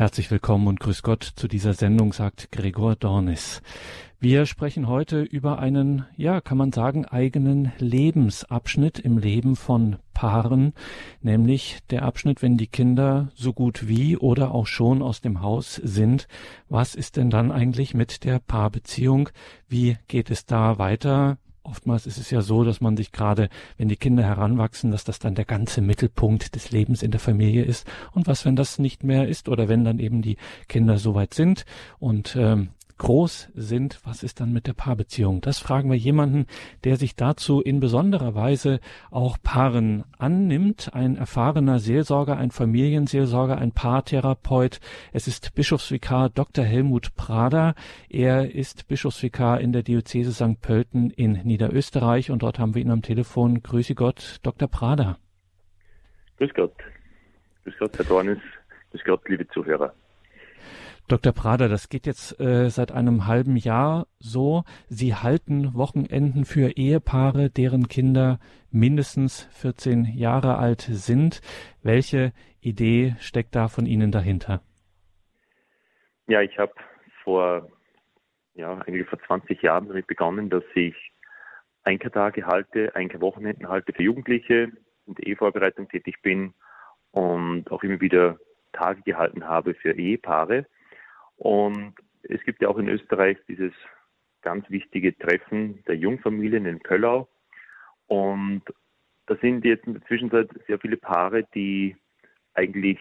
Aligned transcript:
Herzlich 0.00 0.30
willkommen 0.30 0.66
und 0.66 0.80
grüß 0.80 1.02
Gott 1.02 1.22
zu 1.36 1.46
dieser 1.46 1.74
Sendung, 1.74 2.14
sagt 2.14 2.50
Gregor 2.52 2.96
Dornis. 2.96 3.60
Wir 4.18 4.46
sprechen 4.46 4.88
heute 4.88 5.20
über 5.20 5.58
einen, 5.58 6.06
ja, 6.16 6.40
kann 6.40 6.56
man 6.56 6.72
sagen, 6.72 7.04
eigenen 7.04 7.72
Lebensabschnitt 7.76 8.98
im 8.98 9.18
Leben 9.18 9.56
von 9.56 9.96
Paaren, 10.14 10.72
nämlich 11.20 11.80
der 11.90 12.04
Abschnitt, 12.04 12.40
wenn 12.40 12.56
die 12.56 12.66
Kinder 12.66 13.28
so 13.34 13.52
gut 13.52 13.88
wie 13.88 14.16
oder 14.16 14.54
auch 14.54 14.66
schon 14.66 15.02
aus 15.02 15.20
dem 15.20 15.42
Haus 15.42 15.74
sind. 15.74 16.28
Was 16.70 16.94
ist 16.94 17.18
denn 17.18 17.28
dann 17.28 17.52
eigentlich 17.52 17.92
mit 17.92 18.24
der 18.24 18.38
Paarbeziehung? 18.38 19.28
Wie 19.68 19.98
geht 20.08 20.30
es 20.30 20.46
da 20.46 20.78
weiter? 20.78 21.36
Oftmals 21.62 22.06
ist 22.06 22.18
es 22.18 22.30
ja 22.30 22.40
so, 22.40 22.64
dass 22.64 22.80
man 22.80 22.96
sich 22.96 23.12
gerade, 23.12 23.48
wenn 23.76 23.88
die 23.88 23.96
Kinder 23.96 24.22
heranwachsen, 24.22 24.90
dass 24.90 25.04
das 25.04 25.18
dann 25.18 25.34
der 25.34 25.44
ganze 25.44 25.82
Mittelpunkt 25.82 26.54
des 26.54 26.70
Lebens 26.70 27.02
in 27.02 27.10
der 27.10 27.20
Familie 27.20 27.64
ist. 27.64 27.86
Und 28.12 28.26
was, 28.26 28.44
wenn 28.44 28.56
das 28.56 28.78
nicht 28.78 29.04
mehr 29.04 29.28
ist 29.28 29.48
oder 29.48 29.68
wenn 29.68 29.84
dann 29.84 29.98
eben 29.98 30.22
die 30.22 30.36
Kinder 30.68 30.98
soweit 30.98 31.34
sind 31.34 31.66
und 31.98 32.34
ähm, 32.36 32.70
groß 33.00 33.48
sind, 33.54 33.98
was 34.04 34.22
ist 34.22 34.40
dann 34.40 34.52
mit 34.52 34.66
der 34.66 34.74
Paarbeziehung? 34.74 35.40
Das 35.40 35.58
fragen 35.58 35.90
wir 35.90 35.96
jemanden, 35.96 36.46
der 36.84 36.96
sich 36.96 37.16
dazu 37.16 37.62
in 37.62 37.80
besonderer 37.80 38.34
Weise 38.34 38.78
auch 39.10 39.38
Paaren 39.42 40.04
annimmt. 40.18 40.90
Ein 40.92 41.16
erfahrener 41.16 41.78
Seelsorger, 41.78 42.36
ein 42.36 42.50
Familienseelsorger, 42.50 43.56
ein 43.56 43.72
Paartherapeut. 43.72 44.80
Es 45.14 45.28
ist 45.28 45.54
Bischofsvikar 45.54 46.28
Dr. 46.28 46.62
Helmut 46.62 47.14
Prader. 47.16 47.74
Er 48.10 48.54
ist 48.54 48.86
Bischofsvikar 48.86 49.62
in 49.62 49.72
der 49.72 49.82
Diözese 49.82 50.32
St. 50.32 50.60
Pölten 50.60 51.08
in 51.10 51.32
Niederösterreich 51.32 52.30
und 52.30 52.42
dort 52.42 52.58
haben 52.58 52.74
wir 52.74 52.82
ihn 52.82 52.90
am 52.90 53.00
Telefon. 53.00 53.62
Grüße 53.62 53.94
Gott, 53.94 54.40
Dr. 54.42 54.68
Prader. 54.68 55.16
Grüß 56.36 56.52
Gott. 56.52 56.74
Grüß 57.64 57.74
Gott, 57.78 57.96
Herr 57.96 58.04
Dornis. 58.04 58.38
Grüß 58.90 59.04
Gott, 59.04 59.26
liebe 59.26 59.48
Zuhörer. 59.48 59.94
Dr. 61.10 61.32
Prader, 61.32 61.68
das 61.68 61.88
geht 61.88 62.06
jetzt 62.06 62.38
äh, 62.38 62.70
seit 62.70 62.92
einem 62.92 63.26
halben 63.26 63.56
Jahr 63.56 64.06
so. 64.20 64.62
Sie 64.88 65.16
halten 65.16 65.74
Wochenenden 65.74 66.44
für 66.44 66.76
Ehepaare, 66.76 67.50
deren 67.50 67.88
Kinder 67.88 68.38
mindestens 68.70 69.48
14 69.60 70.04
Jahre 70.04 70.58
alt 70.58 70.82
sind. 70.82 71.40
Welche 71.82 72.32
Idee 72.60 73.16
steckt 73.18 73.56
da 73.56 73.66
von 73.66 73.86
Ihnen 73.86 74.12
dahinter? 74.12 74.62
Ja, 76.28 76.42
ich 76.42 76.56
habe 76.58 76.74
vor, 77.24 77.68
ja, 78.54 78.78
eigentlich 78.78 79.08
vor 79.08 79.18
20 79.26 79.60
Jahren 79.62 79.88
damit 79.88 80.06
begonnen, 80.06 80.48
dass 80.48 80.62
ich 80.76 80.94
Einkertage 81.82 82.46
halte, 82.46 82.94
Einkerwochenenden 82.94 83.68
halte 83.68 83.92
für 83.92 84.04
Jugendliche, 84.04 84.70
in 85.06 85.14
der 85.16 85.26
Ehevorbereitung 85.26 85.88
tätig 85.88 86.22
bin 86.22 86.54
und 87.10 87.68
auch 87.72 87.82
immer 87.82 88.00
wieder 88.00 88.38
Tage 88.72 89.02
gehalten 89.02 89.48
habe 89.48 89.74
für 89.74 89.90
Ehepaare. 89.90 90.66
Und 91.40 91.94
es 92.24 92.42
gibt 92.44 92.60
ja 92.60 92.68
auch 92.68 92.76
in 92.76 92.88
Österreich 92.88 93.38
dieses 93.48 93.72
ganz 94.42 94.68
wichtige 94.68 95.16
Treffen 95.16 95.82
der 95.86 95.96
Jungfamilien 95.96 96.66
in 96.66 96.82
Köllau. 96.82 97.28
Und 98.08 98.62
da 99.24 99.36
sind 99.36 99.64
jetzt 99.64 99.86
in 99.86 99.94
der 99.94 100.04
Zwischenzeit 100.04 100.50
sehr 100.66 100.78
viele 100.78 100.98
Paare, 100.98 101.44
die 101.54 101.96
eigentlich 102.52 102.98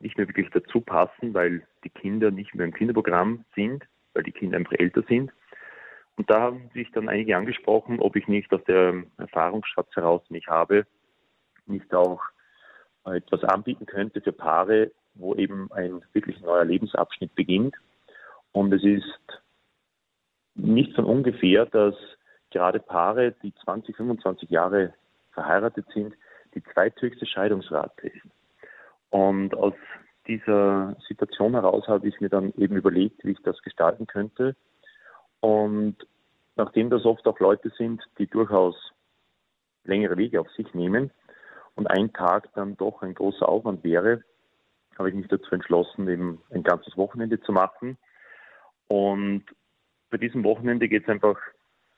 nicht 0.00 0.18
mehr 0.18 0.26
wirklich 0.26 0.50
dazu 0.50 0.80
passen, 0.80 1.34
weil 1.34 1.66
die 1.84 1.90
Kinder 1.90 2.32
nicht 2.32 2.52
mehr 2.52 2.66
im 2.66 2.74
Kinderprogramm 2.74 3.44
sind, 3.54 3.84
weil 4.12 4.24
die 4.24 4.32
Kinder 4.32 4.56
einfach 4.56 4.72
älter 4.76 5.04
sind. 5.08 5.32
Und 6.16 6.28
da 6.30 6.40
haben 6.40 6.70
sich 6.74 6.90
dann 6.90 7.08
einige 7.08 7.36
angesprochen, 7.36 8.00
ob 8.00 8.16
ich 8.16 8.26
nicht 8.26 8.52
aus 8.52 8.64
der 8.64 9.04
Erfahrungsschatz 9.18 9.94
heraus, 9.94 10.24
den 10.28 10.36
ich 10.36 10.48
habe, 10.48 10.84
nicht 11.66 11.94
auch 11.94 12.22
etwas 13.04 13.44
anbieten 13.44 13.86
könnte 13.86 14.20
für 14.20 14.32
Paare, 14.32 14.90
wo 15.18 15.34
eben 15.34 15.70
ein 15.72 16.02
wirklich 16.12 16.40
neuer 16.40 16.64
Lebensabschnitt 16.64 17.34
beginnt. 17.34 17.74
Und 18.52 18.72
es 18.72 18.82
ist 18.82 19.42
nicht 20.54 20.94
von 20.94 21.04
ungefähr, 21.04 21.66
dass 21.66 21.94
gerade 22.50 22.80
Paare, 22.80 23.32
die 23.42 23.54
20, 23.64 23.96
25 23.96 24.48
Jahre 24.48 24.94
verheiratet 25.32 25.86
sind, 25.92 26.14
die 26.54 26.62
zweithöchste 26.72 27.26
Scheidungsrate 27.26 28.08
ist. 28.08 28.26
Und 29.10 29.54
aus 29.54 29.74
dieser 30.26 30.96
Situation 31.06 31.52
heraus 31.52 31.86
habe 31.88 32.08
ich 32.08 32.20
mir 32.20 32.28
dann 32.28 32.52
eben 32.56 32.76
überlegt, 32.76 33.24
wie 33.24 33.32
ich 33.32 33.42
das 33.42 33.60
gestalten 33.62 34.06
könnte. 34.06 34.56
Und 35.40 35.96
nachdem 36.56 36.90
das 36.90 37.04
oft 37.04 37.26
auch 37.26 37.38
Leute 37.38 37.70
sind, 37.76 38.02
die 38.18 38.26
durchaus 38.26 38.74
längere 39.84 40.16
Wege 40.16 40.40
auf 40.40 40.50
sich 40.52 40.72
nehmen 40.74 41.10
und 41.74 41.86
ein 41.86 42.12
Tag 42.12 42.52
dann 42.54 42.76
doch 42.76 43.02
ein 43.02 43.14
großer 43.14 43.48
Aufwand 43.48 43.84
wäre, 43.84 44.22
habe 44.98 45.10
ich 45.10 45.14
mich 45.14 45.28
dazu 45.28 45.54
entschlossen, 45.54 46.08
eben 46.08 46.42
ein 46.50 46.62
ganzes 46.62 46.96
Wochenende 46.96 47.40
zu 47.40 47.52
machen. 47.52 47.96
Und 48.88 49.44
bei 50.10 50.16
diesem 50.16 50.44
Wochenende 50.44 50.88
geht 50.88 51.04
es 51.04 51.08
einfach 51.08 51.38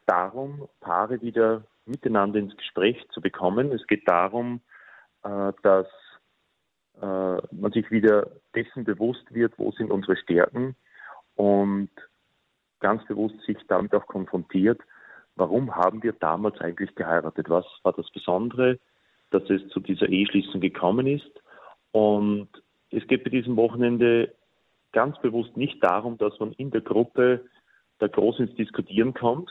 darum, 0.06 0.68
Paare 0.80 1.20
wieder 1.22 1.64
miteinander 1.86 2.38
ins 2.38 2.56
Gespräch 2.56 3.04
zu 3.12 3.20
bekommen. 3.20 3.72
Es 3.72 3.86
geht 3.86 4.08
darum, 4.08 4.60
äh, 5.24 5.52
dass 5.62 5.86
äh, 7.00 7.38
man 7.52 7.72
sich 7.72 7.90
wieder 7.90 8.30
dessen 8.54 8.84
bewusst 8.84 9.32
wird, 9.32 9.58
wo 9.58 9.72
sind 9.72 9.90
unsere 9.90 10.16
Stärken 10.16 10.76
und 11.36 11.90
ganz 12.80 13.04
bewusst 13.06 13.40
sich 13.46 13.58
damit 13.68 13.94
auch 13.94 14.06
konfrontiert, 14.06 14.80
warum 15.36 15.74
haben 15.74 16.02
wir 16.02 16.12
damals 16.12 16.60
eigentlich 16.60 16.94
geheiratet? 16.94 17.48
Was 17.48 17.64
war 17.82 17.92
das 17.92 18.10
Besondere, 18.10 18.78
dass 19.30 19.48
es 19.48 19.66
zu 19.68 19.80
dieser 19.80 20.08
Eheschließung 20.08 20.60
gekommen 20.60 21.06
ist? 21.06 21.30
Und 21.92 22.48
es 22.90 23.06
geht 23.06 23.24
bei 23.24 23.30
diesem 23.30 23.56
Wochenende 23.56 24.34
ganz 24.92 25.18
bewusst 25.20 25.56
nicht 25.56 25.82
darum, 25.82 26.18
dass 26.18 26.38
man 26.40 26.52
in 26.52 26.70
der 26.70 26.80
Gruppe 26.80 27.44
da 27.98 28.08
groß 28.08 28.40
ins 28.40 28.54
Diskutieren 28.56 29.14
kommt. 29.14 29.50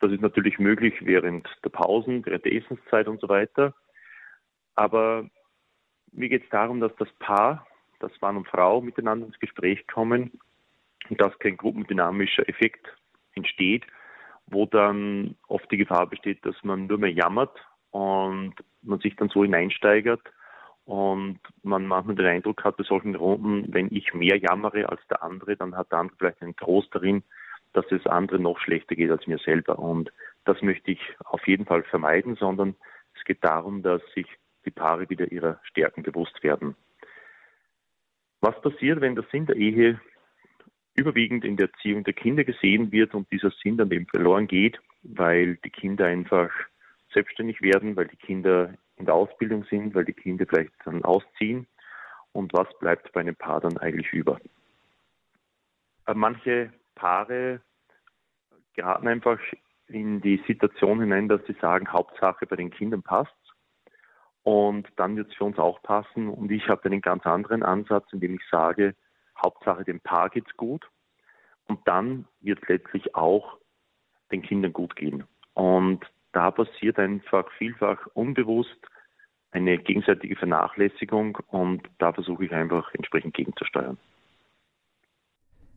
Das 0.00 0.12
ist 0.12 0.20
natürlich 0.20 0.58
möglich 0.58 0.94
während 1.00 1.48
der 1.64 1.70
Pausen, 1.70 2.24
während 2.24 2.44
der 2.44 2.54
Essenszeit 2.54 3.08
und 3.08 3.20
so 3.20 3.28
weiter. 3.28 3.74
Aber 4.74 5.28
mir 6.12 6.28
geht 6.28 6.44
es 6.44 6.50
darum, 6.50 6.80
dass 6.80 6.94
das 6.98 7.08
Paar, 7.18 7.66
das 7.98 8.12
Mann 8.20 8.36
und 8.36 8.46
Frau, 8.46 8.80
miteinander 8.80 9.26
ins 9.26 9.38
Gespräch 9.38 9.86
kommen 9.86 10.38
und 11.08 11.20
dass 11.20 11.38
kein 11.38 11.56
gruppendynamischer 11.56 12.48
Effekt 12.48 12.86
entsteht, 13.34 13.84
wo 14.46 14.66
dann 14.66 15.36
oft 15.48 15.70
die 15.72 15.78
Gefahr 15.78 16.06
besteht, 16.06 16.44
dass 16.44 16.56
man 16.62 16.86
nur 16.86 16.98
mehr 16.98 17.12
jammert 17.12 17.58
und 17.90 18.54
man 18.82 19.00
sich 19.00 19.16
dann 19.16 19.30
so 19.30 19.42
hineinsteigert 19.42 20.22
und 20.86 21.40
man 21.64 21.84
manchmal 21.84 22.14
den 22.14 22.26
Eindruck 22.26 22.62
hat 22.62 22.76
bei 22.76 22.84
solchen 22.84 23.16
Runden, 23.16 23.74
wenn 23.74 23.92
ich 23.92 24.14
mehr 24.14 24.38
jammere 24.38 24.88
als 24.88 25.00
der 25.10 25.22
andere, 25.22 25.56
dann 25.56 25.76
hat 25.76 25.90
der 25.90 25.98
andere 25.98 26.16
vielleicht 26.16 26.42
einen 26.42 26.54
Trost 26.54 26.94
darin, 26.94 27.24
dass 27.72 27.84
es 27.90 28.06
andere 28.06 28.38
noch 28.38 28.58
schlechter 28.60 28.94
geht 28.94 29.10
als 29.10 29.26
mir 29.26 29.38
selber. 29.38 29.80
Und 29.80 30.12
das 30.44 30.62
möchte 30.62 30.92
ich 30.92 31.00
auf 31.24 31.46
jeden 31.48 31.66
Fall 31.66 31.82
vermeiden, 31.82 32.36
sondern 32.36 32.76
es 33.16 33.24
geht 33.24 33.44
darum, 33.44 33.82
dass 33.82 34.00
sich 34.14 34.26
die 34.64 34.70
Paare 34.70 35.10
wieder 35.10 35.30
ihrer 35.32 35.60
Stärken 35.64 36.04
bewusst 36.04 36.40
werden. 36.44 36.76
Was 38.40 38.60
passiert, 38.62 39.00
wenn 39.00 39.16
der 39.16 39.24
Sinn 39.32 39.46
der 39.46 39.56
Ehe 39.56 40.00
überwiegend 40.94 41.44
in 41.44 41.56
der 41.56 41.66
Erziehung 41.66 42.04
der 42.04 42.14
Kinder 42.14 42.44
gesehen 42.44 42.92
wird 42.92 43.12
und 43.12 43.30
dieser 43.32 43.50
Sinn 43.50 43.76
dann 43.76 43.90
eben 43.90 44.06
verloren 44.06 44.46
geht, 44.46 44.78
weil 45.02 45.56
die 45.56 45.70
Kinder 45.70 46.06
einfach 46.06 46.50
selbstständig 47.12 47.60
werden, 47.60 47.96
weil 47.96 48.06
die 48.06 48.16
Kinder 48.16 48.74
in 48.96 49.06
der 49.06 49.14
Ausbildung 49.14 49.64
sind, 49.64 49.94
weil 49.94 50.04
die 50.04 50.12
Kinder 50.12 50.46
vielleicht 50.48 50.72
dann 50.84 51.04
ausziehen. 51.04 51.66
Und 52.32 52.52
was 52.52 52.68
bleibt 52.78 53.12
bei 53.12 53.20
einem 53.20 53.36
Paar 53.36 53.60
dann 53.60 53.78
eigentlich 53.78 54.12
über? 54.12 54.38
Äh, 56.06 56.14
manche 56.14 56.72
Paare 56.94 57.60
geraten 58.74 59.08
einfach 59.08 59.38
in 59.88 60.20
die 60.20 60.42
Situation 60.46 61.00
hinein, 61.00 61.28
dass 61.28 61.44
sie 61.46 61.56
sagen, 61.60 61.92
Hauptsache 61.92 62.46
bei 62.46 62.56
den 62.56 62.70
Kindern 62.70 63.02
passt. 63.02 63.32
Und 64.42 64.88
dann 64.96 65.16
wird 65.16 65.30
es 65.30 65.36
für 65.36 65.44
uns 65.44 65.58
auch 65.58 65.82
passen. 65.82 66.28
Und 66.28 66.50
ich 66.50 66.68
habe 66.68 66.84
einen 66.84 67.00
ganz 67.00 67.26
anderen 67.26 67.62
Ansatz, 67.62 68.06
indem 68.12 68.34
ich 68.34 68.42
sage, 68.50 68.94
Hauptsache 69.42 69.84
dem 69.84 70.00
Paar 70.00 70.30
geht's 70.30 70.56
gut. 70.56 70.88
Und 71.66 71.80
dann 71.86 72.26
wird 72.40 72.62
es 72.62 72.68
letztlich 72.68 73.14
auch 73.14 73.58
den 74.30 74.42
Kindern 74.42 74.72
gut 74.72 74.94
gehen. 74.96 75.24
Und 75.54 76.04
da 76.36 76.50
passiert 76.50 76.98
einfach 76.98 77.50
vielfach 77.56 78.06
unbewusst 78.12 78.76
eine 79.52 79.78
gegenseitige 79.78 80.36
Vernachlässigung 80.36 81.38
und 81.48 81.88
da 81.96 82.12
versuche 82.12 82.44
ich 82.44 82.52
einfach 82.52 82.92
entsprechend 82.92 83.32
gegenzusteuern. 83.32 83.96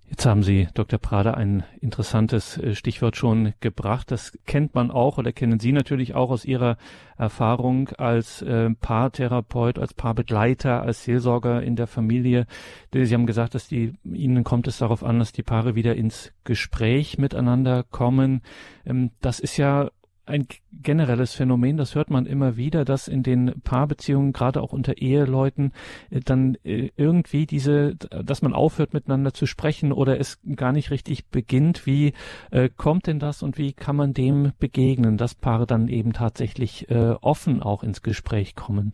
Jetzt 0.09 0.25
haben 0.25 0.44
Sie, 0.44 0.67
Dr. 0.73 1.00
Prader, 1.00 1.38
ein 1.38 1.63
interessantes 1.79 2.57
äh, 2.57 2.75
Stichwort 2.75 3.15
schon 3.15 3.53
gebracht. 3.61 4.11
Das 4.11 4.38
kennt 4.45 4.75
man 4.75 4.91
auch 4.91 5.17
oder 5.17 5.31
kennen 5.31 5.59
Sie 5.59 5.71
natürlich 5.71 6.13
auch 6.13 6.31
aus 6.31 6.44
Ihrer 6.44 6.77
Erfahrung 7.15 7.89
als 7.97 8.41
äh, 8.41 8.71
Paartherapeut, 8.71 9.79
als 9.79 9.94
Paarbegleiter, 9.94 10.81
als 10.81 11.06
Seelsorger 11.06 11.61
in 11.61 11.77
der 11.77 11.88
Familie. 11.88 12.47
Sie 12.91 13.13
haben 13.13 13.27
gesagt, 13.27 13.56
dass 13.56 13.69
die, 13.69 13.94
Ihnen 14.03 14.44
kommt 14.44 14.67
es 14.67 14.79
darauf 14.79 15.03
an, 15.03 15.19
dass 15.19 15.31
die 15.31 15.44
Paare 15.44 15.75
wieder 15.75 15.95
ins 15.95 16.33
Gespräch 16.44 17.17
miteinander 17.17 17.83
kommen. 17.83 18.41
Ähm, 18.85 19.11
das 19.21 19.39
ist 19.39 19.56
ja 19.56 19.89
ein 20.29 20.47
generelles 20.71 21.33
Phänomen, 21.33 21.77
das 21.77 21.95
hört 21.95 22.09
man 22.09 22.25
immer 22.25 22.55
wieder, 22.55 22.85
dass 22.85 23.07
in 23.07 23.23
den 23.23 23.61
Paarbeziehungen, 23.63 24.31
gerade 24.31 24.61
auch 24.61 24.71
unter 24.71 24.97
Eheleuten, 24.97 25.73
äh, 26.11 26.19
dann 26.21 26.55
äh, 26.63 26.91
irgendwie 26.95 27.45
diese, 27.45 27.95
dass 27.95 28.41
man 28.41 28.53
aufhört 28.53 28.93
miteinander 28.93 29.33
zu 29.33 29.45
sprechen 29.45 29.91
oder 29.91 30.19
es 30.19 30.39
gar 30.55 30.71
nicht 30.71 30.91
richtig 30.91 31.29
beginnt. 31.29 31.85
Wie 31.85 32.13
äh, 32.51 32.69
kommt 32.69 33.07
denn 33.07 33.19
das 33.19 33.43
und 33.43 33.57
wie 33.57 33.73
kann 33.73 33.95
man 33.95 34.13
dem 34.13 34.53
begegnen, 34.59 35.17
dass 35.17 35.35
Paare 35.35 35.65
dann 35.65 35.87
eben 35.87 36.13
tatsächlich 36.13 36.87
offen 36.89 37.61
auch 37.61 37.83
ins 37.83 38.01
Gespräch 38.01 38.55
kommen? 38.55 38.93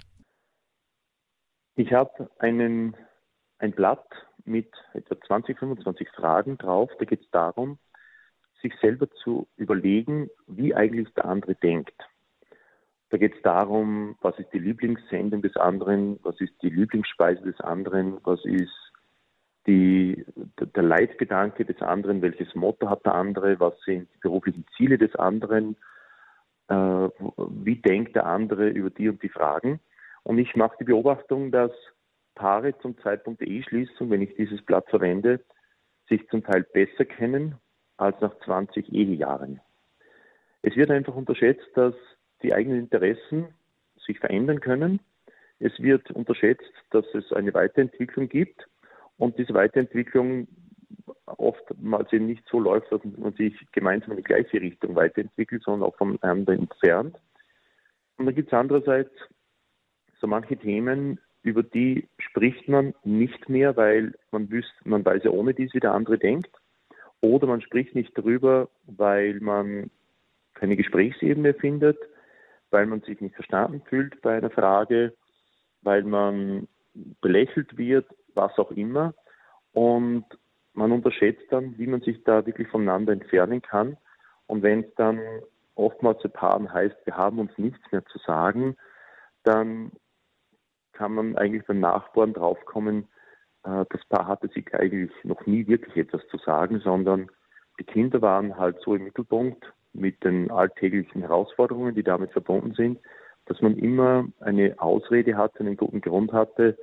Ich 1.76 1.94
habe 1.94 2.30
einen 2.40 2.96
ein 3.60 3.72
Blatt 3.72 4.06
mit 4.46 4.72
etwa 4.94 5.20
20, 5.20 5.58
25 5.58 6.10
Fragen 6.10 6.58
drauf. 6.58 6.90
Da 7.00 7.06
geht 7.06 7.22
es 7.22 7.30
darum, 7.32 7.80
sich 8.66 8.80
selber 8.82 9.10
zu 9.24 9.48
überlegen, 9.58 10.30
wie 10.48 10.74
eigentlich 10.74 11.14
der 11.14 11.26
andere 11.26 11.56
denkt. 11.56 11.96
Da 13.10 13.18
geht 13.18 13.36
es 13.36 13.42
darum, 13.44 14.16
was 14.22 14.38
ist 14.40 14.52
die 14.52 14.60
Lieblingssendung 14.60 15.42
des 15.42 15.56
anderen, 15.56 16.20
was 16.24 16.40
ist 16.42 16.54
die 16.64 16.70
Lieblingsspeise 16.70 17.44
des 17.44 17.60
anderen, 17.62 18.18
was 18.24 18.44
ist 18.44 18.74
die, 19.68 20.26
der 20.76 20.84
Leitgedanke 20.84 21.66
des 21.66 21.82
anderen, 21.82 22.22
welches 22.22 22.54
Motto 22.56 22.90
hat 22.90 23.06
der 23.06 23.16
andere, 23.16 23.60
was 23.60 23.80
sind 23.82 24.10
die 24.16 24.20
beruflichen 24.20 24.66
Ziele 24.76 24.98
des 24.98 25.16
anderen, 25.16 25.76
äh, 26.68 26.76
wie 26.76 27.76
denkt 27.76 28.16
der 28.16 28.26
andere 28.26 28.70
über 28.70 28.90
die 28.90 29.10
und 29.10 29.22
die 29.22 29.30
Fragen. 29.30 29.80
Und 30.24 30.40
ich 30.40 30.56
mache 30.56 30.78
die 30.80 30.86
Beobachtung, 30.86 31.52
dass 31.52 31.72
Paare 32.34 32.78
zum 32.80 32.98
Zeitpunkt 33.00 33.42
der 33.42 33.48
Eheschließung, 33.48 34.10
wenn 34.10 34.22
ich 34.22 34.36
dieses 34.36 34.62
Blatt 34.64 34.90
verwende, 34.90 35.40
sich 36.10 36.28
zum 36.30 36.44
Teil 36.44 36.64
besser 36.64 37.06
kennen 37.06 37.56
als 37.98 38.20
nach 38.22 38.38
20 38.46 38.92
Ehejahren. 38.94 39.60
Es 40.62 40.76
wird 40.76 40.92
einfach 40.92 41.16
unterschätzt, 41.16 41.68
dass 41.76 41.94
die 42.42 42.54
eigenen 42.54 42.80
Interessen 42.80 43.48
sich 44.06 44.20
verändern 44.20 44.60
können. 44.60 45.00
Es 45.60 45.80
wird 45.80 46.12
unterschätzt, 46.12 46.72
dass 46.92 47.06
es 47.14 47.32
eine 47.32 47.54
Weiterentwicklung 47.54 48.28
gibt 48.30 48.68
und 49.18 49.38
diese 49.38 49.54
Weiterentwicklung 49.54 50.48
oftmals 51.26 52.12
eben 52.14 52.28
nicht 52.28 52.44
so 52.50 52.60
läuft, 52.60 52.92
dass 52.92 53.02
man 53.04 53.34
sich 53.34 53.56
gemeinsam 53.72 54.12
in 54.12 54.18
die 54.18 54.24
gleiche 54.24 54.62
Richtung 54.62 54.96
weiterentwickelt, 54.96 55.64
sondern 55.64 55.90
auch 55.90 55.96
voneinander 55.98 56.54
entfernt. 56.54 57.18
Und 58.18 58.26
dann 58.26 58.36
gibt 58.36 58.50
es 58.50 58.54
andererseits 58.54 59.12
so 60.20 60.28
manche 60.28 60.58
Themen, 60.58 61.20
über 61.44 61.64
die 61.64 62.08
spricht 62.18 62.68
man 62.68 62.94
nicht 63.04 63.50
mehr, 63.50 63.78
weil 63.78 64.14
man 64.32 64.50
wüsste, 64.50 64.74
man 64.84 65.06
weiß 65.06 65.24
ja 65.24 65.32
ohne 65.32 65.54
dies, 65.54 65.74
wie 65.74 65.80
der 65.80 65.94
andere 65.94 66.18
denkt. 66.18 66.50
Oder 67.26 67.48
man 67.48 67.62
spricht 67.62 67.96
nicht 67.96 68.16
darüber, 68.16 68.70
weil 68.86 69.40
man 69.40 69.90
keine 70.54 70.76
Gesprächsebene 70.76 71.56
findet, 71.56 71.98
weil 72.70 72.86
man 72.86 73.02
sich 73.02 73.20
nicht 73.20 73.34
verstanden 73.34 73.82
fühlt 73.90 74.22
bei 74.22 74.38
einer 74.38 74.52
Frage, 74.52 75.14
weil 75.82 76.04
man 76.04 76.68
belächelt 77.22 77.78
wird, 77.78 78.06
was 78.36 78.56
auch 78.60 78.70
immer. 78.72 79.16
Und 79.74 80.26
man 80.74 80.92
unterschätzt 80.92 81.48
dann, 81.50 81.78
wie 81.80 81.88
man 81.88 82.02
sich 82.02 82.24
da 82.24 82.46
wirklich 82.46 82.68
voneinander 82.68 83.14
entfernen 83.14 83.64
kann. 83.64 83.98
Und 84.46 84.62
wenn 84.62 84.82
es 84.82 84.94
dann 84.96 85.20
oftmals 85.74 86.22
zu 86.22 86.30
Paaren 86.30 86.72
heißt, 86.72 86.96
wir 87.06 87.18
haben 87.18 87.40
uns 87.40 87.58
nichts 87.58 87.92
mehr 87.92 88.06
zu 88.06 88.20
sagen, 88.20 88.78
dann 89.44 89.92
kann 90.94 91.14
man 91.14 91.38
eigentlich 91.38 91.66
beim 91.66 91.80
Nachbohren 91.80 92.34
draufkommen, 92.34 93.08
das 93.66 94.06
Paar 94.10 94.28
hatte 94.28 94.48
sich 94.50 94.74
eigentlich 94.74 95.12
noch 95.24 95.46
nie 95.46 95.68
wirklich 95.68 95.96
etwas 95.98 96.26
zu 96.28 96.38
sagen, 96.38 96.80
sondern 96.80 97.30
die 97.80 97.84
Kinder 97.84 98.22
waren 98.22 98.58
halt 98.58 98.80
so 98.82 98.96
im 98.96 99.06
Mittelpunkt 99.06 99.74
mit 99.94 100.24
den 100.24 100.52
alltäglichen 100.52 101.22
Herausforderungen, 101.22 101.96
die 101.96 102.04
damit 102.04 102.32
verbunden 102.32 102.74
sind, 102.74 103.00
dass 103.46 103.62
man 103.62 103.78
immer 103.78 104.28
eine 104.40 104.76
Ausrede 104.80 105.38
hatte, 105.38 105.62
einen 105.62 105.78
guten 105.78 106.02
Grund 106.02 106.32
hatte, 106.32 106.78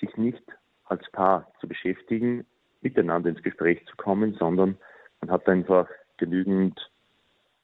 sich 0.00 0.16
nicht 0.16 0.42
als 0.84 1.08
Paar 1.12 1.50
zu 1.60 1.68
beschäftigen, 1.68 2.44
miteinander 2.80 3.30
ins 3.30 3.42
Gespräch 3.42 3.84
zu 3.86 3.96
kommen, 3.96 4.34
sondern 4.34 4.76
man 5.20 5.30
hat 5.30 5.48
einfach 5.48 5.88
genügend 6.16 6.90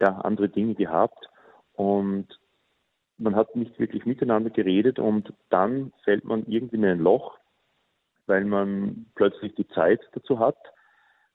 ja, 0.00 0.08
andere 0.20 0.49
Dinge 0.49 0.75
gehabt 0.75 1.28
und 1.75 2.26
man 3.19 3.37
hat 3.37 3.55
nicht 3.56 3.78
wirklich 3.78 4.06
miteinander 4.06 4.50
geredet 4.50 4.99
und 4.99 5.32
dann 5.50 5.93
fällt 6.02 6.25
man 6.25 6.44
irgendwie 6.46 6.76
in 6.76 6.84
ein 6.84 6.99
Loch, 6.99 7.38
weil 8.26 8.44
man 8.44 9.06
plötzlich 9.15 9.55
die 9.55 9.69
Zeit 9.69 10.00
dazu 10.12 10.38
hat, 10.38 10.56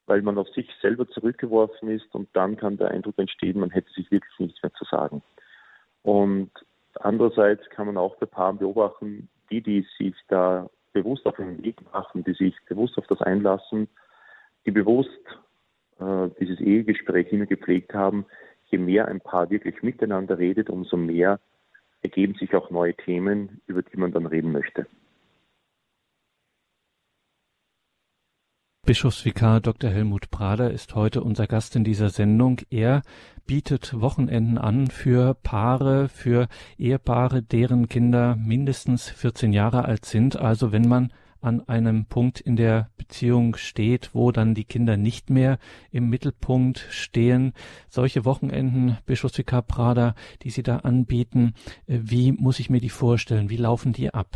weil 0.05 0.21
man 0.21 0.37
auf 0.37 0.47
sich 0.49 0.67
selber 0.81 1.07
zurückgeworfen 1.07 1.89
ist 1.89 2.13
und 2.15 2.29
dann 2.33 2.57
kann 2.57 2.77
der 2.77 2.89
Eindruck 2.89 3.17
entstehen, 3.17 3.59
man 3.59 3.69
hätte 3.69 3.91
sich 3.93 4.09
wirklich 4.11 4.39
nichts 4.39 4.61
mehr 4.63 4.73
zu 4.73 4.85
sagen. 4.85 5.21
Und 6.01 6.51
andererseits 6.95 7.69
kann 7.69 7.87
man 7.87 7.97
auch 7.97 8.15
bei 8.15 8.25
Paaren 8.25 8.57
beobachten, 8.57 9.29
die, 9.51 9.61
die 9.61 9.85
sich 9.97 10.15
da 10.27 10.69
bewusst 10.93 11.25
auf 11.25 11.35
den 11.35 11.63
Weg 11.63 11.77
machen, 11.93 12.23
die 12.23 12.33
sich 12.33 12.55
bewusst 12.67 12.97
auf 12.97 13.07
das 13.07 13.21
einlassen, 13.21 13.87
die 14.65 14.71
bewusst 14.71 15.09
äh, 15.99 16.29
dieses 16.39 16.59
Ehegespräch 16.59 17.31
immer 17.31 17.45
gepflegt 17.45 17.93
haben, 17.93 18.25
je 18.71 18.77
mehr 18.77 19.07
ein 19.07 19.21
Paar 19.21 19.49
wirklich 19.49 19.81
miteinander 19.83 20.37
redet, 20.37 20.69
umso 20.69 20.97
mehr 20.97 21.39
ergeben 22.01 22.35
sich 22.35 22.55
auch 22.55 22.69
neue 22.69 22.95
Themen, 22.95 23.61
über 23.67 23.81
die 23.81 23.97
man 23.97 24.11
dann 24.11 24.25
reden 24.25 24.51
möchte. 24.51 24.87
Bischofsvikar 28.89 29.61
Dr. 29.61 29.91
Helmut 29.91 30.31
Prader 30.31 30.71
ist 30.71 30.95
heute 30.95 31.21
unser 31.21 31.45
Gast 31.45 31.75
in 31.75 31.83
dieser 31.83 32.09
Sendung. 32.09 32.61
Er 32.71 33.03
bietet 33.45 34.01
Wochenenden 34.01 34.57
an 34.57 34.87
für 34.87 35.35
Paare, 35.35 36.09
für 36.09 36.47
Ehepaare, 36.79 37.43
deren 37.43 37.87
Kinder 37.87 38.35
mindestens 38.35 39.07
14 39.07 39.53
Jahre 39.53 39.85
alt 39.85 40.05
sind. 40.05 40.37
Also 40.37 40.71
wenn 40.71 40.87
man 40.87 41.13
an 41.39 41.61
einem 41.67 42.05
Punkt 42.05 42.41
in 42.41 42.55
der 42.55 42.89
Beziehung 42.97 43.55
steht, 43.57 44.15
wo 44.15 44.31
dann 44.31 44.55
die 44.55 44.65
Kinder 44.65 44.97
nicht 44.97 45.29
mehr 45.29 45.59
im 45.91 46.09
Mittelpunkt 46.09 46.79
stehen. 46.89 47.53
Solche 47.89 48.25
Wochenenden, 48.25 48.97
Bischofsvikar 49.05 49.61
Prada, 49.61 50.15
die 50.41 50.49
Sie 50.49 50.63
da 50.63 50.77
anbieten, 50.77 51.53
wie 51.85 52.31
muss 52.31 52.59
ich 52.59 52.71
mir 52.71 52.81
die 52.81 52.89
vorstellen? 52.89 53.51
Wie 53.51 53.57
laufen 53.57 53.93
die 53.93 54.11
ab? 54.11 54.31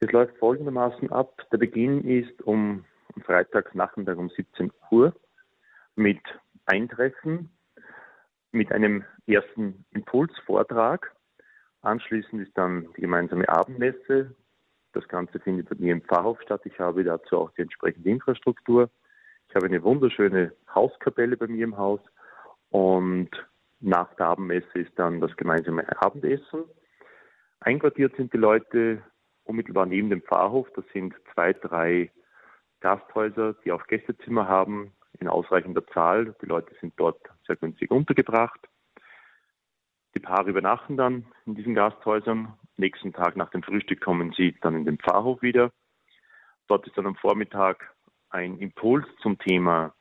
Es 0.00 0.10
läuft 0.10 0.36
folgendermaßen 0.38 1.12
ab. 1.12 1.46
Der 1.52 1.58
Beginn 1.58 2.02
ist 2.02 2.42
um 2.42 2.84
Freitagnachmittag 3.22 4.16
um 4.16 4.30
17 4.30 4.72
Uhr 4.90 5.14
mit 5.96 6.20
Eintreffen, 6.66 7.50
mit 8.52 8.72
einem 8.72 9.04
ersten 9.26 9.84
Impulsvortrag. 9.92 11.14
Anschließend 11.82 12.42
ist 12.46 12.56
dann 12.56 12.88
die 12.96 13.02
gemeinsame 13.02 13.48
Abendmesse, 13.48 14.34
das 14.94 15.06
Ganze 15.08 15.40
findet 15.40 15.68
bei 15.68 15.76
mir 15.76 15.92
im 15.92 16.02
Pfarrhof 16.02 16.40
statt. 16.42 16.62
Ich 16.64 16.78
habe 16.78 17.02
dazu 17.02 17.36
auch 17.36 17.50
die 17.50 17.62
entsprechende 17.62 18.08
Infrastruktur. 18.08 18.88
Ich 19.48 19.54
habe 19.54 19.66
eine 19.66 19.82
wunderschöne 19.82 20.52
Hauskapelle 20.72 21.36
bei 21.36 21.48
mir 21.48 21.64
im 21.64 21.76
Haus 21.76 22.00
und 22.70 23.28
nach 23.80 24.14
der 24.14 24.26
Abendmesse 24.26 24.78
ist 24.78 24.92
dann 24.96 25.20
das 25.20 25.36
gemeinsame 25.36 25.84
Abendessen. 26.00 26.64
Einquartiert 27.60 28.16
sind 28.16 28.32
die 28.32 28.38
Leute 28.38 29.02
unmittelbar 29.42 29.86
neben 29.86 30.10
dem 30.10 30.22
Pfarrhof. 30.22 30.68
Das 30.76 30.84
sind 30.92 31.14
zwei, 31.34 31.52
drei 31.52 32.10
Gasthäuser, 32.84 33.54
die 33.64 33.72
auch 33.72 33.86
Gästezimmer 33.86 34.46
haben 34.46 34.92
in 35.18 35.26
ausreichender 35.26 35.86
Zahl. 35.86 36.36
Die 36.42 36.46
Leute 36.46 36.74
sind 36.82 36.92
dort 36.98 37.18
sehr 37.46 37.56
günstig 37.56 37.90
untergebracht. 37.90 38.60
Die 40.14 40.20
Paare 40.20 40.50
übernachten 40.50 40.98
dann 40.98 41.24
in 41.46 41.54
diesen 41.54 41.74
Gasthäusern. 41.74 42.52
Nächsten 42.76 43.14
Tag 43.14 43.36
nach 43.36 43.50
dem 43.50 43.62
Frühstück 43.62 44.02
kommen 44.02 44.34
sie 44.36 44.54
dann 44.60 44.76
in 44.76 44.84
den 44.84 44.98
Pfarrhof 44.98 45.40
wieder. 45.40 45.72
Dort 46.68 46.86
ist 46.86 46.98
dann 46.98 47.06
am 47.06 47.16
Vormittag 47.16 47.90
ein 48.28 48.58
Impuls 48.58 49.06
zum 49.22 49.38
Thema 49.38 49.94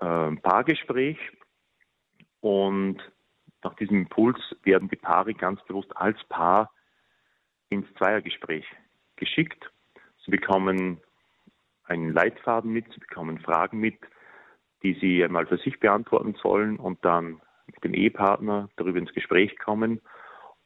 äh, 0.00 0.34
Paargespräch. 0.34 1.18
Und 2.40 2.98
nach 3.62 3.74
diesem 3.74 3.96
Impuls 3.96 4.40
werden 4.64 4.88
die 4.88 4.96
Paare 4.96 5.34
ganz 5.34 5.62
bewusst 5.66 5.96
als 5.96 6.18
Paar 6.24 6.72
ins 7.68 7.86
Zweiergespräch 7.94 8.66
geschickt. 9.14 9.70
Sie 10.24 10.32
bekommen 10.32 11.00
einen 11.88 12.12
Leitfaden 12.12 12.70
mit, 12.70 12.86
sie 12.92 13.00
bekommen 13.00 13.38
Fragen 13.38 13.78
mit, 13.78 13.98
die 14.82 14.94
sie 14.94 15.24
einmal 15.24 15.46
für 15.46 15.58
sich 15.58 15.80
beantworten 15.80 16.36
sollen 16.40 16.76
und 16.76 17.04
dann 17.04 17.40
mit 17.66 17.82
dem 17.84 17.94
Ehepartner 17.94 18.68
darüber 18.76 18.98
ins 18.98 19.12
Gespräch 19.12 19.58
kommen. 19.58 20.00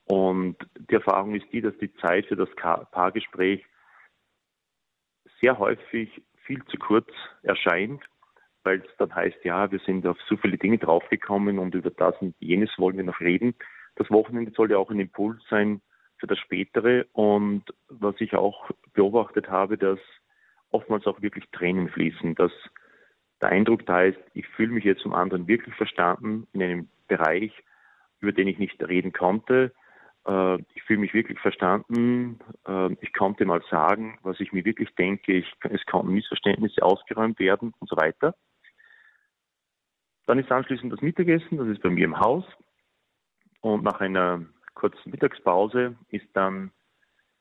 Und 0.04 0.56
die 0.76 0.94
Erfahrung 0.94 1.34
ist 1.34 1.46
die, 1.52 1.60
dass 1.60 1.76
die 1.78 1.92
Zeit 1.94 2.26
für 2.26 2.36
das 2.36 2.48
Paargespräch 2.56 3.64
sehr 5.40 5.58
häufig 5.58 6.22
viel 6.44 6.64
zu 6.66 6.76
kurz 6.76 7.08
erscheint, 7.42 8.02
weil 8.64 8.80
es 8.80 8.96
dann 8.98 9.14
heißt, 9.14 9.44
ja, 9.44 9.70
wir 9.70 9.78
sind 9.80 10.06
auf 10.06 10.18
so 10.28 10.36
viele 10.36 10.58
Dinge 10.58 10.78
draufgekommen 10.78 11.58
und 11.58 11.74
über 11.74 11.90
das 11.90 12.14
und 12.20 12.34
jenes 12.38 12.70
wollen 12.78 12.96
wir 12.96 13.04
noch 13.04 13.20
reden. 13.20 13.54
Das 13.96 14.10
Wochenende 14.10 14.52
soll 14.52 14.70
ja 14.70 14.78
auch 14.78 14.90
ein 14.90 15.00
Impuls 15.00 15.42
sein 15.48 15.80
für 16.18 16.26
das 16.26 16.38
Spätere. 16.38 17.06
Und 17.12 17.64
was 17.88 18.14
ich 18.20 18.34
auch 18.34 18.70
beobachtet 18.92 19.48
habe, 19.48 19.78
dass 19.78 19.98
oftmals 20.72 21.06
auch 21.06 21.22
wirklich 21.22 21.48
Tränen 21.52 21.88
fließen, 21.88 22.34
dass 22.34 22.52
der 23.40 23.50
Eindruck 23.50 23.84
da 23.86 24.02
ist, 24.02 24.18
ich 24.34 24.46
fühle 24.48 24.72
mich 24.72 24.84
jetzt 24.84 25.02
zum 25.02 25.14
anderen 25.14 25.48
wirklich 25.48 25.74
verstanden 25.74 26.46
in 26.52 26.62
einem 26.62 26.88
Bereich, 27.08 27.52
über 28.20 28.32
den 28.32 28.46
ich 28.48 28.58
nicht 28.58 28.80
reden 28.86 29.12
konnte. 29.12 29.72
Äh, 30.26 30.58
ich 30.74 30.82
fühle 30.84 31.00
mich 31.00 31.12
wirklich 31.12 31.40
verstanden. 31.40 32.38
Äh, 32.66 32.92
ich 33.00 33.12
konnte 33.12 33.44
mal 33.44 33.62
sagen, 33.68 34.18
was 34.22 34.38
ich 34.40 34.52
mir 34.52 34.64
wirklich 34.64 34.94
denke. 34.94 35.32
Ich, 35.32 35.52
es 35.70 35.84
konnten 35.86 36.14
Missverständnisse 36.14 36.82
ausgeräumt 36.82 37.38
werden 37.40 37.74
und 37.80 37.88
so 37.88 37.96
weiter. 37.96 38.34
Dann 40.26 40.38
ist 40.38 40.52
anschließend 40.52 40.92
das 40.92 41.00
Mittagessen, 41.00 41.58
das 41.58 41.66
ist 41.66 41.82
bei 41.82 41.90
mir 41.90 42.04
im 42.04 42.20
Haus. 42.20 42.44
Und 43.60 43.82
nach 43.82 44.00
einer 44.00 44.46
kurzen 44.74 45.10
Mittagspause 45.10 45.96
ist 46.10 46.26
dann 46.34 46.70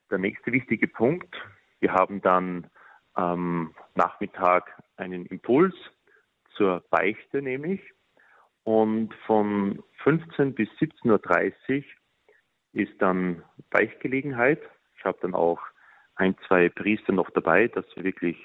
der 0.09 0.17
nächste 0.17 0.51
wichtige 0.51 0.87
Punkt. 0.87 1.35
Wir 1.79 1.93
haben 1.93 2.21
dann 2.21 2.67
am 3.13 3.75
Nachmittag 3.95 4.81
einen 4.97 5.25
Impuls 5.25 5.75
zur 6.55 6.83
Beichte, 6.89 7.41
nämlich. 7.41 7.81
Und 8.63 9.13
von 9.25 9.83
15 10.03 10.53
bis 10.53 10.69
17.30 10.79 11.77
Uhr 11.77 11.83
ist 12.73 13.01
dann 13.01 13.43
Beichtgelegenheit. 13.69 14.61
Ich 14.97 15.05
habe 15.05 15.17
dann 15.21 15.33
auch 15.33 15.59
ein, 16.15 16.35
zwei 16.47 16.69
Priester 16.69 17.13
noch 17.13 17.29
dabei, 17.31 17.67
dass 17.67 17.85
wir 17.95 18.03
wirklich 18.03 18.37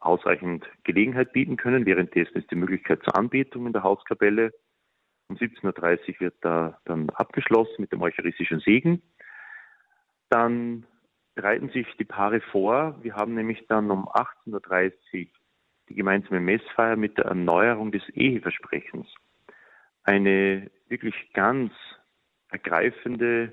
ausreichend 0.00 0.66
Gelegenheit 0.84 1.32
bieten 1.32 1.56
können. 1.56 1.86
Währenddessen 1.86 2.36
ist 2.36 2.50
die 2.50 2.56
Möglichkeit 2.56 3.02
zur 3.04 3.16
Anbetung 3.16 3.66
in 3.66 3.72
der 3.72 3.82
Hauskapelle. 3.82 4.52
Um 5.28 5.36
17.30 5.36 6.14
Uhr 6.14 6.20
wird 6.20 6.34
da 6.40 6.80
dann 6.84 7.10
abgeschlossen 7.10 7.76
mit 7.78 7.92
dem 7.92 8.02
eucharistischen 8.02 8.60
Segen. 8.60 9.02
Dann 10.28 10.86
bereiten 11.36 11.68
sich 11.68 11.86
die 11.98 12.04
Paare 12.04 12.40
vor. 12.40 12.96
Wir 13.02 13.14
haben 13.14 13.34
nämlich 13.34 13.66
dann 13.68 13.90
um 13.90 14.08
18.30 14.08 14.92
Uhr 15.26 15.26
die 15.88 15.94
gemeinsame 15.94 16.40
Messfeier 16.40 16.96
mit 16.96 17.16
der 17.18 17.26
Erneuerung 17.26 17.92
des 17.92 18.08
Eheversprechens. 18.08 19.06
Eine 20.02 20.70
wirklich 20.88 21.14
ganz 21.34 21.72
ergreifende 22.50 23.52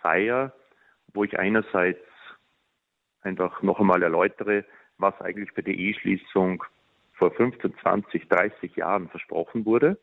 Feier, 0.00 0.54
wo 1.12 1.24
ich 1.24 1.38
einerseits 1.38 2.00
einfach 3.22 3.60
noch 3.60 3.80
einmal 3.80 4.02
erläutere, 4.02 4.64
was 4.96 5.20
eigentlich 5.20 5.52
bei 5.52 5.62
der 5.62 5.74
Eheschließung 5.74 6.62
vor 7.14 7.32
15, 7.32 7.76
20, 7.82 8.28
30 8.28 8.76
Jahren 8.76 9.08
versprochen 9.08 9.66
wurde, 9.66 9.98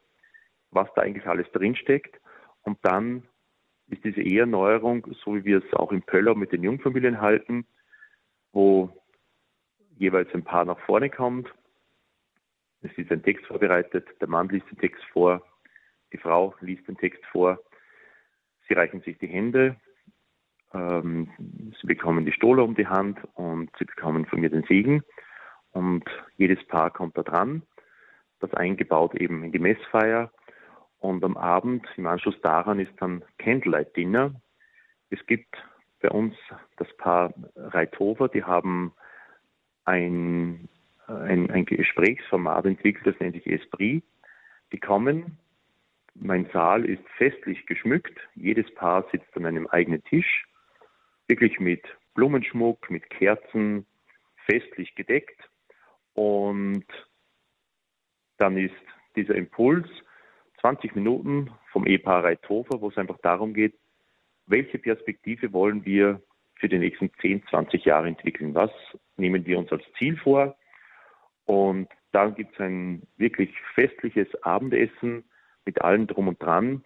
was 0.72 0.90
da 0.96 1.02
eigentlich 1.02 1.26
alles 1.26 1.50
drinsteckt. 1.54 2.20
Und 2.64 2.78
dann 2.82 3.24
ist 3.88 4.04
diese 4.04 4.22
Eherneuerung, 4.22 5.08
so 5.24 5.36
wie 5.36 5.46
wir 5.46 5.64
es 5.64 5.74
auch 5.74 5.92
in 5.92 6.02
Pöllau 6.02 6.36
mit 6.36 6.52
den 6.52 6.64
Jungfamilien 6.64 7.22
halten, 7.22 7.66
wo 8.52 8.90
jeweils 9.98 10.34
ein 10.34 10.44
Paar 10.44 10.66
nach 10.66 10.80
vorne 10.80 11.10
kommt. 11.10 11.54
Es 12.82 12.92
ist 12.98 13.12
ein 13.12 13.24
Text 13.24 13.46
vorbereitet, 13.46 14.08
der 14.20 14.28
Mann 14.28 14.50
liest 14.50 14.70
den 14.70 14.78
Text 14.78 15.04
vor, 15.12 15.46
die 16.12 16.18
Frau 16.18 16.56
liest 16.62 16.88
den 16.88 16.98
Text 16.98 17.24
vor 17.32 17.60
Sie 18.68 18.74
reichen 18.74 19.02
sich 19.02 19.18
die 19.18 19.28
Hände, 19.28 19.76
ähm, 20.74 21.30
sie 21.80 21.88
bekommen 21.88 22.26
die 22.26 22.32
Stola 22.32 22.64
um 22.64 22.76
die 22.76 22.88
Hand 22.88 23.20
und 23.34 23.70
sie 23.78 23.86
bekommen 23.86 24.26
von 24.26 24.40
mir 24.40 24.50
den 24.50 24.64
Segen. 24.64 25.04
Und 25.72 26.06
jedes 26.38 26.64
Paar 26.68 26.92
kommt 26.92 27.18
da 27.18 27.24
dran, 27.24 27.64
das 28.40 28.54
eingebaut 28.54 29.16
eben 29.16 29.44
in 29.44 29.52
die 29.52 29.60
Messfeier. 29.60 30.32
Und 31.04 31.24
am 31.24 31.36
Abend, 31.36 31.86
im 31.98 32.08
Anschluss 32.08 32.40
daran, 32.42 32.80
ist 32.80 32.94
dann 33.00 33.24
Candlelight 33.38 33.96
Dinner. 33.96 34.34
Es 35.10 35.24
gibt 35.26 35.56
bei 36.02 36.10
uns 36.10 36.34
das 36.78 36.88
Paar 36.98 37.34
Reithofer, 37.56 38.30
die 38.30 38.44
haben 38.44 38.94
ein, 39.86 40.70
ein, 41.08 41.52
ein 41.52 41.66
Gesprächsformat 41.66 42.66
entwickelt, 42.66 43.06
das 43.06 43.20
nennt 43.20 43.36
sich 43.36 43.48
Esprit. 43.48 44.04
Die 44.72 44.80
kommen 44.80 45.38
mein 46.16 46.48
Saal 46.52 46.86
ist 46.86 47.04
festlich 47.18 47.66
geschmückt. 47.66 48.18
Jedes 48.36 48.72
Paar 48.76 49.08
sitzt 49.12 49.36
an 49.36 49.46
einem 49.46 49.68
eigenen 49.68 50.04
Tisch, 50.04 50.46
wirklich 51.28 51.60
mit 51.60 51.84
Blumenschmuck, 52.14 52.90
mit 52.90 53.10
Kerzen, 53.10 53.86
festlich 54.46 54.94
gedeckt. 54.96 55.50
Und 56.14 56.86
dann 58.38 58.58
ist 58.58 58.76
dieser 59.16 59.36
Impuls 59.36 59.88
20 60.64 60.96
Minuten 60.96 61.52
vom 61.74 61.86
Ehepaar 61.86 62.24
Reithofer, 62.24 62.80
wo 62.80 62.88
es 62.88 62.98
einfach 62.98 63.18
darum 63.22 63.54
geht, 63.54 63.76
welche 64.46 64.80
Perspektive 64.80 65.52
wollen 65.52 65.84
wir 65.86 66.22
für 66.56 66.70
die 66.70 66.80
nächsten 66.80 67.12
10, 67.20 67.46
20 67.50 67.84
Jahre 67.84 68.08
entwickeln? 68.08 68.56
Was 68.56 68.72
nehmen 69.18 69.46
wir 69.46 69.60
uns 69.60 69.70
als 69.74 69.84
Ziel 69.98 70.16
vor? 70.16 70.56
Und 71.44 71.90
dann 72.14 72.36
gibt 72.36 72.54
es 72.54 72.60
ein 72.62 73.06
wirklich 73.18 73.52
festliches 73.76 74.28
Abendessen 74.44 75.26
mit 75.66 75.82
allem 75.82 76.08
drum 76.08 76.30
und 76.30 76.42
dran. 76.42 76.86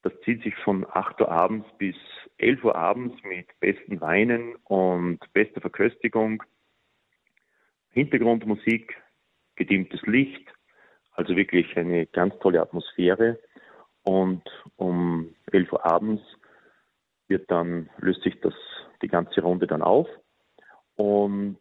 Das 0.00 0.12
zieht 0.24 0.42
sich 0.42 0.54
von 0.56 0.86
8 0.88 1.20
Uhr 1.20 1.30
abends 1.30 1.66
bis 1.76 1.96
11 2.38 2.64
Uhr 2.64 2.74
abends 2.74 3.22
mit 3.22 3.48
besten 3.60 4.00
Weinen 4.00 4.56
und 4.64 5.18
bester 5.34 5.60
Verköstigung. 5.60 6.42
Hintergrundmusik, 7.90 8.96
gedimmtes 9.56 10.00
Licht, 10.06 10.48
also 11.12 11.36
wirklich 11.36 11.76
eine 11.76 12.06
ganz 12.06 12.38
tolle 12.38 12.60
Atmosphäre. 12.60 13.38
Und 14.02 14.42
um 14.76 15.34
11 15.52 15.72
Uhr 15.72 15.86
abends 15.86 16.22
wird 17.28 17.50
dann, 17.50 17.88
löst 17.98 18.22
sich 18.22 18.40
das, 18.40 18.54
die 19.00 19.08
ganze 19.08 19.40
Runde 19.42 19.66
dann 19.66 19.82
auf. 19.82 20.08
Und 20.96 21.58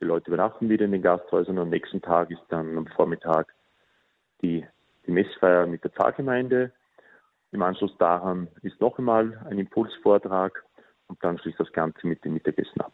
die 0.00 0.04
Leute 0.04 0.28
übernachten 0.28 0.68
wieder 0.68 0.84
in 0.84 0.92
den 0.92 1.02
Gasthäusern. 1.02 1.58
Am 1.58 1.70
nächsten 1.70 2.02
Tag 2.02 2.30
ist 2.30 2.44
dann 2.48 2.76
am 2.76 2.86
Vormittag 2.88 3.52
die 4.42 4.66
die 5.06 5.12
Messfeier 5.12 5.66
mit 5.66 5.84
der 5.84 5.90
Pfarrgemeinde. 5.90 6.72
Im 7.52 7.62
Anschluss 7.62 7.96
daran 7.98 8.48
ist 8.62 8.80
noch 8.80 8.98
einmal 8.98 9.40
ein 9.48 9.58
Impulsvortrag 9.58 10.64
und 11.06 11.22
dann 11.22 11.38
schließt 11.38 11.60
das 11.60 11.72
Ganze 11.72 12.06
mit 12.06 12.24
dem 12.24 12.34
Mittagessen 12.34 12.80
ab. 12.80 12.92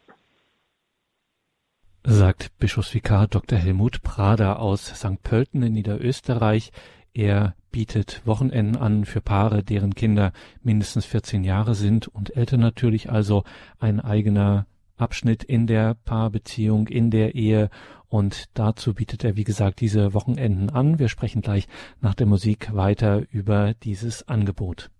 Sagt 2.05 2.51
Bischofsvikar 2.59 3.27
Dr. 3.27 3.57
Helmut 3.57 4.01
Prader 4.03 4.59
aus 4.59 4.87
St. 4.87 5.23
Pölten 5.23 5.63
in 5.63 5.71
Niederösterreich. 5.71 6.73
Er 7.13 7.55
bietet 7.71 8.21
Wochenenden 8.25 8.75
an 8.75 9.05
für 9.05 9.21
Paare, 9.21 9.63
deren 9.63 9.95
Kinder 9.95 10.33
mindestens 10.61 11.05
14 11.05 11.45
Jahre 11.45 11.75
sind 11.75 12.09
und 12.09 12.35
älter 12.35 12.57
natürlich, 12.57 13.09
also 13.09 13.45
ein 13.79 14.01
eigener 14.01 14.67
Abschnitt 14.97 15.45
in 15.45 15.65
der 15.65 15.93
Paarbeziehung, 15.93 16.89
in 16.89 17.09
der 17.09 17.35
Ehe 17.35 17.69
und 18.09 18.49
dazu 18.53 18.93
bietet 18.93 19.23
er, 19.23 19.37
wie 19.37 19.45
gesagt, 19.45 19.79
diese 19.79 20.13
Wochenenden 20.13 20.71
an. 20.71 20.99
Wir 20.99 21.07
sprechen 21.07 21.41
gleich 21.41 21.69
nach 22.01 22.15
der 22.15 22.27
Musik 22.27 22.75
weiter 22.75 23.23
über 23.31 23.75
dieses 23.75 24.27
Angebot. 24.27 24.91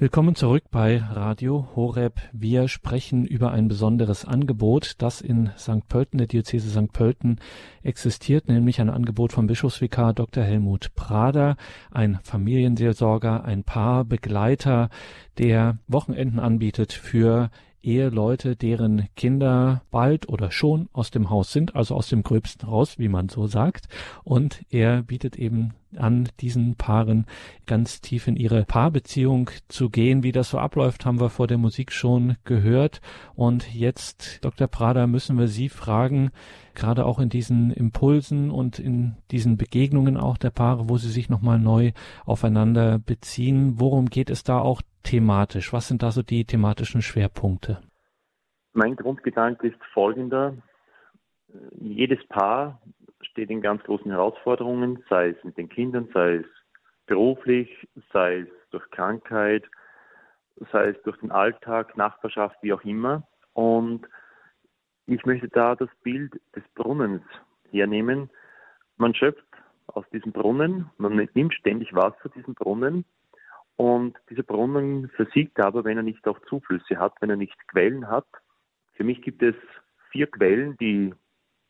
Willkommen 0.00 0.36
zurück 0.36 0.62
bei 0.70 0.98
Radio 0.98 1.70
Horeb. 1.74 2.20
Wir 2.32 2.68
sprechen 2.68 3.24
über 3.26 3.50
ein 3.50 3.66
besonderes 3.66 4.24
Angebot, 4.24 4.94
das 4.98 5.20
in 5.20 5.50
St. 5.58 5.88
Pölten, 5.88 6.18
der 6.18 6.28
Diözese 6.28 6.70
St. 6.70 6.92
Pölten 6.92 7.40
existiert, 7.82 8.46
nämlich 8.46 8.80
ein 8.80 8.90
Angebot 8.90 9.32
vom 9.32 9.48
Bischofsvikar 9.48 10.14
Dr. 10.14 10.44
Helmut 10.44 10.94
Prader, 10.94 11.56
ein 11.90 12.20
Familienseelsorger, 12.22 13.44
ein 13.44 13.64
Paarbegleiter, 13.64 14.88
der 15.36 15.78
Wochenenden 15.88 16.38
anbietet 16.38 16.92
für 16.92 17.50
Eheleute, 17.88 18.54
deren 18.54 19.08
Kinder 19.16 19.80
bald 19.90 20.28
oder 20.28 20.50
schon 20.50 20.90
aus 20.92 21.10
dem 21.10 21.30
Haus 21.30 21.54
sind, 21.54 21.74
also 21.74 21.94
aus 21.94 22.08
dem 22.08 22.22
Gröbsten 22.22 22.68
raus, 22.68 22.98
wie 22.98 23.08
man 23.08 23.30
so 23.30 23.46
sagt. 23.46 23.88
Und 24.24 24.62
er 24.68 25.02
bietet 25.02 25.36
eben 25.36 25.72
an, 25.96 26.28
diesen 26.40 26.74
Paaren 26.74 27.24
ganz 27.64 28.02
tief 28.02 28.28
in 28.28 28.36
ihre 28.36 28.64
Paarbeziehung 28.64 29.50
zu 29.68 29.88
gehen. 29.88 30.22
Wie 30.22 30.32
das 30.32 30.50
so 30.50 30.58
abläuft, 30.58 31.06
haben 31.06 31.18
wir 31.18 31.30
vor 31.30 31.46
der 31.46 31.56
Musik 31.56 31.90
schon 31.92 32.36
gehört. 32.44 33.00
Und 33.34 33.74
jetzt, 33.74 34.44
Dr. 34.44 34.66
Prada, 34.66 35.06
müssen 35.06 35.38
wir 35.38 35.48
Sie 35.48 35.70
fragen, 35.70 36.30
gerade 36.74 37.06
auch 37.06 37.18
in 37.18 37.30
diesen 37.30 37.70
Impulsen 37.70 38.50
und 38.50 38.78
in 38.78 39.16
diesen 39.30 39.56
Begegnungen 39.56 40.18
auch 40.18 40.36
der 40.36 40.50
Paare, 40.50 40.90
wo 40.90 40.98
sie 40.98 41.10
sich 41.10 41.30
nochmal 41.30 41.58
neu 41.58 41.92
aufeinander 42.26 42.98
beziehen. 42.98 43.80
Worum 43.80 44.10
geht 44.10 44.28
es 44.28 44.44
da 44.44 44.58
auch 44.58 44.82
thematisch? 45.08 45.72
Was 45.72 45.88
sind 45.88 46.02
da 46.02 46.10
so 46.10 46.22
die 46.22 46.44
thematischen 46.44 47.02
Schwerpunkte? 47.02 47.80
Mein 48.72 48.94
Grundgedanke 48.94 49.68
ist 49.68 49.82
folgender. 49.92 50.54
Jedes 51.80 52.24
Paar 52.28 52.80
steht 53.22 53.50
in 53.50 53.62
ganz 53.62 53.82
großen 53.84 54.10
Herausforderungen, 54.10 55.02
sei 55.08 55.30
es 55.30 55.44
mit 55.44 55.56
den 55.56 55.68
Kindern, 55.68 56.08
sei 56.12 56.36
es 56.36 56.46
beruflich, 57.06 57.88
sei 58.12 58.40
es 58.40 58.48
durch 58.70 58.88
Krankheit, 58.90 59.64
sei 60.72 60.88
es 60.90 61.02
durch 61.04 61.18
den 61.20 61.30
Alltag, 61.30 61.96
Nachbarschaft, 61.96 62.56
wie 62.60 62.74
auch 62.74 62.84
immer. 62.84 63.26
Und 63.54 64.06
ich 65.06 65.24
möchte 65.24 65.48
da 65.48 65.74
das 65.74 65.88
Bild 66.02 66.38
des 66.54 66.64
Brunnens 66.74 67.22
hernehmen. 67.70 68.28
Man 68.98 69.14
schöpft 69.14 69.42
aus 69.86 70.04
diesem 70.12 70.32
Brunnen, 70.32 70.90
man 70.98 71.16
nimmt 71.32 71.54
ständig 71.54 71.94
Wasser 71.94 72.26
aus 72.26 72.32
diesem 72.34 72.54
Brunnen 72.54 73.06
und 73.78 74.18
dieser 74.28 74.42
Brunnen 74.42 75.08
versiegt 75.10 75.60
aber, 75.60 75.84
wenn 75.84 75.96
er 75.96 76.02
nicht 76.02 76.26
auch 76.26 76.40
Zuflüsse 76.48 76.98
hat, 76.98 77.14
wenn 77.20 77.30
er 77.30 77.36
nicht 77.36 77.56
Quellen 77.68 78.08
hat. 78.08 78.26
Für 78.94 79.04
mich 79.04 79.22
gibt 79.22 79.40
es 79.40 79.54
vier 80.10 80.26
Quellen, 80.26 80.76
die 80.78 81.14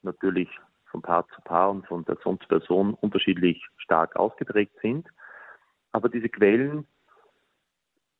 natürlich 0.00 0.49
von 0.87 1.03
Paar 1.03 1.29
zu 1.29 1.43
Paar 1.43 1.71
und 1.71 1.87
von 1.87 2.05
Person 2.05 2.41
zu 2.41 2.49
Person 2.49 2.95
unterschiedlich 2.95 3.62
stark 3.77 4.17
ausgeprägt 4.17 4.73
sind. 4.81 5.07
Aber 5.93 6.09
diese 6.09 6.31
Quellen, 6.31 6.87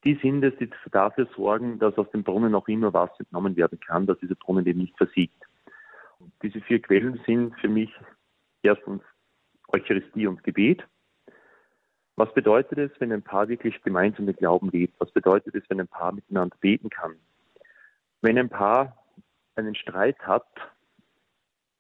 die 0.05 0.17
sind 0.17 0.45
es, 0.45 0.55
die 0.59 0.69
dafür 0.91 1.27
sorgen, 1.35 1.79
dass 1.79 1.97
aus 1.97 2.11
dem 2.11 2.25
Brunnen 2.25 2.55
auch 2.55 2.69
immer 2.69 2.93
Wasser 2.93 3.21
entnommen 3.21 3.57
werden 3.57 3.81
kann, 3.81 4.05
dass 4.05 4.19
dieser 4.19 4.35
Brunnen 4.35 4.67
eben 4.67 4.81
nicht 4.81 4.99
versiegt. 4.99 5.43
Diese 6.43 6.61
vier 6.61 6.83
Quellen 6.83 7.19
sind 7.25 7.59
für 7.59 7.69
mich 7.69 7.91
erstens 8.63 9.01
Eucharistie 9.69 10.27
und 10.27 10.45
Gebet. 10.45 10.87
Was 12.19 12.35
bedeutet 12.35 12.79
es, 12.79 12.91
wenn 13.01 13.13
ein 13.13 13.23
Paar 13.23 13.47
wirklich 13.47 13.81
gemeinsam 13.85 14.25
mit 14.25 14.39
Glauben 14.39 14.71
lebt? 14.71 14.99
Was 14.99 15.09
bedeutet 15.13 15.55
es, 15.55 15.63
wenn 15.71 15.79
ein 15.79 15.87
Paar 15.87 16.11
miteinander 16.11 16.57
beten 16.59 16.91
kann? 16.91 17.15
Wenn 18.23 18.37
ein 18.37 18.49
Paar 18.49 19.05
einen 19.55 19.77
Streit 19.77 20.19
hat, 20.27 20.49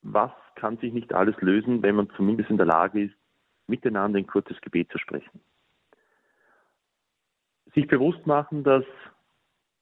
was 0.03 0.31
kann 0.55 0.77
sich 0.77 0.93
nicht 0.93 1.13
alles 1.13 1.35
lösen, 1.41 1.83
wenn 1.83 1.97
man 1.97 2.09
zumindest 2.11 2.51
in 2.51 2.57
der 2.57 2.67
Lage 2.67 3.07
ist, 3.07 3.17
miteinander 3.67 4.21
ein 4.21 4.29
kurzes 4.29 4.61
Gebet 4.61 4.93
zu 4.93 4.99
sprechen? 4.99 5.41
Sich 7.75 7.89
bewusst 7.89 8.25
machen, 8.25 8.63
dass 8.63 8.85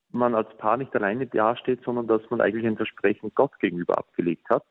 man 0.09 0.35
als 0.35 0.57
Paar 0.57 0.79
nicht 0.79 0.97
alleine 0.97 1.27
dasteht, 1.27 1.83
sondern 1.85 2.07
dass 2.07 2.23
man 2.31 2.41
eigentlich 2.41 2.67
ein 2.67 2.79
Versprechen 2.79 3.31
Gott 3.35 3.59
gegenüber 3.59 3.99
abgelegt 3.99 4.49
hat. 4.49 4.65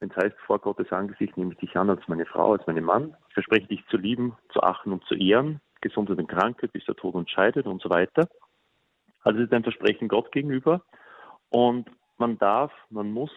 Wenn 0.00 0.10
es 0.10 0.16
heißt, 0.16 0.36
vor 0.46 0.58
Gottes 0.58 0.92
Angesicht 0.92 1.36
nehme 1.36 1.52
ich 1.52 1.58
dich 1.58 1.76
an 1.76 1.90
als 1.90 2.06
meine 2.06 2.26
Frau, 2.26 2.52
als 2.52 2.66
meinen 2.66 2.84
Mann, 2.84 3.16
ich 3.28 3.34
verspreche 3.34 3.66
dich 3.66 3.86
zu 3.86 3.96
lieben, 3.96 4.36
zu 4.52 4.62
achten 4.62 4.92
und 4.92 5.04
zu 5.04 5.14
ehren, 5.14 5.60
Gesundheit 5.80 6.18
und 6.18 6.28
Krankheit, 6.28 6.72
bis 6.72 6.84
der 6.84 6.96
Tod 6.96 7.14
uns 7.14 7.30
scheidet 7.30 7.66
und 7.66 7.80
so 7.80 7.88
weiter. 7.88 8.28
Also 9.22 9.40
es 9.40 9.46
ist 9.46 9.52
ein 9.52 9.62
Versprechen 9.62 10.08
Gott 10.08 10.32
gegenüber 10.32 10.82
und 11.48 11.90
man 12.18 12.38
darf, 12.38 12.72
man 12.90 13.10
muss 13.12 13.30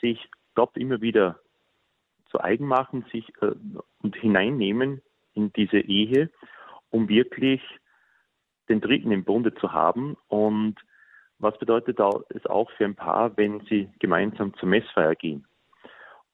sich 0.00 0.28
Gott 0.54 0.76
immer 0.76 1.00
wieder 1.00 1.38
zu 2.30 2.40
eigen 2.40 2.66
machen, 2.66 3.04
sich 3.12 3.28
äh, 3.42 3.52
und 4.02 4.16
hineinnehmen 4.16 5.02
in 5.34 5.52
diese 5.52 5.78
Ehe, 5.78 6.30
um 6.90 7.08
wirklich 7.08 7.62
den 8.68 8.80
Dritten 8.80 9.12
im 9.12 9.24
Bunde 9.24 9.54
zu 9.54 9.72
haben. 9.72 10.16
Und 10.28 10.76
was 11.38 11.58
bedeutet 11.58 11.98
es 12.30 12.46
auch 12.46 12.70
für 12.72 12.84
ein 12.84 12.94
Paar, 12.94 13.36
wenn 13.36 13.60
sie 13.66 13.90
gemeinsam 13.98 14.54
zur 14.54 14.68
Messfeier 14.68 15.14
gehen? 15.14 15.46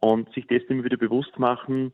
Und 0.01 0.33
sich 0.33 0.47
dessen 0.47 0.73
immer 0.73 0.85
wieder 0.85 0.97
bewusst 0.97 1.39
machen, 1.39 1.93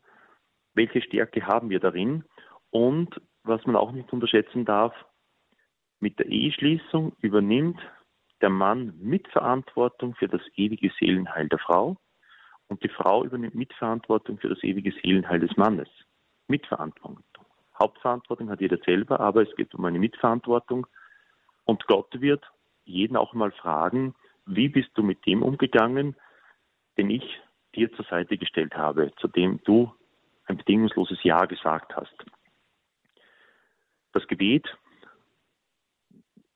welche 0.75 1.03
Stärke 1.03 1.47
haben 1.47 1.71
wir 1.71 1.81
darin? 1.81 2.25
Und 2.71 3.21
was 3.43 3.65
man 3.67 3.77
auch 3.77 3.93
nicht 3.93 4.13
unterschätzen 4.13 4.65
darf, 4.65 4.95
mit 5.99 6.19
der 6.19 6.27
Eheschließung 6.27 7.17
übernimmt 7.21 7.81
der 8.41 8.51
Mann 8.51 8.95
Mitverantwortung 8.99 10.15
für 10.15 10.29
das 10.29 10.43
ewige 10.55 10.91
Seelenheil 10.99 11.49
der 11.49 11.59
Frau 11.59 11.97
und 12.69 12.83
die 12.83 12.89
Frau 12.89 13.25
übernimmt 13.25 13.55
Mitverantwortung 13.55 14.39
für 14.39 14.49
das 14.49 14.63
ewige 14.63 14.93
Seelenheil 14.93 15.41
des 15.41 15.57
Mannes. 15.57 15.89
Mitverantwortung. 16.49 17.47
Hauptverantwortung 17.79 18.51
hat 18.51 18.61
jeder 18.61 18.79
selber, 18.85 19.21
aber 19.21 19.43
es 19.43 19.55
geht 19.57 19.75
um 19.75 19.85
eine 19.85 19.99
Mitverantwortung. 19.99 20.87
Und 21.65 21.87
Gott 21.87 22.21
wird 22.21 22.45
jeden 22.85 23.17
auch 23.17 23.35
mal 23.35 23.53
fragen, 23.53 24.15
wie 24.47 24.69
bist 24.69 24.91
du 24.95 25.03
mit 25.03 25.25
dem 25.27 25.43
umgegangen, 25.43 26.17
den 26.97 27.11
ich 27.11 27.41
dir 27.77 27.93
zur 27.93 28.05
Seite 28.07 28.39
gestellt 28.39 28.75
habe, 28.75 29.13
zu 29.21 29.29
dem 29.29 29.61
du 29.65 29.93
ein 30.47 30.57
bedingungsloses 30.57 31.23
Ja 31.23 31.45
gesagt 31.45 31.95
hast. 31.95 32.15
Das 34.13 34.27
Gebet 34.27 34.67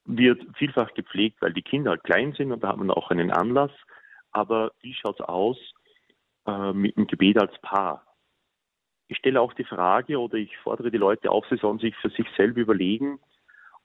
wird 0.04 0.42
vielfach 0.56 0.94
gepflegt, 0.94 1.40
weil 1.42 1.52
die 1.52 1.62
Kinder 1.62 1.90
halt 1.90 2.04
klein 2.04 2.32
sind 2.32 2.52
und 2.52 2.62
da 2.64 2.68
hat 2.68 2.78
man 2.78 2.90
auch 2.90 3.10
einen 3.10 3.30
Anlass. 3.30 3.70
Aber 4.32 4.72
wie 4.80 4.94
schaut 4.94 5.20
es 5.20 5.26
aus 5.26 5.58
äh, 6.46 6.72
mit 6.72 6.96
dem 6.96 7.06
Gebet 7.06 7.38
als 7.38 7.56
Paar? 7.60 8.06
Ich 9.08 9.18
stelle 9.18 9.40
auch 9.40 9.52
die 9.52 9.64
Frage 9.64 10.18
oder 10.18 10.36
ich 10.36 10.56
fordere 10.58 10.90
die 10.90 10.98
Leute 10.98 11.30
auf, 11.30 11.44
sie 11.50 11.56
sollen 11.56 11.78
sich 11.78 11.96
für 11.96 12.10
sich 12.10 12.26
selber 12.36 12.60
überlegen, 12.60 13.20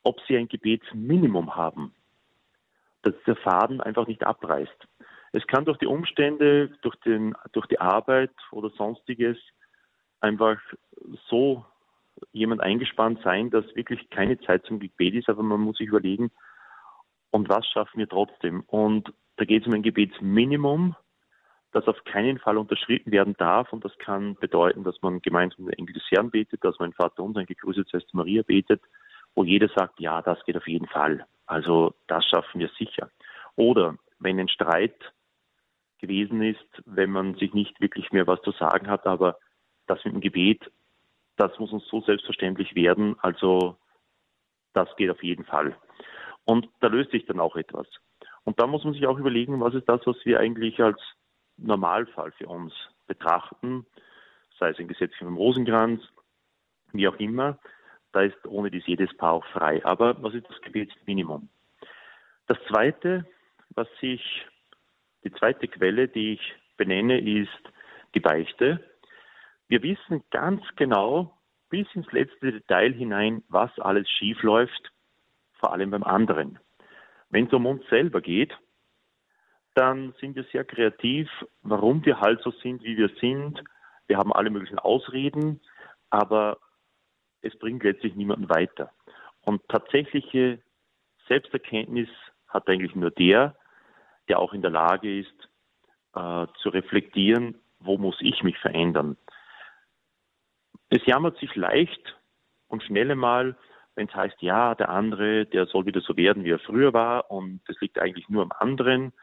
ob 0.03 0.21
sie 0.27 0.37
ein 0.37 0.47
Gebetsminimum 0.47 1.55
haben, 1.55 1.95
dass 3.01 3.15
der 3.25 3.35
Faden 3.35 3.81
einfach 3.81 4.07
nicht 4.07 4.25
abreißt. 4.25 4.87
Es 5.35 5.45
kann 5.47 5.65
durch 5.65 5.77
die 5.79 5.87
Umstände, 5.87 6.69
durch, 6.81 6.95
den, 6.97 7.35
durch 7.51 7.67
die 7.67 7.79
Arbeit 7.79 8.31
oder 8.51 8.69
sonstiges 8.69 9.37
einfach 10.21 10.57
so 11.27 11.65
jemand 12.31 12.61
eingespannt 12.61 13.19
sein, 13.21 13.49
dass 13.49 13.75
wirklich 13.75 14.09
keine 14.09 14.39
Zeit 14.39 14.65
zum 14.65 14.79
Gebet 14.79 15.13
ist, 15.13 15.27
aber 15.27 15.43
man 15.43 15.59
muss 15.59 15.77
sich 15.77 15.87
überlegen, 15.87 16.31
und 17.31 17.49
was 17.49 17.67
schaffen 17.67 17.97
wir 17.97 18.07
trotzdem? 18.07 18.63
Und 18.67 19.11
da 19.35 19.43
geht 19.43 19.63
es 19.63 19.67
um 19.67 19.73
ein 19.73 19.83
Gebetsminimum, 19.83 20.95
das 21.73 21.85
auf 21.85 22.01
keinen 22.05 22.39
Fall 22.39 22.57
unterschritten 22.57 23.11
werden 23.11 23.35
darf. 23.37 23.73
Und 23.73 23.83
das 23.83 23.97
kann 23.97 24.35
bedeuten, 24.35 24.85
dass 24.85 25.01
man 25.01 25.21
gemeinsam 25.21 25.65
den 25.65 25.73
Engel 25.73 25.95
des 25.95 26.09
Herrn 26.11 26.31
betet, 26.31 26.63
dass 26.63 26.79
man 26.79 26.93
Vater 26.93 27.23
unser, 27.23 27.41
ein 27.41 27.45
gegrüßet 27.45 27.89
seist 27.89 28.13
Maria 28.13 28.41
betet, 28.43 28.81
wo 29.35 29.43
jeder 29.43 29.67
sagt, 29.75 29.99
ja, 29.99 30.21
das 30.21 30.41
geht 30.45 30.55
auf 30.55 30.67
jeden 30.67 30.87
Fall. 30.87 31.25
Also 31.45 31.93
das 32.07 32.25
schaffen 32.25 32.61
wir 32.61 32.69
sicher. 32.79 33.09
Oder 33.57 33.97
wenn 34.19 34.39
ein 34.39 34.47
Streit 34.47 34.95
gewesen 36.07 36.41
ist, 36.41 36.65
wenn 36.85 37.11
man 37.11 37.35
sich 37.35 37.53
nicht 37.53 37.79
wirklich 37.81 38.11
mehr 38.11 38.27
was 38.27 38.41
zu 38.41 38.51
sagen 38.51 38.87
hat, 38.87 39.05
aber 39.05 39.37
das 39.87 40.03
mit 40.05 40.13
dem 40.13 40.21
Gebet 40.21 40.71
das 41.37 41.57
muss 41.59 41.71
uns 41.71 41.85
so 41.87 42.01
selbstverständlich 42.01 42.75
werden. 42.75 43.15
Also 43.21 43.77
das 44.73 44.93
geht 44.95 45.09
auf 45.09 45.23
jeden 45.23 45.45
Fall. 45.45 45.75
Und 46.45 46.69
da 46.79 46.87
löst 46.87 47.11
sich 47.11 47.25
dann 47.25 47.39
auch 47.39 47.55
etwas. 47.55 47.87
Und 48.43 48.59
da 48.59 48.67
muss 48.67 48.83
man 48.83 48.93
sich 48.93 49.07
auch 49.07 49.17
überlegen, 49.17 49.59
was 49.59 49.73
ist 49.73 49.89
das, 49.89 50.01
was 50.05 50.17
wir 50.25 50.39
eigentlich 50.39 50.81
als 50.81 50.99
Normalfall 51.57 52.31
für 52.33 52.47
uns 52.47 52.73
betrachten, 53.07 53.85
sei 54.59 54.69
es 54.69 54.79
ein 54.79 54.87
Gesetz 54.87 55.15
vom 55.15 55.35
Rosenkranz, 55.35 56.01
wie 56.91 57.07
auch 57.07 57.15
immer. 57.15 57.57
Da 58.11 58.21
ist 58.21 58.37
ohne 58.45 58.71
dies 58.71 58.85
jedes 58.85 59.15
Paar 59.17 59.33
auch 59.33 59.45
frei. 59.47 59.83
Aber 59.85 60.21
was 60.21 60.33
ist 60.33 60.47
das 60.49 60.61
Gebetsminimum? 60.61 61.49
Das 62.47 62.57
zweite, 62.67 63.25
was 63.71 63.87
sich, 63.99 64.45
die 65.25 65.33
zweite 65.33 65.67
Quelle, 65.67 66.07
die 66.07 66.33
ich 66.33 66.55
benenne, 66.77 67.19
ist 67.19 67.49
die 68.13 68.19
Beichte. 68.19 68.79
Wir 69.67 69.81
wissen 69.83 70.23
ganz 70.29 70.61
genau 70.75 71.35
bis 71.69 71.87
ins 71.95 72.09
letzte 72.11 72.51
Detail 72.51 72.93
hinein, 72.93 73.43
was 73.49 73.77
alles 73.79 74.09
schief 74.09 74.41
läuft, 74.43 74.91
vor 75.53 75.73
allem 75.73 75.89
beim 75.89 76.03
anderen. 76.03 76.59
Wenn 77.29 77.47
es 77.47 77.53
um 77.53 77.65
uns 77.65 77.85
selber 77.89 78.21
geht, 78.21 78.55
dann 79.73 80.13
sind 80.21 80.35
wir 80.35 80.45
sehr 80.45 80.63
kreativ, 80.63 81.27
warum 81.63 82.05
wir 82.05 82.21
halt 82.21 82.41
so 82.41 82.51
sind, 82.51 82.83
wie 82.83 82.95
wir 82.95 83.09
sind. 83.19 83.61
Wir 84.07 84.17
haben 84.17 84.31
alle 84.31 84.51
möglichen 84.51 84.79
Ausreden, 84.79 85.59
aber 86.11 86.59
es 87.41 87.57
bringt 87.57 87.83
letztlich 87.83 88.15
niemanden 88.15 88.47
weiter. 88.49 88.91
Und 89.41 89.67
tatsächliche 89.67 90.61
Selbsterkenntnis 91.27 92.09
hat 92.47 92.69
eigentlich 92.69 92.95
nur 92.95 93.11
der, 93.11 93.55
der 94.29 94.39
auch 94.39 94.53
in 94.53 94.61
der 94.61 94.71
Lage 94.71 95.19
ist, 95.19 95.49
äh, 96.15 96.47
zu 96.61 96.69
reflektieren, 96.69 97.59
wo 97.79 97.97
muss 97.97 98.17
ich 98.21 98.43
mich 98.43 98.57
verändern. 98.57 99.17
Es 100.89 101.05
jammert 101.05 101.37
sich 101.37 101.55
leicht 101.55 102.15
und 102.67 102.83
schnell 102.83 103.11
einmal, 103.11 103.55
wenn 103.95 104.07
es 104.07 104.15
heißt, 104.15 104.41
ja, 104.41 104.75
der 104.75 104.89
andere, 104.89 105.45
der 105.45 105.65
soll 105.67 105.85
wieder 105.85 106.01
so 106.01 106.17
werden, 106.17 106.43
wie 106.43 106.51
er 106.51 106.59
früher 106.59 106.93
war 106.93 107.31
und 107.31 107.61
das 107.67 107.79
liegt 107.81 107.99
eigentlich 107.99 108.29
nur 108.29 108.43
am 108.43 108.51
anderen 108.59 109.13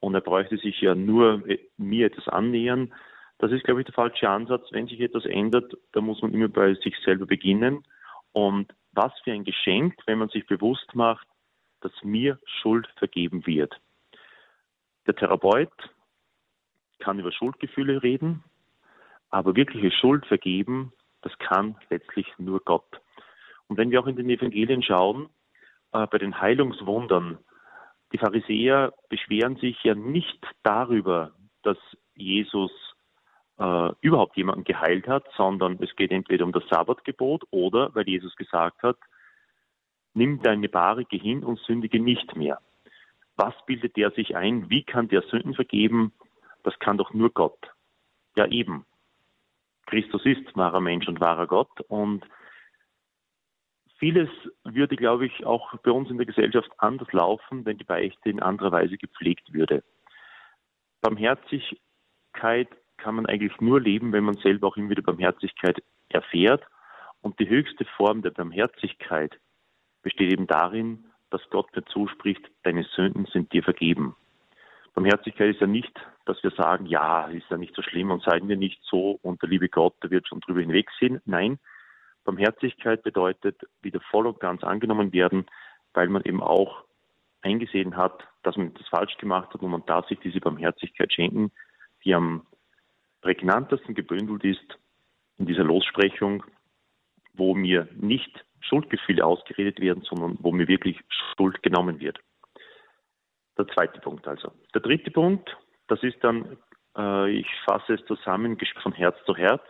und 0.00 0.14
er 0.14 0.20
bräuchte 0.20 0.56
sich 0.56 0.80
ja 0.80 0.94
nur 0.94 1.46
äh, 1.48 1.58
mir 1.76 2.06
etwas 2.06 2.28
annähern. 2.28 2.92
Das 3.38 3.52
ist, 3.52 3.64
glaube 3.64 3.80
ich, 3.80 3.86
der 3.86 3.94
falsche 3.94 4.28
Ansatz. 4.28 4.66
Wenn 4.70 4.86
sich 4.86 5.00
etwas 5.00 5.24
ändert, 5.24 5.72
da 5.92 6.00
muss 6.00 6.20
man 6.20 6.34
immer 6.34 6.48
bei 6.48 6.74
sich 6.74 6.94
selber 7.04 7.26
beginnen. 7.26 7.84
Und 8.32 8.72
was 8.92 9.12
für 9.24 9.32
ein 9.32 9.44
Geschenk, 9.44 9.94
wenn 10.06 10.18
man 10.18 10.28
sich 10.28 10.46
bewusst 10.46 10.94
macht, 10.94 11.26
dass 11.80 11.92
mir 12.02 12.38
Schuld 12.44 12.86
vergeben 12.96 13.46
wird. 13.46 13.80
Der 15.10 15.16
Therapeut 15.16 15.72
kann 17.00 17.18
über 17.18 17.32
Schuldgefühle 17.32 18.00
reden, 18.00 18.44
aber 19.30 19.56
wirkliche 19.56 19.90
Schuld 19.90 20.24
vergeben 20.26 20.92
das 21.22 21.36
kann 21.38 21.74
letztlich 21.90 22.26
nur 22.38 22.60
Gott. 22.60 23.00
Und 23.66 23.76
wenn 23.76 23.90
wir 23.90 24.00
auch 24.00 24.06
in 24.06 24.14
den 24.14 24.30
Evangelien 24.30 24.84
schauen, 24.84 25.28
äh, 25.92 26.06
bei 26.06 26.18
den 26.18 26.40
Heilungswundern, 26.40 27.38
die 28.12 28.18
Pharisäer 28.18 28.94
beschweren 29.08 29.56
sich 29.56 29.82
ja 29.82 29.96
nicht 29.96 30.46
darüber, 30.62 31.32
dass 31.64 31.76
Jesus 32.14 32.70
äh, 33.58 33.90
überhaupt 34.00 34.36
jemanden 34.36 34.62
geheilt 34.62 35.08
hat, 35.08 35.24
sondern 35.36 35.76
es 35.82 35.96
geht 35.96 36.12
entweder 36.12 36.44
um 36.44 36.52
das 36.52 36.68
Sabbatgebot 36.68 37.42
oder 37.50 37.92
weil 37.96 38.08
Jesus 38.08 38.36
gesagt 38.36 38.84
hat, 38.84 38.96
nimm 40.14 40.40
deine 40.40 40.68
Barige 40.68 41.16
hin 41.16 41.42
und 41.42 41.58
sündige 41.58 41.98
nicht 41.98 42.36
mehr. 42.36 42.60
Was 43.40 43.54
bildet 43.64 43.96
der 43.96 44.10
sich 44.10 44.36
ein? 44.36 44.68
Wie 44.68 44.84
kann 44.84 45.08
der 45.08 45.22
Sünden 45.22 45.54
vergeben? 45.54 46.12
Das 46.62 46.78
kann 46.78 46.98
doch 46.98 47.14
nur 47.14 47.30
Gott. 47.30 47.70
Ja 48.36 48.46
eben. 48.46 48.84
Christus 49.86 50.26
ist 50.26 50.54
wahrer 50.58 50.82
Mensch 50.82 51.08
und 51.08 51.20
wahrer 51.20 51.46
Gott. 51.46 51.80
Und 51.88 52.22
vieles 53.98 54.28
würde, 54.64 54.94
glaube 54.94 55.24
ich, 55.24 55.46
auch 55.46 55.74
bei 55.78 55.90
uns 55.90 56.10
in 56.10 56.18
der 56.18 56.26
Gesellschaft 56.26 56.70
anders 56.76 57.10
laufen, 57.14 57.64
wenn 57.64 57.78
die 57.78 57.84
Beichte 57.84 58.28
in 58.28 58.42
anderer 58.42 58.72
Weise 58.72 58.98
gepflegt 58.98 59.54
würde. 59.54 59.82
Barmherzigkeit 61.00 62.68
kann 62.98 63.14
man 63.14 63.24
eigentlich 63.24 63.58
nur 63.62 63.80
leben, 63.80 64.12
wenn 64.12 64.24
man 64.24 64.36
selber 64.36 64.68
auch 64.68 64.76
immer 64.76 64.90
wieder 64.90 65.02
Barmherzigkeit 65.02 65.82
erfährt. 66.10 66.62
Und 67.22 67.40
die 67.40 67.48
höchste 67.48 67.86
Form 67.96 68.20
der 68.20 68.32
Barmherzigkeit 68.32 69.40
besteht 70.02 70.30
eben 70.30 70.46
darin, 70.46 71.09
dass 71.30 71.42
Gott 71.50 71.74
mir 71.74 71.84
zuspricht, 71.86 72.50
deine 72.62 72.84
Sünden 72.84 73.26
sind 73.26 73.52
dir 73.52 73.62
vergeben. 73.62 74.16
Barmherzigkeit 74.94 75.54
ist 75.54 75.60
ja 75.60 75.66
nicht, 75.66 75.92
dass 76.26 76.42
wir 76.42 76.50
sagen, 76.50 76.86
ja, 76.86 77.26
ist 77.26 77.48
ja 77.48 77.56
nicht 77.56 77.74
so 77.74 77.82
schlimm 77.82 78.10
und 78.10 78.22
seien 78.22 78.48
wir 78.48 78.56
nicht 78.56 78.80
so 78.82 79.18
und 79.22 79.40
der 79.42 79.48
liebe 79.48 79.68
Gott, 79.68 79.94
der 80.02 80.10
wird 80.10 80.26
schon 80.26 80.40
drüber 80.40 80.60
hinwegsehen. 80.60 81.20
Nein, 81.24 81.58
Barmherzigkeit 82.24 83.02
bedeutet 83.02 83.60
wieder 83.82 84.00
voll 84.10 84.26
und 84.26 84.40
ganz 84.40 84.62
angenommen 84.62 85.12
werden, 85.12 85.46
weil 85.94 86.08
man 86.08 86.22
eben 86.24 86.42
auch 86.42 86.84
eingesehen 87.42 87.96
hat, 87.96 88.26
dass 88.42 88.56
man 88.56 88.68
etwas 88.68 88.88
falsch 88.88 89.16
gemacht 89.18 89.54
hat 89.54 89.62
und 89.62 89.70
man 89.70 89.86
darf 89.86 90.06
sich 90.08 90.18
diese 90.20 90.40
Barmherzigkeit 90.40 91.12
schenken, 91.12 91.52
die 92.04 92.14
am 92.14 92.46
prägnantesten 93.22 93.94
gebündelt 93.94 94.44
ist 94.44 94.78
in 95.38 95.46
dieser 95.46 95.64
Lossprechung, 95.64 96.44
wo 97.34 97.54
mir 97.54 97.88
nicht 97.94 98.44
Schuldgefühle 98.60 99.24
ausgeredet 99.24 99.80
werden, 99.80 100.02
sondern 100.02 100.38
wo 100.40 100.52
mir 100.52 100.68
wirklich 100.68 101.00
Schuld 101.36 101.62
genommen 101.62 102.00
wird. 102.00 102.18
Der 103.58 103.66
zweite 103.68 104.00
Punkt 104.00 104.26
also. 104.26 104.52
Der 104.74 104.80
dritte 104.80 105.10
Punkt, 105.10 105.56
das 105.88 106.02
ist 106.02 106.22
dann, 106.22 106.56
äh, 106.96 107.30
ich 107.30 107.48
fasse 107.64 107.94
es 107.94 108.04
zusammen, 108.06 108.58
von 108.82 108.92
Herz 108.92 109.16
zu 109.26 109.36
Herz. 109.36 109.62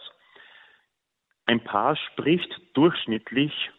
Ein 1.47 1.65
Paar 1.65 1.97
spricht 1.97 2.61
durchschnittlich 2.75 3.71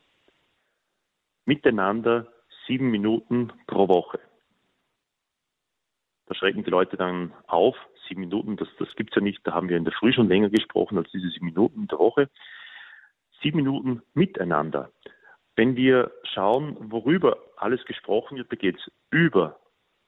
miteinander 1.46 2.28
sieben 2.68 2.92
Minuten 2.92 3.54
pro 3.68 3.88
Woche. 3.88 4.20
Da 6.26 6.36
schrecken 6.36 6.64
die 6.64 6.70
Leute 6.70 6.98
dann 6.98 7.34
auf. 7.48 7.76
Sieben 8.08 8.22
Minuten, 8.22 8.58
das, 8.58 8.68
das 8.80 8.94
gibt 8.96 9.12
es 9.12 9.16
ja 9.16 9.22
nicht. 9.22 9.46
Da 9.46 9.54
haben 9.54 9.70
wir 9.70 9.78
in 9.78 9.86
der 9.86 9.94
Früh 9.94 10.12
schon 10.12 10.28
länger 10.28 10.50
gesprochen 10.50 10.98
als 10.98 11.10
diese 11.12 11.30
sieben 11.30 11.48
Minuten 11.48 11.88
der 11.88 12.00
Woche. 12.00 12.30
Sieben 13.42 13.58
Minuten 13.58 14.02
miteinander. 14.14 14.92
Wenn 15.56 15.76
wir 15.76 16.12
schauen, 16.24 16.78
worüber 16.92 17.38
alles 17.58 17.84
gesprochen 17.86 18.38
wird, 18.38 18.52
da 18.52 18.56
geht 18.56 18.78
es 18.78 18.92
über 19.10 19.60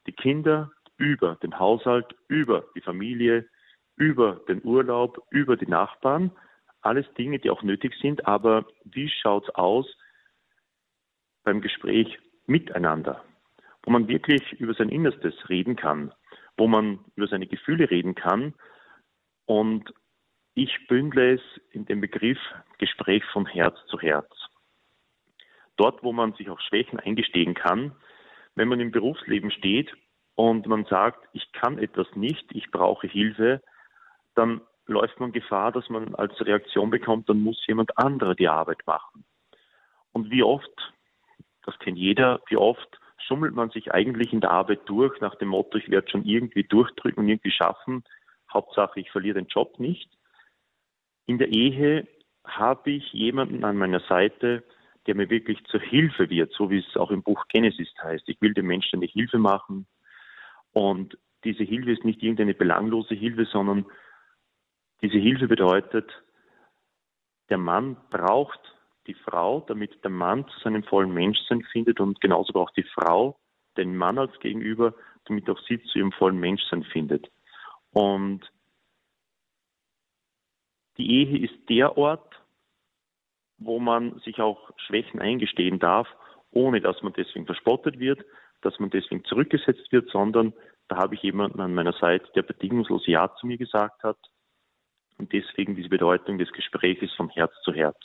die 0.06 0.12
Kinder, 0.12 0.70
über 0.96 1.36
den 1.36 1.58
Haushalt, 1.58 2.14
über 2.28 2.64
die 2.74 2.80
Familie, 2.80 3.46
über 3.96 4.40
den 4.48 4.64
Urlaub, 4.64 5.22
über 5.30 5.56
die 5.56 5.66
Nachbarn. 5.66 6.30
Alles 6.80 7.06
Dinge, 7.14 7.38
die 7.38 7.50
auch 7.50 7.62
nötig 7.62 7.94
sind. 8.00 8.26
Aber 8.26 8.66
wie 8.84 9.08
schaut 9.08 9.48
es 9.48 9.54
aus 9.54 9.86
beim 11.42 11.60
Gespräch 11.60 12.18
miteinander? 12.46 13.24
Wo 13.82 13.90
man 13.90 14.08
wirklich 14.08 14.52
über 14.54 14.74
sein 14.74 14.88
Innerstes 14.88 15.34
reden 15.48 15.76
kann, 15.76 16.12
wo 16.56 16.66
man 16.66 17.00
über 17.16 17.26
seine 17.26 17.46
Gefühle 17.46 17.90
reden 17.90 18.14
kann. 18.14 18.54
Und 19.46 19.92
ich 20.54 20.86
bündle 20.86 21.34
es 21.34 21.40
in 21.72 21.84
dem 21.84 22.00
Begriff 22.00 22.38
Gespräch 22.78 23.24
von 23.32 23.46
Herz 23.46 23.76
zu 23.86 23.98
Herz. 24.00 24.30
Dort, 25.76 26.02
wo 26.02 26.12
man 26.12 26.34
sich 26.34 26.48
auch 26.50 26.60
Schwächen 26.60 27.00
eingestehen 27.00 27.54
kann, 27.54 27.92
wenn 28.54 28.68
man 28.68 28.78
im 28.78 28.92
Berufsleben 28.92 29.50
steht 29.50 29.92
und 30.36 30.66
man 30.66 30.84
sagt, 30.84 31.28
ich 31.32 31.50
kann 31.52 31.78
etwas 31.78 32.06
nicht, 32.14 32.46
ich 32.52 32.70
brauche 32.70 33.08
Hilfe, 33.08 33.60
dann 34.36 34.60
läuft 34.86 35.18
man 35.18 35.32
Gefahr, 35.32 35.72
dass 35.72 35.88
man 35.88 36.14
als 36.14 36.40
Reaktion 36.40 36.90
bekommt, 36.90 37.28
dann 37.28 37.40
muss 37.40 37.66
jemand 37.66 37.98
anderer 37.98 38.34
die 38.34 38.48
Arbeit 38.48 38.86
machen. 38.86 39.24
Und 40.12 40.30
wie 40.30 40.44
oft, 40.44 40.92
das 41.64 41.76
kennt 41.80 41.98
jeder, 41.98 42.40
wie 42.48 42.56
oft 42.56 43.00
schummelt 43.26 43.54
man 43.54 43.70
sich 43.70 43.92
eigentlich 43.92 44.32
in 44.32 44.40
der 44.40 44.50
Arbeit 44.50 44.82
durch 44.86 45.20
nach 45.20 45.34
dem 45.36 45.48
Motto, 45.48 45.78
ich 45.78 45.90
werde 45.90 46.10
schon 46.10 46.24
irgendwie 46.24 46.62
durchdrücken 46.62 47.24
und 47.24 47.28
irgendwie 47.28 47.50
schaffen, 47.50 48.04
Hauptsache 48.52 49.00
ich 49.00 49.10
verliere 49.10 49.40
den 49.40 49.48
Job 49.48 49.80
nicht. 49.80 50.08
In 51.26 51.38
der 51.38 51.48
Ehe 51.48 52.06
habe 52.44 52.90
ich 52.90 53.12
jemanden 53.12 53.64
an 53.64 53.76
meiner 53.76 54.00
Seite, 54.00 54.64
der 55.06 55.14
mir 55.14 55.30
wirklich 55.30 55.62
zur 55.64 55.80
Hilfe 55.80 56.30
wird, 56.30 56.52
so 56.52 56.70
wie 56.70 56.78
es 56.78 56.96
auch 56.96 57.10
im 57.10 57.22
Buch 57.22 57.44
Genesis 57.48 57.88
heißt. 58.02 58.28
Ich 58.28 58.40
will 58.40 58.54
dem 58.54 58.66
Menschen 58.66 58.96
eine 58.96 59.06
Hilfe 59.06 59.38
machen. 59.38 59.86
Und 60.72 61.18
diese 61.44 61.62
Hilfe 61.62 61.92
ist 61.92 62.04
nicht 62.04 62.22
irgendeine 62.22 62.54
belanglose 62.54 63.14
Hilfe, 63.14 63.44
sondern 63.46 63.86
diese 65.02 65.18
Hilfe 65.18 65.46
bedeutet, 65.46 66.10
der 67.50 67.58
Mann 67.58 67.96
braucht 68.10 68.60
die 69.06 69.14
Frau, 69.14 69.60
damit 69.60 70.02
der 70.02 70.10
Mann 70.10 70.48
zu 70.48 70.60
seinem 70.60 70.82
vollen 70.84 71.12
Menschsein 71.12 71.62
findet 71.62 72.00
und 72.00 72.20
genauso 72.20 72.52
braucht 72.52 72.76
die 72.76 72.86
Frau 72.94 73.38
den 73.76 73.96
Mann 73.96 74.18
als 74.18 74.38
Gegenüber, 74.40 74.94
damit 75.26 75.48
auch 75.50 75.60
sie 75.68 75.82
zu 75.82 75.98
ihrem 75.98 76.12
vollen 76.12 76.38
Menschsein 76.38 76.84
findet. 76.84 77.30
Und 77.92 78.50
die 80.96 81.10
Ehe 81.10 81.38
ist 81.38 81.68
der 81.68 81.96
Ort, 81.98 82.34
wo 83.58 83.78
man 83.78 84.18
sich 84.20 84.40
auch 84.40 84.70
Schwächen 84.76 85.20
eingestehen 85.20 85.78
darf, 85.78 86.08
ohne 86.50 86.80
dass 86.80 87.02
man 87.02 87.12
deswegen 87.12 87.46
verspottet 87.46 87.98
wird, 87.98 88.24
dass 88.62 88.78
man 88.78 88.90
deswegen 88.90 89.24
zurückgesetzt 89.24 89.90
wird, 89.92 90.08
sondern 90.10 90.52
da 90.88 90.96
habe 90.96 91.14
ich 91.14 91.22
jemanden 91.22 91.60
an 91.60 91.74
meiner 91.74 91.92
Seite, 91.94 92.26
der 92.34 92.42
bedingungslos 92.42 93.06
Ja 93.06 93.34
zu 93.36 93.46
mir 93.46 93.58
gesagt 93.58 94.02
hat. 94.02 94.18
Und 95.18 95.32
deswegen 95.32 95.76
diese 95.76 95.88
Bedeutung 95.88 96.38
des 96.38 96.50
Gespräches 96.52 97.12
von 97.14 97.28
Herz 97.30 97.52
zu 97.62 97.72
Herz, 97.72 97.98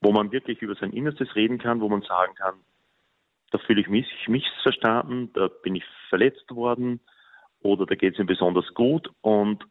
wo 0.00 0.12
man 0.12 0.30
wirklich 0.30 0.60
über 0.62 0.74
sein 0.74 0.92
Innerstes 0.92 1.34
reden 1.34 1.58
kann, 1.58 1.80
wo 1.80 1.88
man 1.88 2.02
sagen 2.02 2.34
kann, 2.34 2.54
da 3.50 3.58
fühle 3.58 3.80
ich 3.80 3.88
mich 3.88 4.06
missverstanden, 4.28 5.32
da 5.32 5.48
bin 5.48 5.76
ich 5.76 5.84
verletzt 6.08 6.50
worden 6.50 7.00
oder 7.60 7.86
da 7.86 7.94
geht 7.94 8.14
es 8.14 8.18
mir 8.18 8.26
besonders 8.26 8.74
gut. 8.74 9.10
Und 9.20 9.64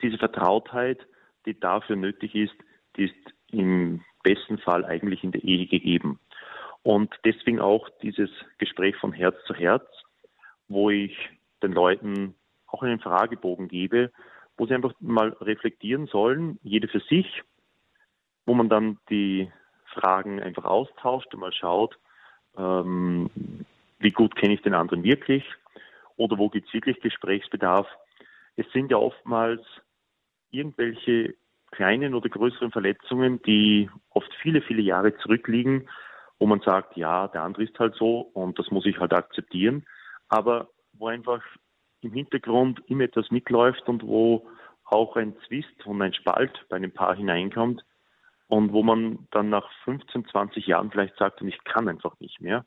diese 0.00 0.18
Vertrautheit, 0.18 1.06
die 1.46 1.58
dafür 1.58 1.96
nötig 1.96 2.34
ist, 2.34 2.54
die 2.96 3.04
ist 3.04 3.34
im 3.50 4.02
besten 4.22 4.58
Fall 4.58 4.84
eigentlich 4.84 5.22
in 5.24 5.32
der 5.32 5.44
Ehe 5.44 5.66
gegeben. 5.66 6.18
Und 6.82 7.14
deswegen 7.24 7.60
auch 7.60 7.88
dieses 8.02 8.30
Gespräch 8.58 8.96
von 8.96 9.12
Herz 9.12 9.36
zu 9.46 9.54
Herz, 9.54 9.86
wo 10.68 10.90
ich 10.90 11.16
den 11.62 11.72
Leuten 11.72 12.34
auch 12.66 12.82
einen 12.82 13.00
Fragebogen 13.00 13.68
gebe, 13.68 14.10
wo 14.56 14.66
sie 14.66 14.74
einfach 14.74 14.94
mal 15.00 15.30
reflektieren 15.40 16.06
sollen, 16.06 16.58
jede 16.62 16.88
für 16.88 17.00
sich, 17.00 17.42
wo 18.46 18.54
man 18.54 18.68
dann 18.68 18.98
die 19.08 19.50
Fragen 19.86 20.40
einfach 20.40 20.64
austauscht 20.64 21.32
und 21.34 21.40
mal 21.40 21.52
schaut, 21.52 21.98
ähm, 22.56 23.30
wie 23.98 24.10
gut 24.10 24.36
kenne 24.36 24.54
ich 24.54 24.62
den 24.62 24.74
anderen 24.74 25.02
wirklich 25.02 25.44
oder 26.16 26.38
wo 26.38 26.48
gibt 26.48 26.68
es 26.68 26.74
wirklich 26.74 27.00
Gesprächsbedarf. 27.00 27.86
Es 28.56 28.70
sind 28.72 28.90
ja 28.90 28.98
oftmals 28.98 29.62
irgendwelche 30.54 31.34
kleinen 31.70 32.14
oder 32.14 32.28
größeren 32.28 32.70
Verletzungen, 32.70 33.42
die 33.42 33.90
oft 34.10 34.32
viele, 34.40 34.62
viele 34.62 34.82
Jahre 34.82 35.16
zurückliegen, 35.18 35.88
wo 36.38 36.46
man 36.46 36.60
sagt, 36.60 36.96
ja, 36.96 37.28
der 37.28 37.42
andere 37.42 37.64
ist 37.64 37.78
halt 37.78 37.94
so 37.96 38.20
und 38.20 38.58
das 38.58 38.70
muss 38.70 38.86
ich 38.86 38.98
halt 38.98 39.12
akzeptieren, 39.12 39.84
aber 40.28 40.68
wo 40.92 41.08
einfach 41.08 41.42
im 42.00 42.12
Hintergrund 42.12 42.82
immer 42.86 43.04
etwas 43.04 43.30
mitläuft 43.30 43.88
und 43.88 44.02
wo 44.02 44.46
auch 44.84 45.16
ein 45.16 45.34
Zwist 45.46 45.86
und 45.86 46.00
ein 46.02 46.14
Spalt 46.14 46.64
bei 46.68 46.76
einem 46.76 46.92
Paar 46.92 47.16
hineinkommt 47.16 47.84
und 48.48 48.72
wo 48.72 48.82
man 48.82 49.26
dann 49.30 49.48
nach 49.48 49.68
15, 49.84 50.26
20 50.26 50.66
Jahren 50.66 50.90
vielleicht 50.90 51.16
sagt, 51.16 51.40
und 51.40 51.48
ich 51.48 51.62
kann 51.64 51.88
einfach 51.88 52.18
nicht 52.20 52.40
mehr 52.40 52.64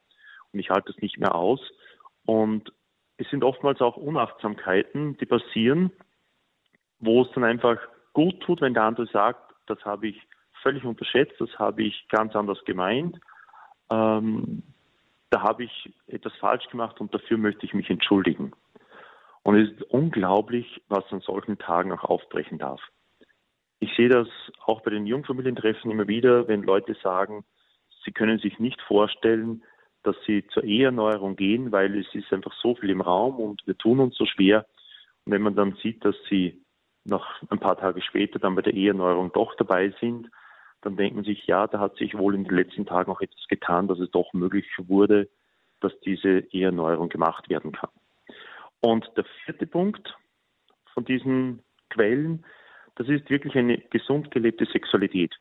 und 0.51 0.59
ich 0.59 0.69
halte 0.69 0.91
es 0.91 1.01
nicht 1.01 1.17
mehr 1.17 1.35
aus. 1.35 1.61
Und 2.25 2.73
es 3.17 3.29
sind 3.29 3.43
oftmals 3.43 3.79
auch 3.81 3.95
Unachtsamkeiten, 3.95 5.17
die 5.17 5.25
passieren, 5.25 5.91
wo 6.99 7.21
es 7.21 7.31
dann 7.33 7.43
einfach 7.43 7.77
gut 8.13 8.39
tut, 8.41 8.61
wenn 8.61 8.73
der 8.73 8.83
andere 8.83 9.07
sagt, 9.07 9.53
das 9.67 9.83
habe 9.85 10.07
ich 10.07 10.21
völlig 10.61 10.83
unterschätzt, 10.83 11.35
das 11.39 11.49
habe 11.59 11.83
ich 11.83 12.07
ganz 12.09 12.35
anders 12.35 12.63
gemeint, 12.65 13.17
ähm, 13.89 14.63
da 15.29 15.41
habe 15.41 15.65
ich 15.65 15.93
etwas 16.07 16.33
falsch 16.35 16.67
gemacht 16.69 16.99
und 16.99 17.13
dafür 17.13 17.37
möchte 17.37 17.65
ich 17.65 17.73
mich 17.73 17.89
entschuldigen. 17.89 18.53
Und 19.43 19.55
es 19.55 19.71
ist 19.71 19.83
unglaublich, 19.83 20.81
was 20.87 21.05
an 21.11 21.21
solchen 21.21 21.57
Tagen 21.57 21.91
auch 21.91 22.03
aufbrechen 22.03 22.57
darf. 22.57 22.81
Ich 23.79 23.95
sehe 23.95 24.09
das 24.09 24.27
auch 24.65 24.81
bei 24.81 24.91
den 24.91 25.05
Jungfamilientreffen 25.05 25.91
immer 25.91 26.07
wieder, 26.07 26.47
wenn 26.47 26.63
Leute 26.63 26.95
sagen, 27.03 27.45
sie 28.03 28.11
können 28.11 28.39
sich 28.39 28.59
nicht 28.59 28.81
vorstellen, 28.81 29.63
dass 30.03 30.15
sie 30.25 30.47
zur 30.47 30.63
Eheerneuerung 30.63 31.35
gehen, 31.35 31.71
weil 31.71 31.97
es 31.99 32.13
ist 32.13 32.31
einfach 32.33 32.53
so 32.61 32.75
viel 32.75 32.89
im 32.89 33.01
Raum 33.01 33.39
und 33.39 33.61
wir 33.67 33.77
tun 33.77 33.99
uns 33.99 34.15
so 34.15 34.25
schwer. 34.25 34.65
Und 35.25 35.33
wenn 35.33 35.41
man 35.41 35.55
dann 35.55 35.77
sieht, 35.83 36.03
dass 36.03 36.15
sie 36.29 36.61
noch 37.07 37.25
ein 37.49 37.59
paar 37.59 37.77
Tage 37.77 38.01
später 38.01 38.39
dann 38.39 38.55
bei 38.55 38.61
der 38.61 38.73
Eheerneuerung 38.73 39.31
doch 39.33 39.55
dabei 39.55 39.93
sind, 39.99 40.29
dann 40.81 40.95
denkt 40.95 41.15
man 41.15 41.25
sich, 41.25 41.47
ja, 41.47 41.67
da 41.67 41.79
hat 41.79 41.95
sich 41.95 42.17
wohl 42.17 42.35
in 42.35 42.43
den 42.43 42.55
letzten 42.55 42.85
Tagen 42.85 43.11
auch 43.11 43.21
etwas 43.21 43.47
getan, 43.47 43.87
dass 43.87 43.99
es 43.99 44.11
doch 44.11 44.33
möglich 44.33 44.65
wurde, 44.77 45.29
dass 45.79 45.97
diese 46.01 46.39
Eheerneuerung 46.51 47.09
gemacht 47.09 47.49
werden 47.49 47.71
kann. 47.71 47.89
Und 48.81 49.09
der 49.15 49.25
vierte 49.45 49.65
Punkt 49.65 50.15
von 50.93 51.05
diesen 51.05 51.63
Quellen, 51.89 52.45
das 52.95 53.07
ist 53.07 53.29
wirklich 53.29 53.55
eine 53.55 53.77
gesund 53.77 54.31
gelebte 54.31 54.65
Sexualität, 54.65 55.35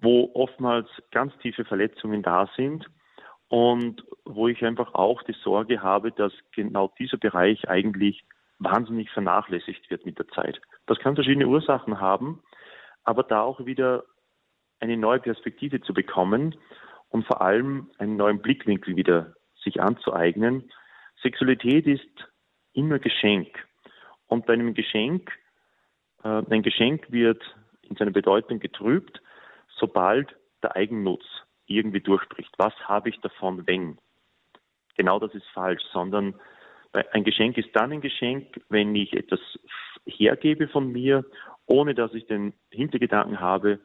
wo 0.00 0.30
oftmals 0.34 0.88
ganz 1.10 1.36
tiefe 1.38 1.64
Verletzungen 1.64 2.22
da 2.22 2.50
sind 2.56 2.86
und 3.48 4.04
wo 4.24 4.48
ich 4.48 4.64
einfach 4.64 4.94
auch 4.94 5.22
die 5.22 5.36
Sorge 5.44 5.82
habe, 5.82 6.10
dass 6.12 6.32
genau 6.52 6.92
dieser 6.98 7.18
Bereich 7.18 7.68
eigentlich 7.68 8.24
wahnsinnig 8.64 9.10
vernachlässigt 9.10 9.90
wird 9.90 10.06
mit 10.06 10.18
der 10.18 10.28
Zeit. 10.28 10.60
Das 10.86 10.98
kann 10.98 11.14
verschiedene 11.14 11.46
Ursachen 11.46 12.00
haben, 12.00 12.42
aber 13.04 13.22
da 13.22 13.42
auch 13.42 13.64
wieder 13.66 14.04
eine 14.80 14.96
neue 14.96 15.20
Perspektive 15.20 15.80
zu 15.80 15.94
bekommen 15.94 16.56
und 17.08 17.26
vor 17.26 17.40
allem 17.40 17.90
einen 17.98 18.16
neuen 18.16 18.40
Blickwinkel 18.40 18.96
wieder 18.96 19.34
sich 19.62 19.80
anzueignen. 19.80 20.70
Sexualität 21.22 21.86
ist 21.86 22.28
immer 22.72 22.98
Geschenk. 22.98 23.48
Und 24.26 24.46
bei 24.46 24.54
einem 24.54 24.74
Geschenk, 24.74 25.30
äh, 26.24 26.42
ein 26.50 26.62
Geschenk 26.62 27.10
wird 27.12 27.42
in 27.82 27.96
seiner 27.96 28.10
Bedeutung 28.10 28.60
getrübt, 28.60 29.20
sobald 29.76 30.34
der 30.62 30.74
Eigennutz 30.74 31.24
irgendwie 31.66 32.00
durchbricht. 32.00 32.52
Was 32.58 32.74
habe 32.88 33.10
ich 33.10 33.20
davon, 33.20 33.66
wenn? 33.66 33.98
Genau 34.96 35.18
das 35.18 35.34
ist 35.34 35.46
falsch, 35.52 35.82
sondern 35.92 36.34
ein 36.92 37.24
Geschenk 37.24 37.56
ist 37.56 37.70
dann 37.74 37.92
ein 37.92 38.00
Geschenk, 38.00 38.60
wenn 38.68 38.94
ich 38.94 39.12
etwas 39.14 39.40
hergebe 40.06 40.68
von 40.68 40.90
mir, 40.92 41.24
ohne 41.66 41.94
dass 41.94 42.12
ich 42.14 42.26
den 42.26 42.52
Hintergedanken 42.70 43.40
habe, 43.40 43.80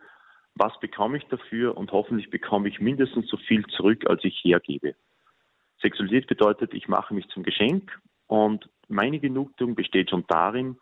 was 0.55 0.77
bekomme 0.79 1.17
ich 1.17 1.25
dafür 1.25 1.77
und 1.77 1.91
hoffentlich 1.91 2.29
bekomme 2.29 2.67
ich 2.67 2.79
mindestens 2.79 3.27
so 3.29 3.37
viel 3.37 3.65
zurück, 3.67 4.09
als 4.09 4.23
ich 4.23 4.43
hergebe. 4.43 4.95
Sexualität 5.81 6.27
bedeutet, 6.27 6.73
ich 6.73 6.87
mache 6.87 7.13
mich 7.13 7.27
zum 7.29 7.43
Geschenk 7.43 7.99
und 8.25 8.67
meine 8.87 9.19
Genugtuung 9.19 9.75
besteht 9.75 10.09
schon 10.09 10.25
darin, 10.27 10.77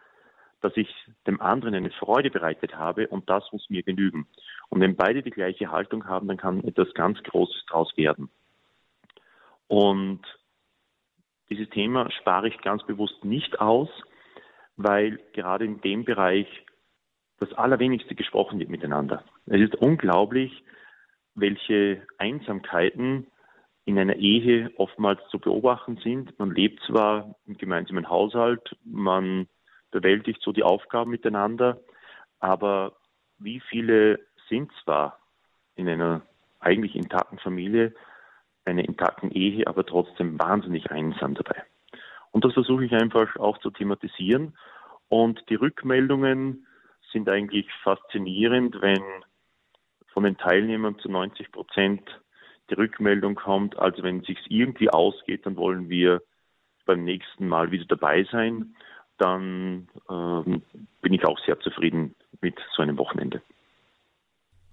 dass 0.61 0.75
ich 0.77 0.89
dem 1.27 1.41
anderen 1.41 1.75
eine 1.75 1.91
Freude 1.91 2.31
bereitet 2.31 2.75
habe 2.75 3.07
und 3.09 3.29
das 3.29 3.43
muss 3.51 3.69
mir 3.69 3.83
genügen. 3.83 4.25
Und 4.69 4.79
wenn 4.79 4.95
beide 4.95 5.21
die 5.21 5.31
gleiche 5.31 5.69
Haltung 5.69 6.07
haben, 6.07 6.27
dann 6.27 6.37
kann 6.37 6.63
etwas 6.63 6.93
ganz 6.93 7.21
Großes 7.23 7.65
daraus 7.67 7.95
werden. 7.97 8.29
Und 9.67 10.21
dieses 11.49 11.69
Thema 11.69 12.09
spare 12.11 12.47
ich 12.47 12.57
ganz 12.61 12.83
bewusst 12.83 13.23
nicht 13.23 13.59
aus, 13.59 13.89
weil 14.77 15.19
gerade 15.33 15.65
in 15.65 15.81
dem 15.81 16.03
Bereich 16.03 16.47
das 17.39 17.53
Allerwenigste 17.53 18.15
gesprochen 18.15 18.59
wird 18.59 18.69
miteinander. 18.69 19.23
Es 19.45 19.61
ist 19.61 19.75
unglaublich, 19.75 20.63
welche 21.35 22.01
Einsamkeiten 22.17 23.27
in 23.83 23.99
einer 23.99 24.15
Ehe 24.15 24.71
oftmals 24.77 25.21
zu 25.29 25.39
beobachten 25.39 25.97
sind. 25.97 26.37
Man 26.39 26.51
lebt 26.51 26.81
zwar 26.87 27.35
im 27.45 27.57
gemeinsamen 27.57 28.09
Haushalt, 28.09 28.75
man 28.83 29.47
bewältigt 29.91 30.41
so 30.41 30.51
die 30.51 30.63
Aufgaben 30.63 31.11
miteinander, 31.11 31.79
aber 32.39 32.93
wie 33.37 33.59
viele 33.59 34.19
sind 34.49 34.71
zwar 34.83 35.19
in 35.75 35.87
einer 35.87 36.21
eigentlich 36.59 36.95
intakten 36.95 37.37
Familie, 37.37 37.93
einer 38.65 38.83
intakten 38.83 39.31
Ehe, 39.31 39.67
aber 39.67 39.85
trotzdem 39.85 40.39
wahnsinnig 40.39 40.91
einsam 40.91 41.35
dabei. 41.35 41.63
Und 42.31 42.43
das 42.43 42.53
versuche 42.53 42.85
ich 42.85 42.93
einfach 42.93 43.37
auch 43.37 43.57
zu 43.59 43.69
thematisieren. 43.69 44.57
Und 45.07 45.41
die 45.49 45.55
Rückmeldungen 45.55 46.65
sind 47.11 47.29
eigentlich 47.29 47.67
faszinierend, 47.83 48.81
wenn 48.81 49.03
von 50.11 50.23
den 50.23 50.37
Teilnehmern 50.37 50.97
zu 50.99 51.09
90 51.09 51.51
Prozent 51.51 52.01
die 52.69 52.73
Rückmeldung 52.73 53.35
kommt, 53.35 53.77
also 53.77 54.01
wenn 54.03 54.19
es 54.19 54.25
sich 54.25 54.39
irgendwie 54.49 54.89
ausgeht, 54.89 55.45
dann 55.45 55.55
wollen 55.55 55.89
wir 55.89 56.21
beim 56.85 57.03
nächsten 57.03 57.47
Mal 57.47 57.71
wieder 57.71 57.85
dabei 57.85 58.23
sein, 58.31 58.75
dann 59.17 59.87
ähm, 60.09 60.61
bin 61.01 61.13
ich 61.13 61.25
auch 61.25 61.39
sehr 61.45 61.59
zufrieden 61.59 62.15
mit 62.41 62.57
so 62.75 62.81
einem 62.81 62.97
Wochenende 62.97 63.41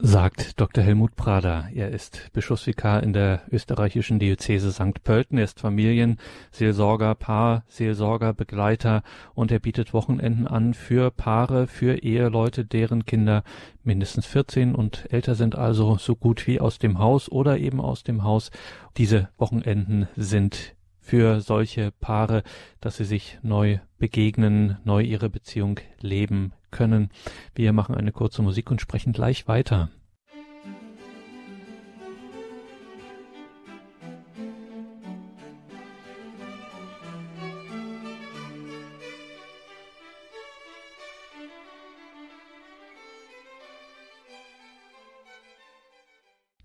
sagt 0.04 0.60
Dr. 0.60 0.82
Helmut 0.82 1.14
Prader. 1.14 1.68
Er 1.72 1.90
ist 1.90 2.30
Bischofsvikar 2.32 3.04
in 3.04 3.12
der 3.12 3.42
österreichischen 3.52 4.18
Diözese 4.18 4.72
St. 4.72 5.04
Pölten. 5.04 5.38
Er 5.38 5.44
ist 5.44 5.60
Familienseelsorger, 5.60 7.14
Paarseelsorger, 7.14 8.34
Begleiter 8.34 9.04
und 9.34 9.52
er 9.52 9.60
bietet 9.60 9.94
Wochenenden 9.94 10.48
an 10.48 10.74
für 10.74 11.12
Paare, 11.12 11.68
für 11.68 12.02
Eheleute, 12.02 12.64
deren 12.64 13.06
Kinder 13.06 13.44
mindestens 13.84 14.26
14 14.26 14.74
und 14.74 15.06
älter 15.12 15.36
sind, 15.36 15.54
also 15.54 15.96
so 15.98 16.16
gut 16.16 16.48
wie 16.48 16.60
aus 16.60 16.80
dem 16.80 16.98
Haus 16.98 17.30
oder 17.30 17.58
eben 17.58 17.80
aus 17.80 18.02
dem 18.02 18.24
Haus. 18.24 18.50
Diese 18.96 19.28
Wochenenden 19.38 20.08
sind 20.16 20.74
für 20.98 21.40
solche 21.40 21.92
Paare, 21.92 22.42
dass 22.80 22.96
sie 22.96 23.04
sich 23.04 23.38
neu 23.42 23.78
begegnen, 23.98 24.78
neu 24.84 25.02
ihre 25.02 25.30
Beziehung 25.30 25.78
leben 26.00 26.52
können. 26.72 27.10
Wir 27.54 27.72
machen 27.72 27.94
eine 27.94 28.10
kurze 28.10 28.42
Musik 28.42 28.72
und 28.72 28.80
sprechen 28.80 29.12
gleich 29.12 29.46
weiter. 29.46 29.90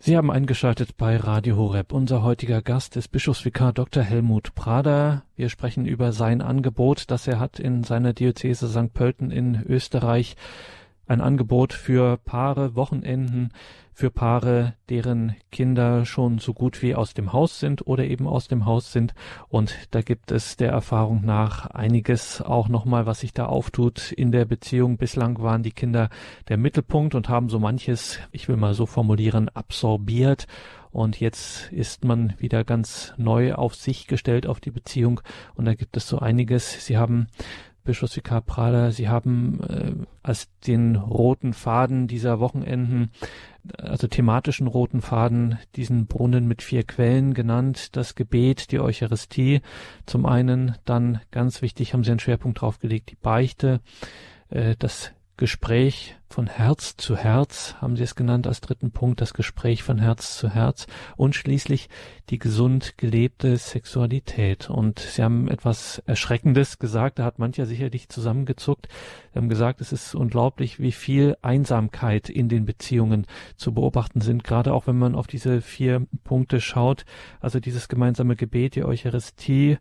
Sie 0.08 0.15
haben 0.15 0.32
eingeschaltet 0.32 0.96
bei 0.96 1.17
Radio 1.17 1.58
Horeb. 1.58 1.91
Unser 1.91 2.24
heutiger 2.24 2.62
Gast 2.62 2.96
ist 2.96 3.10
Bischofsvikar 3.10 3.74
Dr. 3.74 4.02
Helmut 4.02 4.56
Prader. 4.56 5.24
Wir 5.36 5.50
sprechen 5.50 5.86
über 5.86 6.13
sein 6.13 6.41
Angebot, 6.41 7.12
das 7.12 7.28
er 7.28 7.41
hat 7.41 7.60
in 7.60 7.84
seiner 7.84 8.13
Diözese 8.13 8.70
St. 8.70 8.93
Pölten 8.93 9.32
in 9.32 9.62
Österreich 9.67 10.38
ein 11.08 11.22
Angebot 11.22 11.74
für 11.74 12.17
Paare, 12.17 12.76
Wochenenden, 12.76 13.52
für 13.98 14.12
Paare, 14.12 14.76
deren 14.89 15.36
Kinder 15.52 16.06
schon 16.06 16.38
so 16.38 16.54
gut 16.54 16.84
wie 16.84 16.93
aus 16.93 17.15
dem 17.15 17.34
Haus 17.34 17.60
sind 17.60 17.88
oder 17.88 18.06
eben 18.06 18.28
aus 18.28 18.48
dem 18.48 18.67
Haus 18.67 18.91
sind. 18.91 19.15
Und 19.48 19.76
da 19.89 20.02
gibt 20.02 20.32
es 20.32 20.56
der 20.56 20.70
Erfahrung 20.70 21.26
nach 21.26 21.65
einiges 21.65 22.41
auch 22.43 22.67
nochmal, 22.67 23.08
was 23.08 23.22
sich 23.22 23.34
da 23.34 23.48
auftut 23.48 24.12
in 24.12 24.32
der 24.32 24.46
Beziehung. 24.46 24.98
Bislang 24.98 25.41
waren 25.41 25.63
die 25.63 25.72
Kinder 25.72 26.10
der 26.48 26.58
Mittelpunkt 26.58 27.15
und 27.15 27.28
haben 27.28 27.50
so 27.50 27.58
manches, 27.58 28.20
ich 28.32 28.48
will 28.48 28.58
mal 28.58 28.76
so 28.76 28.86
formulieren, 28.86 29.50
absorbiert. 29.50 30.46
Und 30.91 31.20
jetzt 31.20 31.72
ist 31.72 32.06
man 32.06 32.34
wieder 32.38 32.63
ganz 32.63 33.13
neu 33.17 33.56
auf 33.56 33.74
sich 33.74 34.06
gestellt, 34.06 34.46
auf 34.46 34.60
die 34.60 34.72
Beziehung. 34.72 35.22
Und 35.56 35.65
da 35.65 35.74
gibt 35.74 35.98
es 35.98 36.08
so 36.08 36.20
einiges. 36.20 36.86
Sie 36.86 36.98
haben 36.98 37.28
Bischofsvikar 37.88 38.41
Prada, 38.41 38.91
Sie 38.91 39.08
haben 39.08 39.62
äh, 39.62 39.93
als 40.21 40.50
den 40.67 40.97
roten 40.97 41.54
Faden 41.54 42.08
dieser 42.08 42.39
Wochenenden, 42.39 43.12
also 43.78 44.08
thematischen 44.08 44.67
roten 44.67 45.02
Faden, 45.02 45.58
diesen 45.76 46.06
Brunnen 46.06 46.47
mit 46.47 46.62
vier 46.62 46.84
Quellen 46.84 47.34
genannt, 47.34 47.95
das 47.95 48.13
Gebet, 48.13 48.71
die 48.71 48.80
Eucharistie 48.80 49.62
zum 50.06 50.26
einen, 50.26 50.76
dann 50.84 51.21
ganz 51.32 51.62
wichtig 51.62 51.93
haben 51.93 52.04
Sie 52.04 52.12
einen 52.12 52.19
Schwerpunkt 52.19 52.62
draufgelegt, 52.62 53.10
die 53.10 53.15
Beichte, 53.15 53.80
äh, 54.50 54.76
das 54.78 55.13
Gespräch 55.38 56.15
von 56.30 56.47
Herz 56.47 56.97
zu 56.97 57.15
Herz, 57.15 57.76
haben 57.80 57.95
Sie 57.95 58.04
es 58.04 58.15
genannt 58.15 58.47
als 58.47 58.60
dritten 58.60 58.91
Punkt, 58.91 59.21
das 59.21 59.36
Gespräch 59.36 59.84
von 59.84 60.00
Herz 60.00 60.38
zu 60.38 60.50
Herz 60.50 60.88
und 61.15 61.36
schließlich 61.36 61.89
die 62.30 62.39
gesund 62.39 62.97
gelebte 62.97 63.56
Sexualität. 63.56 64.69
Und 64.69 65.00
Sie 65.00 65.23
haben 65.23 65.47
etwas 65.47 66.00
Erschreckendes 66.08 66.80
gesagt, 66.80 67.19
da 67.19 67.23
hat 67.23 67.38
mancher 67.38 67.67
sicherlich 67.67 68.10
zusammengezuckt. 68.10 68.88
Sie 69.32 69.38
haben 69.38 69.47
gesagt, 69.47 69.80
es 69.80 69.93
ist 69.93 70.15
unglaublich, 70.15 70.80
wie 70.80 70.91
viel 70.91 71.38
Einsamkeit 71.43 72.30
in 72.30 72.50
den 72.50 72.65
Beziehungen 72.65 73.28
zu 73.56 73.73
beobachten 73.73 74.21
sind, 74.21 74.43
gerade 74.43 74.73
auch 74.73 74.88
wenn 74.88 74.97
man 74.97 75.15
auf 75.15 75.28
diese 75.28 75.62
vier 75.62 76.08
Punkte 76.23 76.60
schaut. 76.60 77.06
Also 77.39 77.60
dieses 77.60 77.88
gemeinsame 77.88 78.36
Gebet, 78.36 78.76
die 78.76 78.84
Eucharistie, 78.84 79.78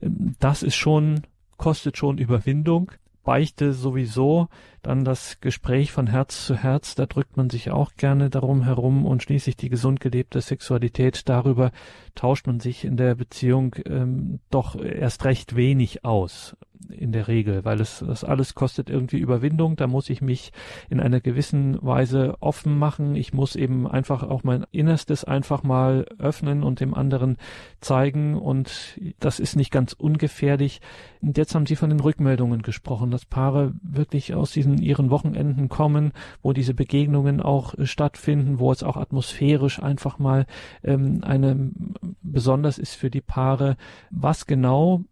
das 0.00 0.62
ist 0.62 0.76
schon 0.76 1.22
kostet 1.60 1.98
schon 1.98 2.16
Überwindung. 2.16 2.90
Beichte 3.24 3.72
sowieso, 3.72 4.48
dann 4.82 5.04
das 5.04 5.40
Gespräch 5.40 5.92
von 5.92 6.06
Herz 6.06 6.46
zu 6.46 6.56
Herz, 6.56 6.94
da 6.94 7.06
drückt 7.06 7.36
man 7.36 7.50
sich 7.50 7.70
auch 7.70 7.94
gerne 7.96 8.30
darum 8.30 8.62
herum 8.62 9.04
und 9.04 9.22
schließlich 9.22 9.56
die 9.56 9.68
gesund 9.68 10.00
gelebte 10.00 10.40
Sexualität, 10.40 11.28
darüber 11.28 11.70
tauscht 12.14 12.46
man 12.46 12.60
sich 12.60 12.84
in 12.84 12.96
der 12.96 13.14
Beziehung 13.14 13.76
ähm, 13.86 14.40
doch 14.50 14.74
erst 14.74 15.24
recht 15.24 15.56
wenig 15.56 16.04
aus 16.04 16.56
in 16.88 17.12
der 17.12 17.28
Regel, 17.28 17.64
weil 17.64 17.80
es 17.80 18.02
das 18.06 18.24
alles 18.24 18.54
kostet 18.54 18.90
irgendwie 18.90 19.18
Überwindung. 19.18 19.76
Da 19.76 19.86
muss 19.86 20.10
ich 20.10 20.22
mich 20.22 20.52
in 20.88 21.00
einer 21.00 21.20
gewissen 21.20 21.78
Weise 21.82 22.36
offen 22.40 22.78
machen. 22.78 23.16
Ich 23.16 23.32
muss 23.32 23.56
eben 23.56 23.86
einfach 23.86 24.22
auch 24.22 24.44
mein 24.44 24.64
Innerstes 24.70 25.24
einfach 25.24 25.62
mal 25.62 26.06
öffnen 26.18 26.62
und 26.62 26.80
dem 26.80 26.94
anderen 26.94 27.36
zeigen. 27.80 28.36
Und 28.36 29.00
das 29.18 29.40
ist 29.40 29.56
nicht 29.56 29.70
ganz 29.70 29.92
ungefährlich. 29.92 30.80
Und 31.20 31.36
jetzt 31.36 31.54
haben 31.54 31.66
Sie 31.66 31.76
von 31.76 31.90
den 31.90 32.00
Rückmeldungen 32.00 32.62
gesprochen, 32.62 33.10
dass 33.10 33.24
Paare 33.24 33.74
wirklich 33.82 34.34
aus 34.34 34.52
diesen 34.52 34.78
ihren 34.78 35.10
Wochenenden 35.10 35.68
kommen, 35.68 36.12
wo 36.42 36.52
diese 36.52 36.74
Begegnungen 36.74 37.40
auch 37.40 37.74
stattfinden, 37.82 38.58
wo 38.58 38.72
es 38.72 38.82
auch 38.82 38.96
atmosphärisch 38.96 39.82
einfach 39.82 40.18
mal 40.18 40.46
ähm, 40.82 41.20
eine 41.22 41.70
besonders 42.22 42.78
ist 42.78 42.94
für 42.94 43.10
die 43.10 43.20
Paare. 43.20 43.76
Was 44.10 44.46
genau 44.46 45.04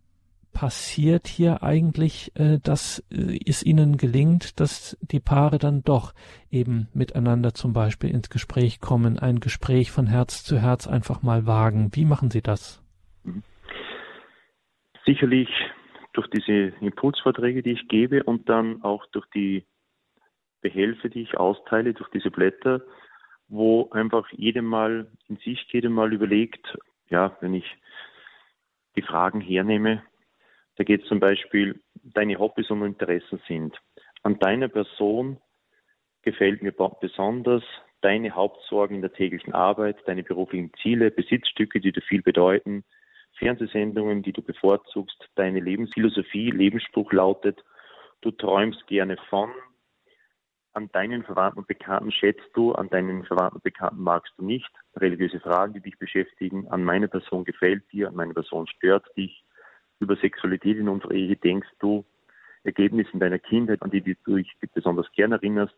passiert 0.52 1.26
hier 1.26 1.62
eigentlich, 1.62 2.32
äh, 2.34 2.58
dass 2.62 3.04
äh, 3.10 3.38
es 3.46 3.62
ihnen 3.62 3.96
gelingt, 3.96 4.60
dass 4.60 4.96
die 5.00 5.20
Paare 5.20 5.58
dann 5.58 5.82
doch 5.82 6.14
eben 6.50 6.88
miteinander 6.94 7.54
zum 7.54 7.72
Beispiel 7.72 8.10
ins 8.10 8.30
Gespräch 8.30 8.80
kommen, 8.80 9.18
ein 9.18 9.40
Gespräch 9.40 9.90
von 9.90 10.06
Herz 10.06 10.44
zu 10.44 10.58
Herz 10.58 10.86
einfach 10.86 11.22
mal 11.22 11.46
wagen? 11.46 11.90
Wie 11.92 12.04
machen 12.04 12.30
Sie 12.30 12.42
das? 12.42 12.82
Sicherlich 15.04 15.48
durch 16.12 16.28
diese 16.30 16.74
Impulsvorträge, 16.80 17.62
die 17.62 17.72
ich 17.72 17.88
gebe 17.88 18.24
und 18.24 18.48
dann 18.48 18.82
auch 18.82 19.06
durch 19.12 19.26
die 19.34 19.64
Behelfe, 20.60 21.08
die 21.08 21.22
ich 21.22 21.36
austeile, 21.36 21.94
durch 21.94 22.10
diese 22.10 22.30
Blätter, 22.30 22.82
wo 23.48 23.88
einfach 23.90 24.28
jedem 24.32 24.64
mal 24.64 25.06
in 25.28 25.36
sich 25.36 25.64
jedem 25.72 25.92
mal 25.92 26.12
überlegt, 26.12 26.76
ja, 27.08 27.36
wenn 27.40 27.54
ich 27.54 27.64
die 28.96 29.02
Fragen 29.02 29.40
hernehme, 29.40 30.02
da 30.78 30.84
geht 30.84 31.02
es 31.02 31.08
zum 31.08 31.18
Beispiel, 31.18 31.80
deine 32.04 32.38
Hobbys 32.38 32.70
und 32.70 32.84
Interessen 32.84 33.40
sind. 33.48 33.76
An 34.22 34.38
deiner 34.38 34.68
Person 34.68 35.38
gefällt 36.22 36.62
mir 36.62 36.72
besonders 36.72 37.64
deine 38.00 38.30
Hauptsorgen 38.30 38.96
in 38.96 39.02
der 39.02 39.12
täglichen 39.12 39.52
Arbeit, 39.52 39.96
deine 40.06 40.22
beruflichen 40.22 40.72
Ziele, 40.80 41.10
Besitzstücke, 41.10 41.80
die 41.80 41.90
dir 41.90 42.02
viel 42.02 42.22
bedeuten, 42.22 42.84
Fernsehsendungen, 43.38 44.22
die 44.22 44.32
du 44.32 44.40
bevorzugst, 44.40 45.28
deine 45.34 45.58
Lebensphilosophie, 45.58 46.50
Lebensspruch 46.50 47.12
lautet, 47.12 47.64
du 48.20 48.30
träumst 48.30 48.86
gerne 48.86 49.16
von, 49.28 49.50
an 50.74 50.88
deinen 50.92 51.24
Verwandten 51.24 51.58
und 51.58 51.66
Bekannten 51.66 52.12
schätzt 52.12 52.50
du, 52.54 52.72
an 52.72 52.88
deinen 52.88 53.24
Verwandten 53.24 53.56
und 53.56 53.64
Bekannten 53.64 54.00
magst 54.00 54.32
du 54.36 54.44
nicht, 54.44 54.70
religiöse 54.94 55.40
Fragen, 55.40 55.72
die 55.72 55.80
dich 55.80 55.98
beschäftigen, 55.98 56.68
an 56.68 56.84
meine 56.84 57.08
Person 57.08 57.42
gefällt 57.42 57.90
dir, 57.90 58.08
an 58.08 58.14
meine 58.14 58.34
Person 58.34 58.68
stört 58.68 59.04
dich, 59.16 59.44
über 60.00 60.16
Sexualität 60.16 60.76
in 60.76 60.88
unserer 60.88 61.12
Ehe 61.12 61.36
denkst 61.36 61.68
du, 61.80 62.04
Ergebnisse 62.64 63.10
in 63.12 63.20
deiner 63.20 63.38
Kindheit, 63.38 63.82
an 63.82 63.90
die, 63.90 64.02
du 64.02 64.36
dich 64.36 64.52
besonders 64.74 65.10
gern 65.12 65.32
erinnerst 65.32 65.74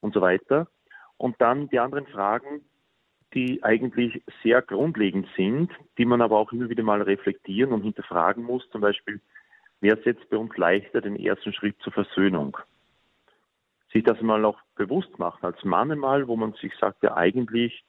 und 0.00 0.14
so 0.14 0.20
weiter. 0.20 0.68
Und 1.16 1.36
dann 1.40 1.68
die 1.68 1.78
anderen 1.78 2.06
Fragen, 2.06 2.62
die 3.34 3.62
eigentlich 3.62 4.22
sehr 4.42 4.62
grundlegend 4.62 5.28
sind, 5.36 5.70
die 5.98 6.04
man 6.04 6.22
aber 6.22 6.38
auch 6.38 6.52
immer 6.52 6.68
wieder 6.68 6.82
mal 6.82 7.02
reflektieren 7.02 7.72
und 7.72 7.82
hinterfragen 7.82 8.44
muss. 8.44 8.68
Zum 8.70 8.80
Beispiel, 8.80 9.20
wer 9.80 9.96
setzt 10.02 10.28
bei 10.30 10.36
uns 10.36 10.56
leichter 10.56 11.00
den 11.00 11.16
ersten 11.16 11.52
Schritt 11.52 11.76
zur 11.80 11.92
Versöhnung? 11.92 12.56
Sich 13.92 14.04
das 14.04 14.20
mal 14.20 14.44
auch 14.44 14.60
bewusst 14.74 15.18
machen, 15.18 15.44
als 15.44 15.62
Mann 15.64 15.90
einmal, 15.90 16.28
wo 16.28 16.36
man 16.36 16.52
sich 16.54 16.72
sagt, 16.76 17.02
ja 17.02 17.16
eigentlich, 17.16 17.84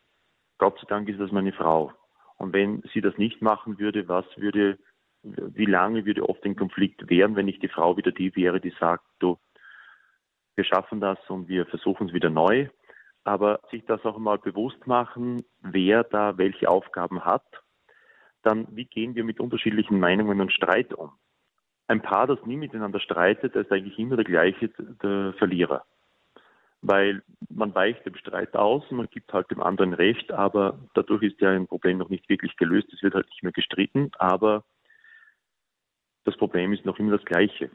Gott 0.58 0.78
sei 0.80 0.86
Dank 0.88 1.08
ist 1.10 1.20
das 1.20 1.32
meine 1.32 1.54
Frau. 1.54 1.92
Und 2.38 2.54
wenn 2.54 2.84
sie 2.94 3.02
das 3.02 3.18
nicht 3.18 3.42
machen 3.42 3.80
würde, 3.80 4.08
was 4.08 4.26
würde, 4.38 4.78
wie 5.36 5.66
lange 5.66 6.06
würde 6.06 6.28
oft 6.28 6.44
ein 6.46 6.56
Konflikt 6.56 7.10
währen, 7.10 7.36
wenn 7.36 7.46
nicht 7.46 7.64
die 7.64 7.68
Frau 7.68 7.98
wieder 7.98 8.12
die 8.12 8.36
wäre, 8.36 8.60
die 8.60 8.74
sagt, 8.80 9.06
du, 9.20 9.38
wir 10.56 10.64
schaffen 10.64 11.00
das 11.00 11.20
und 11.30 11.48
wir 11.48 11.66
versuchen 11.66 12.08
es 12.08 12.14
wieder 12.14 12.30
neu 12.30 12.68
aber 13.28 13.60
sich 13.72 13.84
das 13.86 14.06
auch 14.06 14.18
mal 14.18 14.38
bewusst 14.38 14.88
machen, 14.88 15.44
wer 15.60 16.06
da 16.06 16.38
welche 16.38 16.70
Aufgaben 16.70 17.26
hat, 17.26 17.46
dann 18.42 18.68
wie 18.72 18.86
gehen 18.86 19.16
wir 19.16 19.26
mit 19.26 19.42
unterschiedlichen 19.42 20.00
Meinungen 20.00 20.40
und 20.40 20.54
Streit 20.54 20.94
um. 20.94 21.12
Ein 21.88 22.02
Paar, 22.02 22.28
das 22.28 22.46
nie 22.46 22.56
miteinander 22.56 23.02
streitet, 23.02 23.54
ist 23.56 23.72
eigentlich 23.72 24.00
immer 24.00 24.16
der 24.16 24.24
gleiche 24.24 24.70
der 24.70 25.34
Verlierer. 25.38 25.84
Weil 26.82 27.22
man 27.50 27.76
weicht 27.76 28.06
dem 28.06 28.16
Streit 28.16 28.56
aus, 28.56 28.90
man 28.92 29.10
gibt 29.10 29.34
halt 29.34 29.52
dem 29.52 29.62
anderen 29.62 29.94
Recht, 29.94 30.32
aber 30.32 30.80
dadurch 30.94 31.24
ist 31.24 31.42
ja 31.42 31.50
ein 31.50 31.68
Problem 31.68 31.98
noch 31.98 32.10
nicht 32.10 32.30
wirklich 32.30 32.56
gelöst, 32.56 32.88
es 32.94 33.04
wird 33.04 33.14
halt 33.14 33.28
nicht 33.28 33.44
mehr 33.44 33.52
gestritten, 33.52 34.10
aber 34.20 34.64
das 36.28 36.36
Problem 36.36 36.74
ist 36.74 36.84
noch 36.84 37.00
immer 37.00 37.16
das 37.16 37.26
gleiche. 37.26 37.70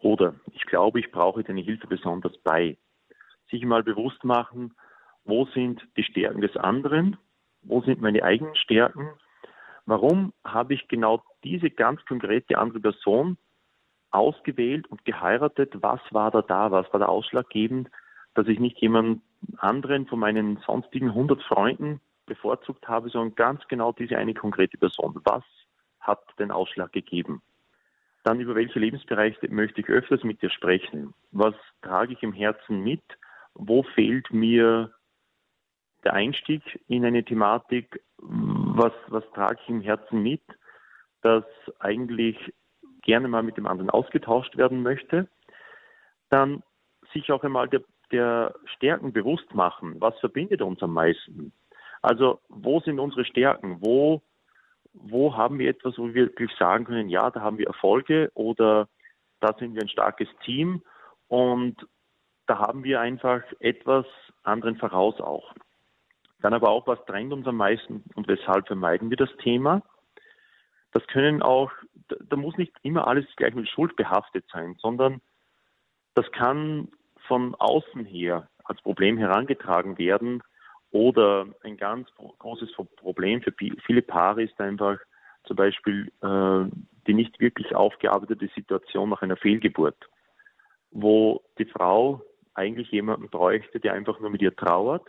Oder 0.00 0.34
ich 0.52 0.66
glaube, 0.66 0.98
ich 0.98 1.12
brauche 1.12 1.44
deine 1.44 1.60
Hilfe 1.60 1.86
besonders 1.86 2.36
bei 2.38 2.76
sich 3.52 3.64
mal 3.64 3.84
bewusst 3.84 4.24
machen, 4.24 4.74
wo 5.24 5.46
sind 5.46 5.80
die 5.96 6.02
Stärken 6.02 6.40
des 6.40 6.56
anderen, 6.56 7.16
wo 7.62 7.80
sind 7.80 8.00
meine 8.00 8.24
eigenen 8.24 8.56
Stärken, 8.56 9.10
warum 9.86 10.32
habe 10.42 10.74
ich 10.74 10.88
genau 10.88 11.22
diese 11.44 11.70
ganz 11.70 12.04
konkrete 12.04 12.58
andere 12.58 12.80
Person 12.80 13.38
ausgewählt 14.10 14.88
und 14.88 15.04
geheiratet, 15.04 15.80
was 15.80 16.00
war 16.10 16.32
da 16.32 16.42
da, 16.42 16.72
was 16.72 16.92
war 16.92 16.98
da 16.98 17.06
ausschlaggebend, 17.06 17.88
dass 18.34 18.48
ich 18.48 18.58
nicht 18.58 18.78
jemand 18.78 19.22
anderen 19.58 20.08
von 20.08 20.18
meinen 20.18 20.56
sonstigen 20.66 21.10
100 21.10 21.40
Freunden 21.44 22.00
bevorzugt 22.26 22.88
habe, 22.88 23.08
sondern 23.08 23.36
ganz 23.36 23.68
genau 23.68 23.92
diese 23.92 24.18
eine 24.18 24.34
konkrete 24.34 24.78
Person. 24.78 25.20
Was 25.22 25.44
hat 26.00 26.24
den 26.40 26.50
Ausschlag 26.50 26.90
gegeben? 26.90 27.40
Dann 28.22 28.40
über 28.40 28.54
welche 28.54 28.78
Lebensbereiche 28.78 29.48
möchte 29.50 29.80
ich 29.80 29.88
öfters 29.88 30.22
mit 30.22 30.42
dir 30.42 30.50
sprechen? 30.50 31.12
Was 31.32 31.54
trage 31.82 32.12
ich 32.12 32.22
im 32.22 32.32
Herzen 32.32 32.80
mit? 32.82 33.02
wo 33.54 33.82
fehlt 33.82 34.30
mir 34.32 34.92
der 36.04 36.14
Einstieg 36.14 36.62
in 36.88 37.04
eine 37.04 37.24
Thematik, 37.24 38.02
was, 38.18 38.92
was 39.08 39.24
trage 39.34 39.58
ich 39.62 39.68
im 39.68 39.80
Herzen 39.80 40.22
mit, 40.22 40.42
das 41.22 41.44
eigentlich 41.78 42.36
gerne 43.02 43.28
mal 43.28 43.42
mit 43.42 43.56
dem 43.56 43.66
anderen 43.66 43.90
ausgetauscht 43.90 44.56
werden 44.56 44.82
möchte. 44.82 45.28
Dann 46.28 46.62
sich 47.12 47.30
auch 47.30 47.44
einmal 47.44 47.68
der, 47.68 47.82
der 48.10 48.54
Stärken 48.64 49.12
bewusst 49.12 49.54
machen. 49.54 50.00
Was 50.00 50.18
verbindet 50.18 50.62
uns 50.62 50.82
am 50.82 50.94
meisten? 50.94 51.52
Also 52.00 52.40
wo 52.48 52.80
sind 52.80 52.98
unsere 52.98 53.24
Stärken? 53.24 53.78
Wo, 53.80 54.22
wo 54.94 55.36
haben 55.36 55.58
wir 55.58 55.70
etwas, 55.70 55.98
wo 55.98 56.06
wir 56.08 56.14
wirklich 56.14 56.50
sagen 56.58 56.84
können, 56.84 57.08
ja, 57.08 57.30
da 57.30 57.40
haben 57.40 57.58
wir 57.58 57.66
Erfolge 57.66 58.30
oder 58.34 58.88
da 59.40 59.54
sind 59.58 59.74
wir 59.74 59.82
ein 59.82 59.88
starkes 59.88 60.28
Team 60.44 60.82
und 61.28 61.76
da 62.46 62.58
haben 62.58 62.84
wir 62.84 63.00
einfach 63.00 63.42
etwas 63.60 64.06
anderen 64.42 64.76
voraus 64.76 65.20
auch. 65.20 65.54
Dann 66.40 66.54
aber 66.54 66.70
auch, 66.70 66.86
was 66.86 67.04
trennt 67.06 67.32
uns 67.32 67.46
am 67.46 67.56
meisten 67.56 68.04
und 68.14 68.28
weshalb 68.28 68.66
vermeiden 68.66 69.10
wir 69.10 69.16
das 69.16 69.34
Thema? 69.38 69.82
Das 70.92 71.06
können 71.06 71.40
auch, 71.40 71.70
da 72.08 72.36
muss 72.36 72.56
nicht 72.56 72.74
immer 72.82 73.06
alles 73.06 73.24
gleich 73.36 73.54
mit 73.54 73.68
Schuld 73.68 73.96
behaftet 73.96 74.44
sein, 74.52 74.76
sondern 74.78 75.20
das 76.14 76.30
kann 76.32 76.88
von 77.26 77.54
außen 77.54 78.04
her 78.04 78.48
als 78.64 78.82
Problem 78.82 79.16
herangetragen 79.16 79.96
werden 79.98 80.42
oder 80.92 81.46
ein 81.62 81.76
ganz 81.76 82.08
großes 82.38 82.70
Problem 82.96 83.42
für 83.42 83.52
viele 83.84 84.02
Paare 84.02 84.44
ist 84.44 84.60
einfach 84.60 84.98
zum 85.44 85.56
Beispiel 85.56 86.12
äh, 86.22 86.70
die 87.06 87.14
nicht 87.14 87.40
wirklich 87.40 87.74
aufgearbeitete 87.74 88.48
Situation 88.54 89.10
nach 89.10 89.22
einer 89.22 89.36
Fehlgeburt, 89.36 89.96
wo 90.90 91.42
die 91.58 91.64
Frau 91.64 92.22
eigentlich 92.54 92.90
jemanden 92.90 93.28
bräuchte, 93.28 93.80
der 93.80 93.94
einfach 93.94 94.20
nur 94.20 94.30
mit 94.30 94.42
ihr 94.42 94.54
trauert 94.54 95.08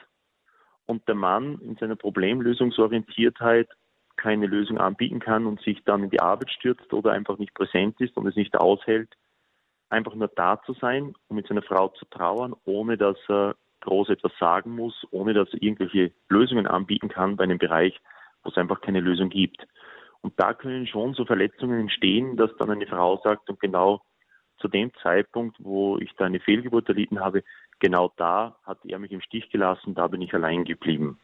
und 0.85 1.07
der 1.07 1.15
Mann 1.15 1.59
in 1.59 1.75
seiner 1.75 1.97
Problemlösungsorientiertheit 1.97 3.69
keine 4.15 4.45
Lösung 4.47 4.77
anbieten 4.77 5.19
kann 5.19 5.45
und 5.45 5.61
sich 5.61 5.83
dann 5.83 6.03
in 6.03 6.09
die 6.09 6.21
Arbeit 6.21 6.51
stürzt 6.51 6.93
oder 6.93 7.11
einfach 7.11 7.37
nicht 7.37 7.53
präsent 7.53 7.99
ist 7.99 8.15
und 8.15 8.27
es 8.27 8.35
nicht 8.35 8.55
aushält, 8.55 9.13
einfach 9.89 10.15
nur 10.15 10.29
da 10.29 10.61
zu 10.65 10.73
sein, 10.73 11.13
um 11.27 11.35
mit 11.35 11.47
seiner 11.47 11.61
Frau 11.61 11.89
zu 11.89 12.05
trauern, 12.05 12.55
ohne 12.63 12.97
dass 12.97 13.17
er 13.27 13.55
groß 13.83 14.09
etwas 14.09 14.31
sagen 14.39 14.75
muss, 14.75 15.05
ohne 15.11 15.33
dass 15.33 15.53
er 15.53 15.61
irgendwelche 15.61 16.11
Lösungen 16.29 16.67
anbieten 16.67 17.09
kann 17.09 17.35
bei 17.35 17.43
einem 17.43 17.59
Bereich, 17.59 17.99
wo 18.43 18.49
es 18.49 18.57
einfach 18.57 18.81
keine 18.81 18.99
Lösung 18.99 19.29
gibt. 19.29 19.67
Und 20.21 20.33
da 20.37 20.53
können 20.53 20.87
schon 20.87 21.13
so 21.13 21.25
Verletzungen 21.25 21.79
entstehen, 21.79 22.37
dass 22.37 22.55
dann 22.57 22.71
eine 22.71 22.87
Frau 22.87 23.19
sagt, 23.23 23.49
und 23.49 23.59
genau 23.59 24.01
zu 24.57 24.67
dem 24.67 24.93
Zeitpunkt, 25.01 25.57
wo 25.59 25.97
ich 25.97 26.13
da 26.15 26.25
eine 26.25 26.39
Fehlgeburt 26.39 26.87
erlitten 26.87 27.19
habe, 27.19 27.43
genau 27.79 28.11
da 28.15 28.57
hat 28.63 28.79
er 28.85 28.99
mich 28.99 29.11
im 29.11 29.21
Stich 29.21 29.49
gelassen, 29.49 29.93
da 29.93 30.07
bin 30.07 30.21
ich 30.21 30.33
allein 30.33 30.63
geblieben. 30.63 31.19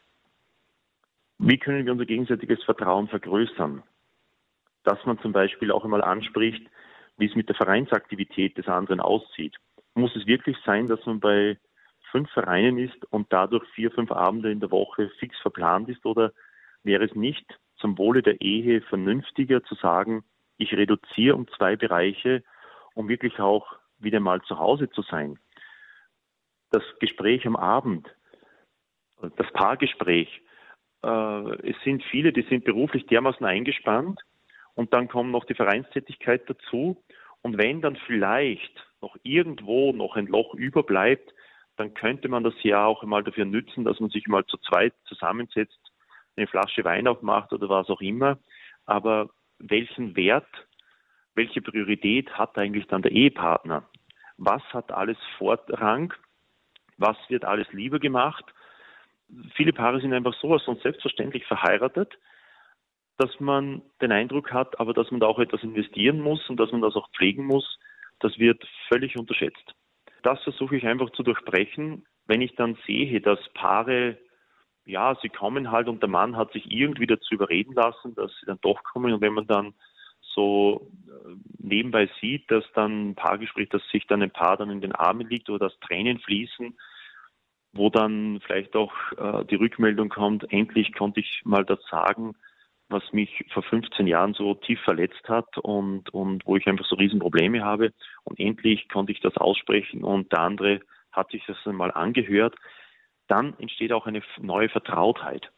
Wie 1.38 1.58
können 1.58 1.86
wir 1.86 1.94
unser 1.94 2.06
gegenseitiges 2.06 2.62
Vertrauen 2.64 3.08
vergrößern? 3.08 3.82
Dass 4.84 5.06
man 5.06 5.20
zum 5.20 5.32
Beispiel 5.32 5.72
auch 5.72 5.86
einmal 5.86 6.04
anspricht, 6.04 6.62
wie 7.18 7.28
es 7.28 7.36
mit 7.36 7.48
der 7.48 7.56
Vereinsaktivität 7.56 8.58
des 8.58 8.68
anderen 8.68 9.00
aussieht. 9.00 9.56
Muss 9.94 10.16
es 10.16 10.26
wirklich 10.26 10.58
sein, 10.66 10.88
dass 10.88 11.06
man 11.06 11.22
bei 11.22 11.58
fünf 12.12 12.30
Vereinen 12.32 12.78
ist 12.78 13.06
und 13.12 13.32
dadurch 13.32 13.68
vier, 13.70 13.92
fünf 13.92 14.12
Abende 14.12 14.52
in 14.52 14.60
der 14.60 14.72
Woche 14.72 15.10
fix 15.20 15.38
verplant 15.40 15.90
ist? 15.90 16.06
Oder 16.06 16.32
wäre 16.84 17.06
es 17.06 17.16
nicht 17.16 17.46
zum 17.78 17.98
Wohle 17.98 18.22
der 18.22 18.42
Ehe 18.42 18.82
vernünftiger 18.82 19.64
zu 19.64 19.76
sagen, 19.76 20.24
ich 20.58 20.74
reduziere 20.74 21.36
um 21.36 21.48
zwei 21.50 21.76
Bereiche 21.76 22.44
um 23.00 23.08
wirklich 23.08 23.40
auch 23.40 23.78
wieder 24.00 24.20
mal 24.20 24.42
zu 24.42 24.60
Hause 24.60 24.90
zu 24.90 25.02
sein. 25.04 25.40
Das 26.72 26.84
Gespräch 27.00 27.48
am 27.48 27.56
Abend, 27.56 28.14
das 29.22 29.52
Paargespräch, 29.54 30.42
äh, 31.04 31.70
es 31.70 31.76
sind 31.84 32.04
viele, 32.04 32.34
die 32.34 32.44
sind 32.44 32.66
beruflich 32.66 33.06
dermaßen 33.08 33.46
eingespannt 33.46 34.22
und 34.76 34.94
dann 34.94 35.08
kommt 35.08 35.32
noch 35.32 35.46
die 35.46 35.56
Vereinstätigkeit 35.56 36.50
dazu. 36.50 37.02
Und 37.42 37.58
wenn 37.58 37.82
dann 37.82 37.96
vielleicht 37.96 38.86
noch 39.02 39.16
irgendwo 39.24 39.94
noch 39.94 40.18
ein 40.18 40.28
Loch 40.28 40.54
überbleibt, 40.54 41.34
dann 41.80 41.94
könnte 41.94 42.28
man 42.28 42.44
das 42.44 42.54
ja 42.62 42.86
auch 42.86 43.04
mal 43.04 43.24
dafür 43.24 43.46
nützen, 43.46 43.86
dass 43.86 44.00
man 44.00 44.10
sich 44.10 44.28
mal 44.28 44.46
zu 44.46 44.58
zweit 44.58 44.94
zusammensetzt, 45.06 45.80
eine 46.36 46.48
Flasche 46.48 46.84
Wein 46.84 47.08
aufmacht 47.08 47.54
oder 47.54 47.70
was 47.70 47.90
auch 47.90 48.02
immer. 48.02 48.38
Aber 48.86 49.30
welchen 49.60 50.16
Wert 50.16 50.48
welche 51.36 51.62
Priorität 51.62 52.30
hat 52.38 52.58
eigentlich 52.58 52.86
dann 52.88 53.02
der 53.02 53.14
Ehepartner? 53.14 53.84
Was 54.38 54.62
hat 54.74 54.92
alles 54.92 55.18
Vorrang? 55.38 56.14
Was 56.98 57.16
wird 57.30 57.46
alles 57.46 57.72
lieber 57.72 58.00
gemacht? 58.00 58.44
Viele 59.56 59.72
Paare 59.72 60.02
sind 60.02 60.14
einfach 60.14 60.34
sowas 60.34 60.68
und 60.68 60.82
selbstverständlich 60.82 61.46
verheiratet, 61.46 62.18
dass 63.18 63.40
man 63.40 63.82
den 64.02 64.12
Eindruck 64.12 64.52
hat, 64.52 64.78
aber 64.82 64.94
dass 64.94 65.12
man 65.12 65.22
da 65.22 65.28
auch 65.28 65.40
etwas 65.40 65.64
investieren 65.64 66.20
muss 66.20 66.50
und 66.50 66.60
dass 66.60 66.74
man 66.74 66.82
das 66.82 66.96
auch 66.96 67.10
pflegen 67.12 67.46
muss, 67.46 67.80
das 68.20 68.38
wird 68.38 68.62
völlig 68.90 69.18
unterschätzt. 69.18 69.76
Das 70.24 70.42
versuche 70.44 70.78
ich 70.78 70.86
einfach 70.86 71.10
zu 71.12 71.24
durchbrechen, 71.24 72.06
wenn 72.28 72.42
ich 72.42 72.56
dann 72.56 72.78
sehe, 72.86 73.22
dass 73.22 73.40
Paare, 73.54 74.18
ja, 74.86 75.16
sie 75.22 75.30
kommen 75.30 75.72
halt 75.72 75.88
und 75.88 76.02
der 76.02 76.10
Mann 76.10 76.36
hat 76.36 76.52
sich 76.52 76.72
irgendwie 76.72 77.08
dazu 77.08 77.34
überreden 77.34 77.74
lassen, 77.74 78.16
dass 78.16 78.32
sie 78.40 78.46
dann 78.46 78.60
doch 78.62 78.84
kommen. 78.84 79.14
Und 79.14 79.22
wenn 79.22 79.34
man 79.34 79.48
dann 79.48 79.74
so 80.22 80.92
äh, 81.08 81.36
nebenbei 81.58 82.10
sieht, 82.22 82.50
dass 82.52 82.64
dann 82.74 83.10
ein 83.10 83.16
Paargespräch, 83.16 83.70
dass 83.70 83.88
sich 83.90 84.06
dann 84.08 84.22
ein 84.22 84.32
Paar 84.32 84.58
dann 84.58 84.70
in 84.70 84.82
den 84.82 84.94
Armen 84.94 85.28
liegt 85.28 85.50
oder 85.50 85.70
dass 85.70 85.80
Tränen 85.80 86.20
fließen, 86.20 86.78
wo 87.74 87.90
dann 87.90 88.40
vielleicht 88.46 88.76
auch 88.76 88.94
äh, 89.18 89.46
die 89.46 89.56
Rückmeldung 89.56 90.10
kommt, 90.10 90.52
endlich 90.52 90.94
konnte 90.94 91.20
ich 91.20 91.42
mal 91.46 91.66
das 91.66 91.80
sagen, 91.90 92.36
was 92.90 93.04
mich 93.14 93.46
vor 93.54 93.64
15 93.64 94.08
Jahren 94.08 94.34
so 94.34 94.56
tief 94.56 94.80
verletzt 94.82 95.30
hat 95.30 95.58
und, 95.60 96.10
und 96.12 96.46
wo 96.46 96.58
ich 96.58 96.68
einfach 96.68 96.86
so 96.86 96.96
Riesenprobleme 96.96 97.64
habe. 97.64 97.94
Und 98.24 98.40
endlich 98.40 98.90
konnte 98.90 99.12
ich 99.12 99.20
das 99.22 99.38
aussprechen 99.38 100.04
und 100.04 100.32
der 100.32 100.40
andere 100.40 100.80
hat 101.12 101.30
sich 101.32 101.44
das 101.46 101.58
einmal 101.66 101.92
angehört. 101.92 102.56
Dann 103.28 103.58
entsteht 103.60 103.94
auch 103.94 104.08
eine 104.08 104.22
neue 104.40 104.70
Vertrautheit. 104.70 105.52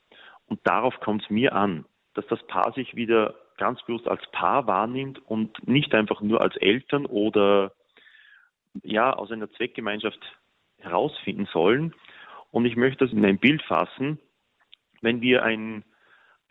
Und 0.45 0.59
darauf 0.65 0.99
kommt 0.99 1.23
es 1.23 1.29
mir 1.29 1.55
an, 1.55 1.85
dass 2.13 2.27
das 2.27 2.45
Paar 2.47 2.73
sich 2.73 2.95
wieder 2.95 3.35
ganz 3.57 3.81
bewusst 3.83 4.07
als 4.07 4.21
Paar 4.31 4.67
wahrnimmt 4.67 5.25
und 5.25 5.65
nicht 5.65 5.95
einfach 5.95 6.19
nur 6.21 6.41
als 6.41 6.57
Eltern 6.57 7.05
oder 7.05 7.73
ja, 8.83 9.13
aus 9.13 9.31
einer 9.31 9.49
Zweckgemeinschaft 9.51 10.19
herausfinden 10.79 11.47
sollen. 11.53 11.93
Und 12.51 12.65
ich 12.65 12.75
möchte 12.75 13.05
das 13.05 13.13
in 13.13 13.23
ein 13.23 13.37
Bild 13.37 13.61
fassen. 13.61 14.19
Wenn 15.01 15.21
wir 15.21 15.43
ein 15.43 15.85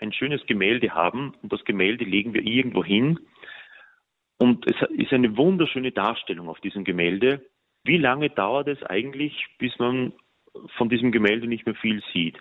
ein 0.01 0.13
schönes 0.13 0.45
Gemälde 0.47 0.95
haben 0.95 1.35
und 1.43 1.53
das 1.53 1.65
Gemälde 1.65 2.05
legen 2.05 2.35
wir 2.35 2.43
irgendwo 2.43 2.85
hin 2.85 3.19
und 4.41 4.67
es 4.67 4.77
ist 4.91 5.13
eine 5.13 5.37
wunderschöne 5.37 5.93
Darstellung 5.93 6.49
auf 6.49 6.61
diesem 6.61 6.85
Gemälde. 6.85 7.45
Wie 7.85 7.99
lange 7.99 8.31
dauert 8.31 8.69
es 8.69 8.83
eigentlich, 8.83 9.47
bis 9.59 9.79
man 9.79 10.15
von 10.77 10.89
diesem 10.89 11.13
Gemälde 11.13 11.47
nicht 11.47 11.67
mehr 11.67 11.75
viel 11.75 12.03
sieht? 12.15 12.39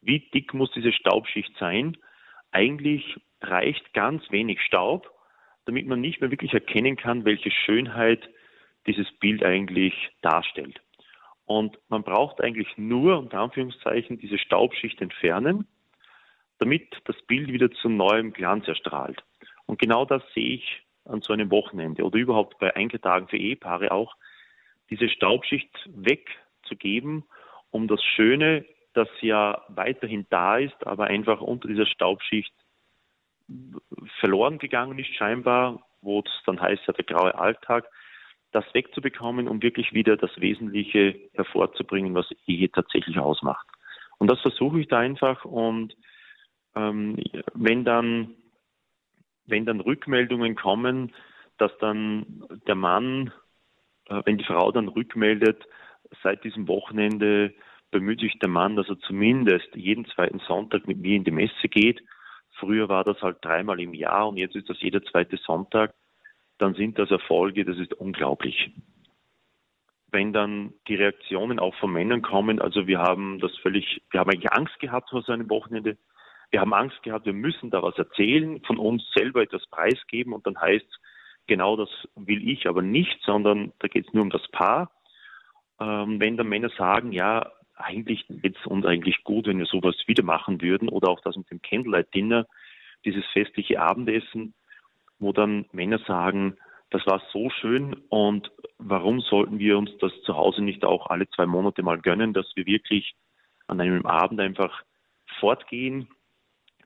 Wie 0.00 0.18
dick 0.18 0.54
muss 0.54 0.72
diese 0.72 0.92
Staubschicht 0.92 1.56
sein? 1.58 1.96
Eigentlich 2.50 3.16
reicht 3.40 3.94
ganz 3.94 4.28
wenig 4.32 4.60
Staub, 4.60 5.08
damit 5.66 5.86
man 5.86 6.00
nicht 6.00 6.20
mehr 6.20 6.32
wirklich 6.32 6.52
erkennen 6.52 6.96
kann, 6.96 7.24
welche 7.24 7.52
Schönheit 7.52 8.28
dieses 8.88 9.10
Bild 9.20 9.44
eigentlich 9.44 9.94
darstellt. 10.22 10.80
Und 11.44 11.78
man 11.88 12.02
braucht 12.02 12.42
eigentlich 12.42 12.76
nur, 12.76 13.18
unter 13.20 13.38
Anführungszeichen, 13.38 14.18
diese 14.18 14.38
Staubschicht 14.38 15.00
entfernen 15.00 15.68
damit 16.58 16.96
das 17.04 17.16
Bild 17.22 17.48
wieder 17.48 17.70
zu 17.70 17.88
neuem 17.88 18.32
Glanz 18.32 18.66
erstrahlt. 18.68 19.22
Und 19.66 19.78
genau 19.78 20.04
das 20.04 20.22
sehe 20.34 20.54
ich 20.54 20.82
an 21.04 21.20
so 21.20 21.32
einem 21.32 21.50
Wochenende 21.50 22.02
oder 22.02 22.18
überhaupt 22.18 22.58
bei 22.58 22.74
Einkeltagen 22.74 23.28
für 23.28 23.36
Ehepaare 23.36 23.92
auch, 23.92 24.16
diese 24.90 25.08
Staubschicht 25.08 25.70
wegzugeben, 25.86 27.24
um 27.70 27.88
das 27.88 28.02
Schöne, 28.02 28.64
das 28.94 29.08
ja 29.20 29.62
weiterhin 29.68 30.26
da 30.30 30.58
ist, 30.58 30.86
aber 30.86 31.04
einfach 31.04 31.40
unter 31.40 31.68
dieser 31.68 31.86
Staubschicht 31.86 32.54
verloren 34.20 34.58
gegangen 34.58 34.98
ist 34.98 35.14
scheinbar, 35.14 35.86
wo 36.00 36.20
es 36.20 36.30
dann 36.46 36.60
heißt 36.60 36.82
ja 36.86 36.92
der 36.92 37.04
graue 37.04 37.34
Alltag, 37.34 37.88
das 38.52 38.64
wegzubekommen, 38.72 39.48
um 39.48 39.62
wirklich 39.62 39.92
wieder 39.92 40.16
das 40.16 40.30
Wesentliche 40.40 41.20
hervorzubringen, 41.34 42.14
was 42.14 42.26
Ehe 42.46 42.70
tatsächlich 42.70 43.18
ausmacht. 43.18 43.66
Und 44.18 44.30
das 44.30 44.40
versuche 44.40 44.80
ich 44.80 44.88
da 44.88 44.98
einfach 44.98 45.44
und 45.44 45.94
ähm, 46.76 47.16
wenn 47.54 47.84
dann 47.84 48.36
wenn 49.46 49.64
dann 49.64 49.80
Rückmeldungen 49.80 50.56
kommen, 50.56 51.12
dass 51.58 51.70
dann 51.78 52.44
der 52.66 52.74
Mann, 52.74 53.32
äh, 54.08 54.22
wenn 54.24 54.38
die 54.38 54.44
Frau 54.44 54.72
dann 54.72 54.88
rückmeldet, 54.88 55.66
seit 56.22 56.44
diesem 56.44 56.68
Wochenende 56.68 57.54
bemüht 57.90 58.20
sich 58.20 58.38
der 58.38 58.48
Mann, 58.48 58.76
dass 58.76 58.88
er 58.88 58.98
zumindest 59.00 59.74
jeden 59.74 60.04
zweiten 60.06 60.40
Sonntag 60.40 60.86
mit 60.86 60.98
mir 60.98 61.16
in 61.16 61.24
die 61.24 61.30
Messe 61.30 61.68
geht. 61.68 62.02
Früher 62.58 62.88
war 62.88 63.04
das 63.04 63.20
halt 63.22 63.38
dreimal 63.42 63.80
im 63.80 63.94
Jahr 63.94 64.28
und 64.28 64.36
jetzt 64.36 64.56
ist 64.56 64.68
das 64.68 64.80
jeder 64.80 65.02
zweite 65.04 65.36
Sonntag. 65.36 65.94
Dann 66.58 66.74
sind 66.74 66.98
das 66.98 67.10
Erfolge, 67.10 67.64
das 67.64 67.78
ist 67.78 67.94
unglaublich. 67.94 68.70
Wenn 70.10 70.32
dann 70.32 70.72
die 70.88 70.94
Reaktionen 70.94 71.58
auch 71.58 71.74
von 71.76 71.92
Männern 71.92 72.22
kommen, 72.22 72.60
also 72.60 72.86
wir 72.86 72.98
haben 72.98 73.38
das 73.40 73.56
völlig, 73.58 74.02
wir 74.10 74.20
haben 74.20 74.30
eigentlich 74.30 74.52
Angst 74.52 74.78
gehabt 74.78 75.10
vor 75.10 75.22
so 75.22 75.32
einem 75.32 75.50
Wochenende, 75.50 75.98
wir 76.50 76.60
haben 76.60 76.74
Angst 76.74 77.02
gehabt, 77.02 77.26
wir 77.26 77.32
müssen 77.32 77.70
da 77.70 77.82
was 77.82 77.96
erzählen, 77.98 78.62
von 78.64 78.78
uns 78.78 79.02
selber 79.14 79.42
etwas 79.42 79.66
preisgeben 79.66 80.32
und 80.32 80.46
dann 80.46 80.60
heißt 80.60 80.86
genau 81.46 81.76
das 81.76 81.88
will 82.14 82.48
ich 82.48 82.68
aber 82.68 82.82
nicht, 82.82 83.20
sondern 83.22 83.72
da 83.78 83.88
geht 83.88 84.06
es 84.06 84.14
nur 84.14 84.22
um 84.22 84.30
das 84.30 84.46
Paar. 84.48 84.90
Ähm, 85.80 86.20
wenn 86.20 86.36
dann 86.36 86.48
Männer 86.48 86.70
sagen, 86.70 87.12
ja, 87.12 87.50
eigentlich 87.76 88.26
geht 88.28 88.56
es 88.58 88.66
uns 88.66 88.86
eigentlich 88.86 89.22
gut, 89.24 89.46
wenn 89.46 89.58
wir 89.58 89.66
sowas 89.66 89.96
wieder 90.06 90.22
machen 90.22 90.60
würden 90.62 90.88
oder 90.88 91.08
auch 91.08 91.20
das 91.20 91.36
mit 91.36 91.50
dem 91.50 91.60
Candlelight 91.60 92.14
Dinner, 92.14 92.46
dieses 93.04 93.24
festliche 93.32 93.80
Abendessen, 93.80 94.54
wo 95.18 95.32
dann 95.32 95.66
Männer 95.72 95.98
sagen, 96.06 96.56
das 96.90 97.06
war 97.06 97.20
so 97.32 97.50
schön 97.50 97.94
und 98.08 98.50
warum 98.78 99.20
sollten 99.20 99.58
wir 99.58 99.76
uns 99.76 99.90
das 99.98 100.12
zu 100.22 100.36
Hause 100.36 100.62
nicht 100.62 100.84
auch 100.84 101.08
alle 101.08 101.28
zwei 101.30 101.46
Monate 101.46 101.82
mal 101.82 101.98
gönnen, 101.98 102.32
dass 102.32 102.46
wir 102.54 102.66
wirklich 102.66 103.14
an 103.66 103.80
einem 103.80 104.06
Abend 104.06 104.40
einfach 104.40 104.82
fortgehen, 105.40 106.08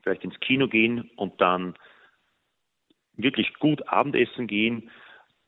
vielleicht 0.02 0.24
ins 0.24 0.38
Kino 0.40 0.68
gehen 0.68 1.10
und 1.16 1.40
dann 1.40 1.74
wirklich 3.16 3.54
gut 3.54 3.86
Abendessen 3.88 4.46
gehen. 4.46 4.90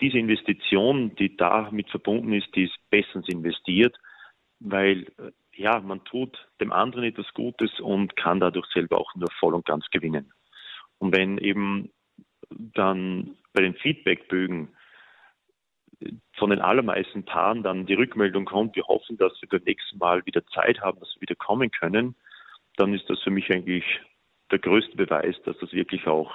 Diese 0.01 0.19
Investition, 0.19 1.15
die 1.17 1.37
damit 1.37 1.89
verbunden 1.91 2.33
ist, 2.33 2.55
die 2.55 2.65
ist 2.65 2.77
bestens 2.91 3.29
investiert, 3.29 3.97
weil 4.61 5.07
ja, 5.55 5.81
man 5.81 6.05
tut 6.05 6.49
dem 6.61 6.73
anderen 6.73 7.05
etwas 7.05 7.33
Gutes 7.35 7.79
und 7.81 8.17
kann 8.17 8.41
dadurch 8.41 8.67
selber 8.73 8.99
auch 8.99 9.15
nur 9.15 9.31
voll 9.39 9.55
und 9.55 9.65
ganz 9.65 9.87
gewinnen. 9.91 10.33
Und 10.99 11.15
wenn 11.15 11.39
eben 11.39 11.91
dann 12.49 13.37
bei 13.53 13.63
den 13.63 13.75
Feedbackbögen 13.75 14.75
von 16.35 16.51
den 16.51 16.61
allermeisten 16.61 17.25
Paaren 17.25 17.63
dann 17.63 17.87
die 17.87 17.95
Rückmeldung 17.95 18.45
kommt, 18.45 18.75
wir 18.77 18.85
hoffen, 18.85 19.17
dass 19.19 19.33
wir 19.41 19.49
beim 19.49 19.63
nächsten 19.65 19.99
Mal 19.99 20.25
wieder 20.27 20.45
Zeit 20.47 20.81
haben, 20.81 20.99
dass 21.01 21.15
wir 21.15 21.23
wieder 21.23 21.35
kommen 21.37 21.71
können, 21.71 22.17
dann 22.77 22.95
ist 22.95 23.09
das 23.09 23.21
für 23.21 23.31
mich 23.31 23.51
eigentlich 23.53 23.85
der 24.53 24.61
größte 24.61 24.97
Beweis, 24.97 25.35
dass 25.45 25.57
das 25.61 25.73
wirklich 25.73 26.07
auch 26.07 26.31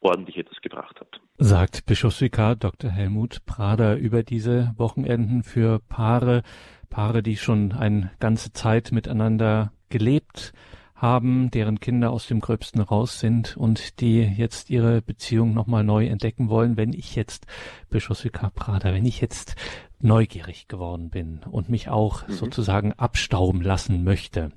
ordentlich 0.00 0.36
etwas 0.36 0.60
gebracht 0.60 0.98
hat. 1.00 1.20
Sagt 1.38 1.86
Bischofsvikar 1.86 2.56
Dr. 2.56 2.90
Helmut 2.90 3.44
Prader 3.46 3.96
über 3.96 4.22
diese 4.22 4.72
Wochenenden 4.76 5.42
für 5.44 5.78
Paare, 5.88 6.42
Paare, 6.90 7.22
die 7.22 7.36
schon 7.36 7.72
eine 7.72 8.10
ganze 8.18 8.52
Zeit 8.52 8.90
miteinander 8.90 9.72
gelebt 9.88 10.52
haben, 10.94 11.50
deren 11.50 11.80
Kinder 11.80 12.10
aus 12.10 12.28
dem 12.28 12.40
Gröbsten 12.40 12.80
raus 12.80 13.18
sind 13.18 13.56
und 13.56 14.00
die 14.00 14.22
jetzt 14.22 14.70
ihre 14.70 15.02
Beziehung 15.02 15.52
nochmal 15.52 15.82
neu 15.82 16.06
entdecken 16.06 16.48
wollen. 16.48 16.76
Wenn 16.76 16.92
ich 16.92 17.16
jetzt, 17.16 17.46
Bischofsvikar 17.90 18.50
Prader, 18.50 18.94
wenn 18.94 19.04
ich 19.04 19.20
jetzt 19.20 19.56
neugierig 20.02 20.68
geworden 20.68 21.10
bin 21.10 21.40
und 21.50 21.68
mich 21.68 21.88
auch 21.88 22.26
mhm. 22.26 22.32
sozusagen 22.32 22.92
abstauben 22.94 23.62
lassen 23.62 24.04
möchte. 24.04 24.50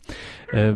Äh, 0.51 0.75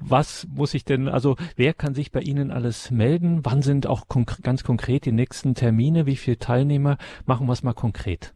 was 0.00 0.46
muss 0.54 0.74
ich 0.74 0.84
denn, 0.84 1.08
also 1.08 1.36
wer 1.56 1.74
kann 1.74 1.94
sich 1.94 2.12
bei 2.12 2.20
Ihnen 2.20 2.50
alles 2.50 2.90
melden? 2.90 3.40
Wann 3.44 3.62
sind 3.62 3.86
auch 3.86 4.08
konk 4.08 4.42
ganz 4.42 4.64
konkret 4.64 5.04
die 5.04 5.12
nächsten 5.12 5.54
Termine? 5.54 6.06
Wie 6.06 6.16
viele 6.16 6.38
Teilnehmer? 6.38 6.98
Machen 7.26 7.46
wir 7.46 7.52
es 7.52 7.62
mal 7.62 7.74
konkret. 7.74 8.34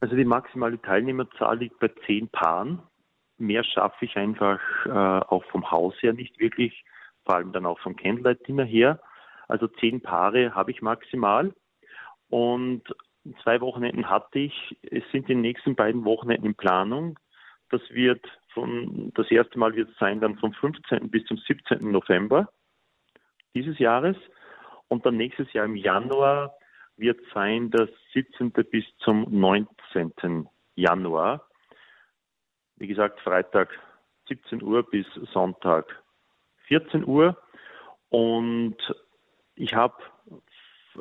Also 0.00 0.16
die 0.16 0.24
maximale 0.24 0.80
Teilnehmerzahl 0.80 1.58
liegt 1.58 1.78
bei 1.78 1.90
zehn 2.06 2.28
Paaren. 2.28 2.82
Mehr 3.38 3.64
schaffe 3.64 4.04
ich 4.04 4.16
einfach 4.16 4.60
äh, 4.86 4.90
auch 4.90 5.44
vom 5.46 5.70
Haus 5.70 5.94
her 6.00 6.12
nicht 6.12 6.38
wirklich, 6.38 6.84
vor 7.24 7.36
allem 7.36 7.52
dann 7.52 7.66
auch 7.66 7.80
vom 7.80 7.96
Candlelight 7.96 8.46
Dinner 8.46 8.64
her. 8.64 9.00
Also 9.48 9.66
zehn 9.66 10.00
Paare 10.00 10.54
habe 10.54 10.70
ich 10.70 10.82
maximal. 10.82 11.52
Und 12.28 12.82
zwei 13.42 13.60
Wochenenden 13.60 14.08
hatte 14.08 14.38
ich. 14.38 14.76
Es 14.82 15.02
sind 15.12 15.28
die 15.28 15.34
nächsten 15.34 15.74
beiden 15.74 16.04
Wochenenden 16.04 16.46
in 16.46 16.54
Planung. 16.54 17.18
Das 17.70 17.80
wird 17.90 18.24
von, 18.52 19.12
das 19.14 19.30
erste 19.30 19.58
Mal 19.58 19.74
wird 19.74 19.90
es 19.90 19.98
sein 19.98 20.20
dann 20.20 20.36
vom 20.38 20.52
15. 20.52 21.10
bis 21.10 21.24
zum 21.24 21.38
17. 21.38 21.90
November 21.90 22.48
dieses 23.54 23.78
Jahres. 23.78 24.16
Und 24.88 25.06
dann 25.06 25.16
nächstes 25.16 25.52
Jahr 25.52 25.64
im 25.64 25.76
Januar 25.76 26.54
wird 26.96 27.20
sein 27.32 27.70
das 27.70 27.88
17. 28.12 28.52
bis 28.70 28.84
zum 28.98 29.26
19. 29.30 30.48
Januar. 30.76 31.48
Wie 32.76 32.86
gesagt, 32.86 33.20
Freitag 33.20 33.70
17 34.28 34.62
Uhr 34.62 34.88
bis 34.88 35.06
Sonntag 35.32 36.02
14 36.66 37.06
Uhr. 37.06 37.36
Und 38.10 38.76
ich 39.56 39.74
habe 39.74 39.96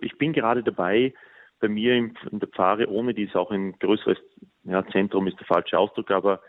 Ich 0.01 0.17
bin 0.17 0.33
gerade 0.33 0.63
dabei, 0.63 1.13
bei 1.63 1.69
mir 1.69 1.95
in 1.95 2.13
der 2.33 2.49
Pfarre, 2.49 2.89
ohne 2.89 3.13
dies 3.13 3.33
auch 3.35 3.49
ein 3.49 3.79
größeres 3.79 4.17
ja, 4.65 4.85
Zentrum 4.87 5.27
ist 5.27 5.39
der 5.39 5.47
falsche 5.47 5.79
Ausdruck, 5.79 6.11
aber 6.11 6.41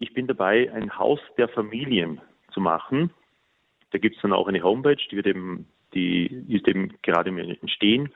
ich 0.00 0.12
bin 0.12 0.26
dabei, 0.26 0.72
ein 0.72 0.98
Haus 0.98 1.20
der 1.38 1.48
Familien 1.48 2.20
zu 2.52 2.60
machen. 2.60 3.10
Da 3.92 3.98
gibt 3.98 4.16
es 4.16 4.22
dann 4.22 4.32
auch 4.32 4.48
eine 4.48 4.64
Homepage, 4.64 4.96
die, 5.08 5.14
wird 5.14 5.28
eben, 5.28 5.68
die 5.94 6.26
ist 6.48 6.66
eben 6.66 6.98
gerade 7.02 7.28
im 7.28 7.38
Entstehen, 7.38 8.12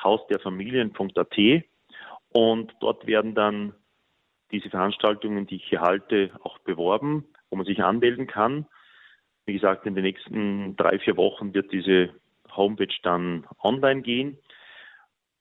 hausderfamilien.at. 0.00 1.64
Und 2.30 2.72
dort 2.78 3.06
werden 3.08 3.34
dann 3.34 3.74
diese 4.52 4.70
Veranstaltungen, 4.70 5.48
die 5.48 5.56
ich 5.56 5.64
hier 5.64 5.80
halte, 5.80 6.30
auch 6.44 6.58
beworben, 6.60 7.24
wo 7.50 7.56
man 7.56 7.66
sich 7.66 7.82
anmelden 7.82 8.28
kann. 8.28 8.66
Wie 9.44 9.54
gesagt, 9.54 9.86
in 9.86 9.96
den 9.96 10.04
nächsten 10.04 10.76
drei, 10.76 11.00
vier 11.00 11.16
Wochen 11.16 11.52
wird 11.52 11.72
diese 11.72 12.10
Homepage 12.54 12.94
dann 13.02 13.44
online 13.60 14.02
gehen. 14.02 14.38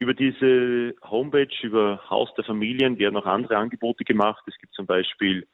Über 0.01 0.15
diese 0.15 0.95
Homepage, 1.03 1.55
über 1.61 2.01
Haus 2.09 2.33
der 2.33 2.43
Familien, 2.43 2.97
werden 2.97 3.17
auch 3.17 3.27
andere 3.27 3.57
Angebote 3.57 4.03
gemacht. 4.03 4.43
Es 4.47 4.57
gibt 4.57 4.73
zum 4.73 4.87
Beispiel 4.87 5.47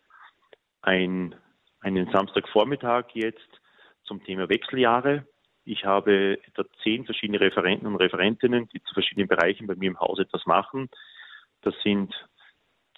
ein, 0.82 1.36
einen 1.82 2.10
Samstagvormittag 2.14 3.08
jetzt 3.12 3.50
zum 4.06 4.24
Thema 4.24 4.48
Wechseljahre. 4.48 5.28
Ich 5.66 5.84
habe 5.84 6.40
etwa 6.48 6.64
zehn 6.82 7.04
verschiedene 7.04 7.42
Referenten 7.42 7.88
und 7.88 7.98
Referentinnen, 7.98 8.70
die 8.70 8.82
zu 8.84 8.94
verschiedenen 8.94 9.28
Bereichen 9.28 9.68
bei 9.68 9.76
mir 9.76 9.90
im 9.90 10.00
Haus 10.00 10.18
etwas 10.18 10.46
machen. 10.46 10.90
Das 11.62 11.76
sind 11.84 12.16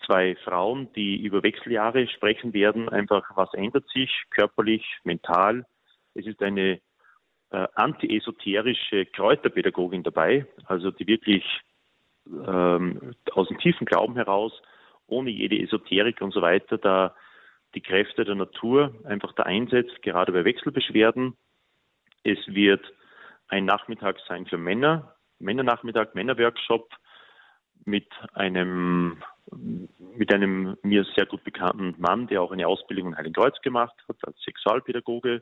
zwei 0.05 0.35
Frauen, 0.35 0.93
die 0.93 1.19
über 1.23 1.41
Wechseljahre 1.41 2.07
sprechen 2.09 2.53
werden. 2.53 2.89
Einfach, 2.89 3.25
was 3.35 3.51
ändert 3.55 3.89
sich 3.89 4.11
körperlich, 4.29 4.85
mental. 5.03 5.65
Es 6.13 6.27
ist 6.27 6.43
eine 6.43 6.79
äh, 7.51 7.67
anti-esoterische 7.75 9.05
Kräuterpädagogin 9.07 10.03
dabei, 10.03 10.45
also 10.65 10.91
die 10.91 11.07
wirklich 11.07 11.43
ähm, 12.27 13.15
aus 13.31 13.47
dem 13.47 13.57
tiefen 13.57 13.85
Glauben 13.85 14.15
heraus, 14.15 14.53
ohne 15.07 15.29
jede 15.29 15.59
Esoterik 15.59 16.21
und 16.21 16.31
so 16.31 16.41
weiter, 16.41 16.77
da 16.77 17.15
die 17.75 17.81
Kräfte 17.81 18.25
der 18.25 18.35
Natur 18.35 18.93
einfach 19.05 19.33
da 19.33 19.43
einsetzt, 19.43 20.01
gerade 20.01 20.31
bei 20.31 20.45
Wechselbeschwerden. 20.45 21.35
Es 22.23 22.39
wird 22.47 22.83
ein 23.47 23.65
Nachmittag 23.65 24.17
sein 24.27 24.45
für 24.45 24.57
Männer, 24.57 25.15
Männernachmittag, 25.39 26.13
Männerworkshop 26.13 26.89
mit 27.85 28.07
einem 28.33 29.23
mit 29.51 30.31
einem 30.31 30.77
mir 30.83 31.03
sehr 31.15 31.25
gut 31.25 31.43
bekannten 31.43 31.95
Mann, 31.97 32.27
der 32.27 32.41
auch 32.43 32.51
eine 32.51 32.67
Ausbildung 32.67 33.07
in 33.07 33.17
Heiligenkreuz 33.17 33.59
gemacht 33.61 33.95
hat 34.07 34.17
als 34.21 34.39
Sexualpädagoge. 34.43 35.41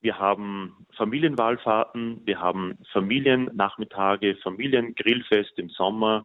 Wir 0.00 0.18
haben 0.18 0.86
Familienwahlfahrten, 0.96 2.22
wir 2.24 2.40
haben 2.40 2.78
Familiennachmittage, 2.92 4.36
Familiengrillfest 4.36 5.58
im 5.58 5.70
Sommer 5.70 6.24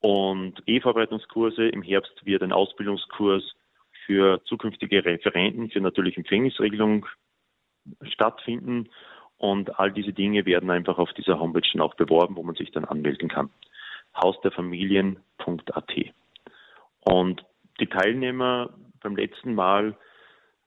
und 0.00 0.62
E-Vorbereitungskurse. 0.66 1.68
Im 1.68 1.82
Herbst 1.82 2.24
wird 2.24 2.42
ein 2.42 2.52
Ausbildungskurs 2.52 3.54
für 4.06 4.42
zukünftige 4.44 5.04
Referenten 5.04 5.70
für 5.70 5.80
natürliche 5.80 6.18
Empfängnisregelung 6.18 7.06
stattfinden. 8.02 8.88
Und 9.36 9.78
all 9.78 9.92
diese 9.92 10.12
Dinge 10.12 10.46
werden 10.46 10.70
einfach 10.70 10.98
auf 10.98 11.12
dieser 11.12 11.38
Homepage 11.38 11.68
dann 11.72 11.82
auch 11.82 11.94
beworben, 11.94 12.36
wo 12.36 12.42
man 12.42 12.54
sich 12.54 12.70
dann 12.72 12.84
anmelden 12.84 13.28
kann. 13.28 13.50
Hausderfamilien.at. 14.16 15.92
Und 17.00 17.44
die 17.78 17.86
Teilnehmer 17.86 18.74
beim 19.02 19.16
letzten 19.16 19.54
Mal 19.54 19.96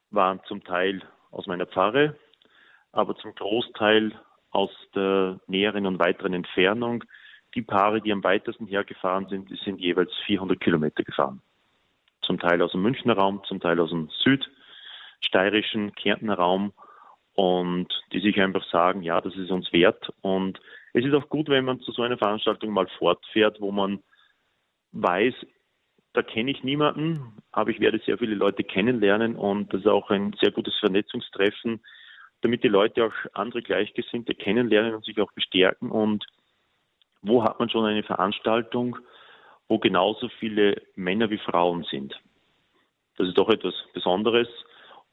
waren 0.09 0.41
zum 0.47 0.63
Teil 0.63 1.01
aus 1.33 1.47
meiner 1.47 1.65
Pfarre, 1.65 2.15
aber 2.91 3.15
zum 3.17 3.33
Großteil 3.35 4.13
aus 4.51 4.71
der 4.95 5.39
näheren 5.47 5.87
und 5.87 5.99
weiteren 5.99 6.33
Entfernung. 6.33 7.03
Die 7.55 7.61
Paare, 7.61 8.01
die 8.01 8.11
am 8.11 8.23
weitesten 8.23 8.67
hergefahren 8.67 9.27
sind, 9.27 9.49
die 9.49 9.55
sind 9.55 9.79
jeweils 9.79 10.11
400 10.25 10.59
Kilometer 10.59 11.03
gefahren. 11.03 11.41
Zum 12.21 12.39
Teil 12.39 12.61
aus 12.61 12.71
dem 12.71 12.81
Münchner 12.81 13.17
Raum, 13.17 13.41
zum 13.47 13.59
Teil 13.59 13.79
aus 13.79 13.89
dem 13.89 14.09
südsteirischen, 15.19 15.93
Kärntner 15.93 16.35
Raum 16.35 16.73
und 17.33 17.87
die 18.11 18.21
sich 18.21 18.39
einfach 18.39 18.63
sagen, 18.69 19.01
ja, 19.01 19.19
das 19.19 19.35
ist 19.35 19.51
uns 19.51 19.73
wert. 19.73 20.13
Und 20.21 20.59
es 20.93 21.03
ist 21.03 21.13
auch 21.13 21.29
gut, 21.29 21.49
wenn 21.49 21.65
man 21.65 21.81
zu 21.81 21.91
so 21.91 22.03
einer 22.03 22.17
Veranstaltung 22.17 22.71
mal 22.71 22.87
fortfährt, 22.99 23.59
wo 23.59 23.71
man 23.71 24.03
weiß, 24.91 25.33
da 26.13 26.21
kenne 26.21 26.51
ich 26.51 26.63
niemanden, 26.63 27.33
aber 27.51 27.71
ich 27.71 27.79
werde 27.79 27.99
sehr 28.05 28.17
viele 28.17 28.35
Leute 28.35 28.63
kennenlernen 28.63 29.35
und 29.35 29.73
das 29.73 29.81
ist 29.81 29.87
auch 29.87 30.09
ein 30.11 30.35
sehr 30.39 30.51
gutes 30.51 30.77
Vernetzungstreffen, 30.79 31.81
damit 32.41 32.63
die 32.63 32.69
Leute 32.69 33.05
auch 33.05 33.13
andere 33.33 33.61
Gleichgesinnte 33.61 34.35
kennenlernen 34.35 34.93
und 34.93 35.05
sich 35.05 35.19
auch 35.19 35.31
bestärken. 35.31 35.89
Und 35.89 36.25
wo 37.21 37.43
hat 37.43 37.59
man 37.59 37.69
schon 37.69 37.85
eine 37.85 38.03
Veranstaltung, 38.03 38.97
wo 39.67 39.79
genauso 39.79 40.29
viele 40.39 40.81
Männer 40.95 41.29
wie 41.29 41.39
Frauen 41.39 41.83
sind? 41.83 42.19
Das 43.17 43.27
ist 43.27 43.37
doch 43.37 43.49
etwas 43.49 43.73
Besonderes. 43.93 44.47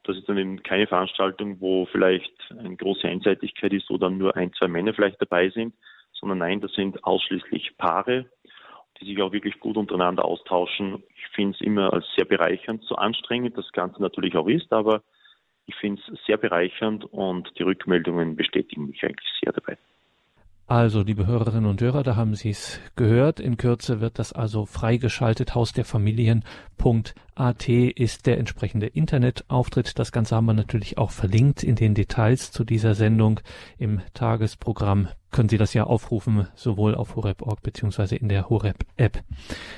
Das 0.04 0.16
ist 0.16 0.28
dann 0.28 0.38
eben 0.38 0.62
keine 0.62 0.86
Veranstaltung, 0.86 1.60
wo 1.60 1.86
vielleicht 1.86 2.32
eine 2.50 2.76
große 2.76 3.06
Einseitigkeit 3.06 3.72
ist, 3.72 3.88
wo 3.90 3.96
dann 3.96 4.18
nur 4.18 4.36
ein, 4.36 4.52
zwei 4.54 4.68
Männer 4.68 4.92
vielleicht 4.92 5.20
dabei 5.20 5.50
sind, 5.50 5.74
sondern 6.12 6.38
nein, 6.38 6.60
das 6.60 6.72
sind 6.72 7.04
ausschließlich 7.04 7.76
Paare, 7.76 8.26
die 9.00 9.06
sich 9.06 9.22
auch 9.22 9.32
wirklich 9.32 9.58
gut 9.60 9.76
untereinander 9.76 10.24
austauschen. 10.24 11.02
Ich 11.16 11.26
finde 11.34 11.56
es 11.56 11.60
immer 11.64 11.92
als 11.92 12.04
sehr 12.16 12.24
bereichernd, 12.24 12.84
so 12.84 12.96
anstrengend 12.96 13.56
das 13.56 13.70
Ganze 13.72 14.02
natürlich 14.02 14.36
auch 14.36 14.48
ist, 14.48 14.72
aber 14.72 15.02
ich 15.66 15.74
finde 15.76 16.02
es 16.12 16.24
sehr 16.26 16.36
bereichernd 16.36 17.04
und 17.04 17.50
die 17.58 17.62
Rückmeldungen 17.62 18.36
bestätigen 18.36 18.86
mich 18.86 19.02
eigentlich 19.04 19.30
sehr 19.42 19.52
dabei. 19.52 19.78
Also, 20.70 21.02
liebe 21.02 21.26
Hörerinnen 21.26 21.68
und 21.68 21.80
Hörer, 21.80 22.04
da 22.04 22.14
haben 22.14 22.36
Sie 22.36 22.50
es 22.50 22.78
gehört. 22.94 23.40
In 23.40 23.56
Kürze 23.56 24.00
wird 24.00 24.20
das 24.20 24.32
also 24.32 24.66
freigeschaltet. 24.66 25.56
Haus 25.56 25.72
der 25.72 25.84
Familien.at 25.84 27.68
ist 27.68 28.26
der 28.26 28.38
entsprechende 28.38 28.86
Internetauftritt. 28.86 29.98
Das 29.98 30.12
Ganze 30.12 30.36
haben 30.36 30.46
wir 30.46 30.54
natürlich 30.54 30.96
auch 30.96 31.10
verlinkt 31.10 31.64
in 31.64 31.74
den 31.74 31.96
Details 31.96 32.52
zu 32.52 32.62
dieser 32.62 32.94
Sendung 32.94 33.40
im 33.78 34.00
Tagesprogramm. 34.14 35.08
Können 35.32 35.48
Sie 35.48 35.58
das 35.58 35.74
ja 35.74 35.82
aufrufen, 35.82 36.46
sowohl 36.54 36.94
auf 36.94 37.16
horeb.org 37.16 37.62
beziehungsweise 37.62 38.14
in 38.14 38.28
der 38.28 38.48
Horeb-App. 38.48 39.24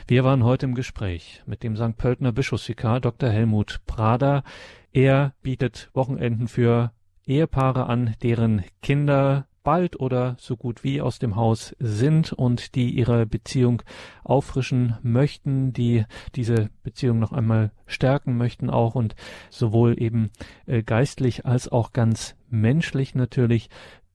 Wir 0.07 0.25
waren 0.25 0.45
heute 0.45 0.67
im 0.67 0.75
Gespräch 0.75 1.43
mit 1.47 1.63
dem 1.63 1.75
St. 1.75 1.97
Pöltener 1.97 2.33
Bischofsvikar 2.33 3.01
Dr. 3.01 3.31
Helmut 3.31 3.81
Prader. 3.87 4.45
Er 4.93 5.33
bietet 5.41 5.89
Wochenenden 5.95 6.49
für 6.49 6.93
Ehepaare 7.25 7.87
an, 7.87 8.15
deren 8.23 8.63
Kinder 8.83 9.47
bald 9.63 9.99
oder 9.99 10.37
so 10.39 10.57
gut 10.57 10.85
wie 10.85 11.01
aus 11.01 11.19
dem 11.19 11.37
Haus 11.37 11.75
sind 11.79 12.33
und 12.33 12.75
die 12.75 12.91
ihre 12.91 13.27
Beziehung 13.27 13.83
auffrischen 14.25 14.97
möchten, 15.03 15.73
die 15.73 16.05
diese 16.35 16.71
Beziehung 16.83 17.19
noch 17.19 17.33
einmal 17.33 17.73
stärken 17.87 18.37
möchten 18.37 18.71
auch 18.71 18.95
und 18.95 19.15
sowohl 19.51 20.01
eben 20.01 20.31
äh, 20.67 20.83
geistlich 20.83 21.47
als 21.47 21.71
auch 21.71 21.93
ganz 21.93 22.37
menschlich 22.49 23.15
natürlich. 23.15 23.69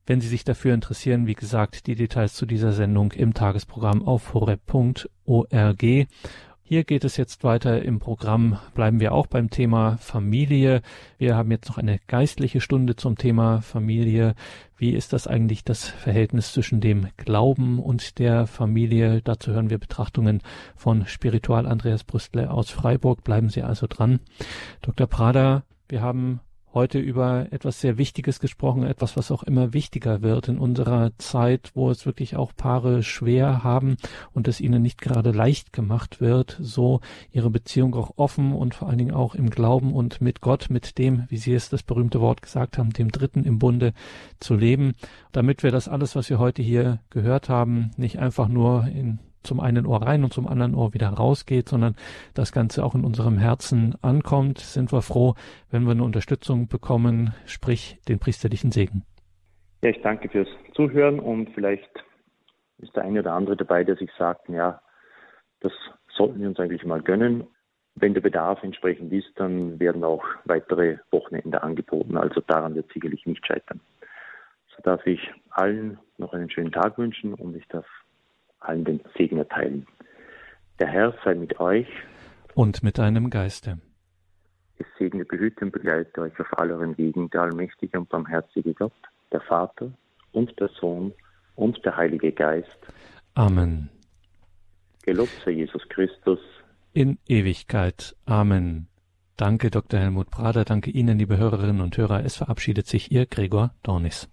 Wenn 0.05 0.21
Sie 0.21 0.29
sich 0.29 0.45
dafür 0.45 0.73
interessieren, 0.73 1.27
wie 1.27 1.33
gesagt, 1.33 1.85
die 1.87 1.95
Details 1.95 2.33
zu 2.33 2.45
dieser 2.45 2.71
Sendung 2.71 3.11
im 3.11 3.33
Tagesprogramm 3.33 4.07
auf 4.07 4.33
horeb.org. 4.33 5.83
Hier 6.69 6.83
geht 6.83 7.05
es 7.05 7.15
jetzt 7.15 7.45
weiter 7.45 7.81
im 7.81 7.99
Programm. 7.99 8.59
Bleiben 8.75 8.99
wir 8.99 9.13
auch 9.13 9.27
beim 9.27 9.49
Thema 9.49 9.95
Familie. 10.01 10.81
Wir 11.17 11.37
haben 11.37 11.49
jetzt 11.49 11.69
noch 11.69 11.77
eine 11.77 11.97
geistliche 12.07 12.59
Stunde 12.59 12.97
zum 12.97 13.17
Thema 13.17 13.61
Familie. 13.61 14.35
Wie 14.75 14.89
ist 14.89 15.13
das 15.13 15.27
eigentlich 15.27 15.63
das 15.63 15.87
Verhältnis 15.87 16.51
zwischen 16.51 16.81
dem 16.81 17.07
Glauben 17.15 17.79
und 17.79 18.19
der 18.19 18.47
Familie? 18.47 19.21
Dazu 19.21 19.51
hören 19.51 19.69
wir 19.69 19.77
Betrachtungen 19.77 20.41
von 20.75 21.05
Spiritual 21.05 21.65
Andreas 21.67 22.03
Brüstle 22.03 22.51
aus 22.51 22.69
Freiburg. 22.69 23.23
Bleiben 23.23 23.47
Sie 23.47 23.63
also 23.63 23.87
dran. 23.87 24.19
Dr. 24.81 25.07
Prada, 25.07 25.63
wir 25.87 26.01
haben 26.01 26.41
heute 26.73 26.99
über 26.99 27.47
etwas 27.51 27.81
sehr 27.81 27.97
Wichtiges 27.97 28.39
gesprochen, 28.39 28.83
etwas, 28.83 29.17
was 29.17 29.31
auch 29.31 29.43
immer 29.43 29.73
wichtiger 29.73 30.21
wird 30.21 30.47
in 30.47 30.59
unserer 30.59 31.11
Zeit, 31.17 31.71
wo 31.73 31.89
es 31.89 32.05
wirklich 32.05 32.35
auch 32.35 32.51
Paare 32.55 33.03
schwer 33.03 33.63
haben 33.63 33.97
und 34.33 34.47
es 34.47 34.61
ihnen 34.61 34.81
nicht 34.81 35.01
gerade 35.01 35.31
leicht 35.31 35.73
gemacht 35.73 36.21
wird, 36.21 36.57
so 36.61 37.01
ihre 37.31 37.49
Beziehung 37.49 37.95
auch 37.95 38.11
offen 38.17 38.53
und 38.53 38.75
vor 38.75 38.89
allen 38.89 38.97
Dingen 38.97 39.13
auch 39.13 39.33
im 39.33 39.49
Glauben 39.49 39.93
und 39.93 40.21
mit 40.21 40.41
Gott, 40.41 40.67
mit 40.69 40.97
dem, 40.97 41.25
wie 41.29 41.37
Sie 41.37 41.53
es 41.53 41.69
das 41.69 41.83
berühmte 41.83 42.21
Wort 42.21 42.41
gesagt 42.41 42.77
haben, 42.77 42.91
dem 42.91 43.11
Dritten 43.11 43.43
im 43.43 43.59
Bunde 43.59 43.93
zu 44.39 44.55
leben, 44.55 44.93
damit 45.31 45.63
wir 45.63 45.71
das 45.71 45.87
alles, 45.87 46.15
was 46.15 46.29
wir 46.29 46.39
heute 46.39 46.61
hier 46.61 46.99
gehört 47.09 47.49
haben, 47.49 47.91
nicht 47.97 48.19
einfach 48.19 48.47
nur 48.47 48.87
in 48.87 49.19
zum 49.47 49.59
einen 49.59 49.85
Ohr 49.85 50.01
rein 50.01 50.23
und 50.23 50.33
zum 50.33 50.47
anderen 50.47 50.75
Ohr 50.75 50.93
wieder 50.93 51.09
rausgeht, 51.09 51.69
sondern 51.69 51.95
das 52.35 52.51
Ganze 52.51 52.83
auch 52.83 52.93
in 52.93 53.03
unserem 53.03 53.37
Herzen 53.37 53.95
ankommt, 54.01 54.59
sind 54.59 54.91
wir 54.91 55.01
froh, 55.01 55.33
wenn 55.71 55.83
wir 55.83 55.91
eine 55.91 56.03
Unterstützung 56.03 56.67
bekommen, 56.67 57.33
sprich 57.45 57.99
den 58.07 58.19
priesterlichen 58.19 58.71
Segen. 58.71 59.03
Ja, 59.83 59.91
ich 59.91 60.01
danke 60.01 60.29
fürs 60.29 60.49
Zuhören 60.75 61.19
und 61.19 61.49
vielleicht 61.51 61.89
ist 62.79 62.95
der 62.95 63.03
eine 63.03 63.21
oder 63.21 63.33
andere 63.33 63.55
dabei, 63.55 63.83
der 63.83 63.95
sich 63.95 64.09
sagt, 64.17 64.49
ja, 64.49 64.81
das 65.61 65.71
sollten 66.15 66.41
wir 66.41 66.47
uns 66.47 66.59
eigentlich 66.59 66.85
mal 66.85 67.01
gönnen. 67.01 67.47
Wenn 67.95 68.13
der 68.13 68.21
Bedarf 68.21 68.61
entsprechend 68.63 69.11
ist, 69.11 69.31
dann 69.35 69.79
werden 69.79 70.03
auch 70.03 70.23
weitere 70.45 70.97
Wochenende 71.11 71.63
angeboten. 71.63 72.17
Also 72.17 72.41
daran 72.41 72.75
wird 72.75 72.91
sicherlich 72.93 73.25
nicht 73.25 73.45
scheitern. 73.45 73.79
So 74.75 74.83
darf 74.83 75.05
ich 75.07 75.31
allen 75.49 75.97
noch 76.17 76.33
einen 76.33 76.49
schönen 76.49 76.71
Tag 76.71 76.97
wünschen 76.97 77.33
und 77.33 77.55
ich 77.55 77.67
darf 77.67 77.87
allen 78.59 78.85
den 78.85 79.01
Segen 79.17 79.37
erteilen. 79.37 79.85
Der 80.79 80.87
Herr 80.87 81.13
sei 81.23 81.35
mit 81.35 81.59
euch. 81.59 81.87
Und 82.53 82.83
mit 82.83 82.97
deinem 82.97 83.29
Geiste. 83.29 83.79
Es 84.77 84.85
segne, 84.99 85.25
behüte 85.25 85.65
und 85.65 85.71
begleite 85.71 86.21
euch 86.21 86.39
auf 86.39 86.57
all 86.57 86.71
euren 86.71 86.97
Wegen, 86.97 87.29
der 87.31 87.41
allmächtige 87.41 87.99
und 87.99 88.09
barmherzige 88.09 88.73
Gott, 88.73 88.93
der 89.31 89.41
Vater 89.41 89.91
und 90.31 90.59
der 90.59 90.69
Sohn 90.79 91.13
und 91.55 91.83
der 91.83 91.97
Heilige 91.97 92.31
Geist. 92.31 92.77
Amen. 93.33 93.89
Gelobt 95.03 95.41
sei 95.45 95.51
Jesus 95.51 95.87
Christus. 95.89 96.39
In 96.93 97.17
Ewigkeit. 97.27 98.15
Amen. 98.25 98.87
Danke, 99.35 99.69
Dr. 99.69 99.99
Helmut 99.99 100.31
Prader. 100.31 100.65
Danke 100.65 100.89
Ihnen, 100.91 101.19
liebe 101.19 101.37
Hörerinnen 101.37 101.81
und 101.81 101.95
Hörer. 101.95 102.25
Es 102.25 102.35
verabschiedet 102.35 102.87
sich 102.87 103.11
Ihr 103.11 103.25
Gregor 103.25 103.73
Dornis. 103.83 104.29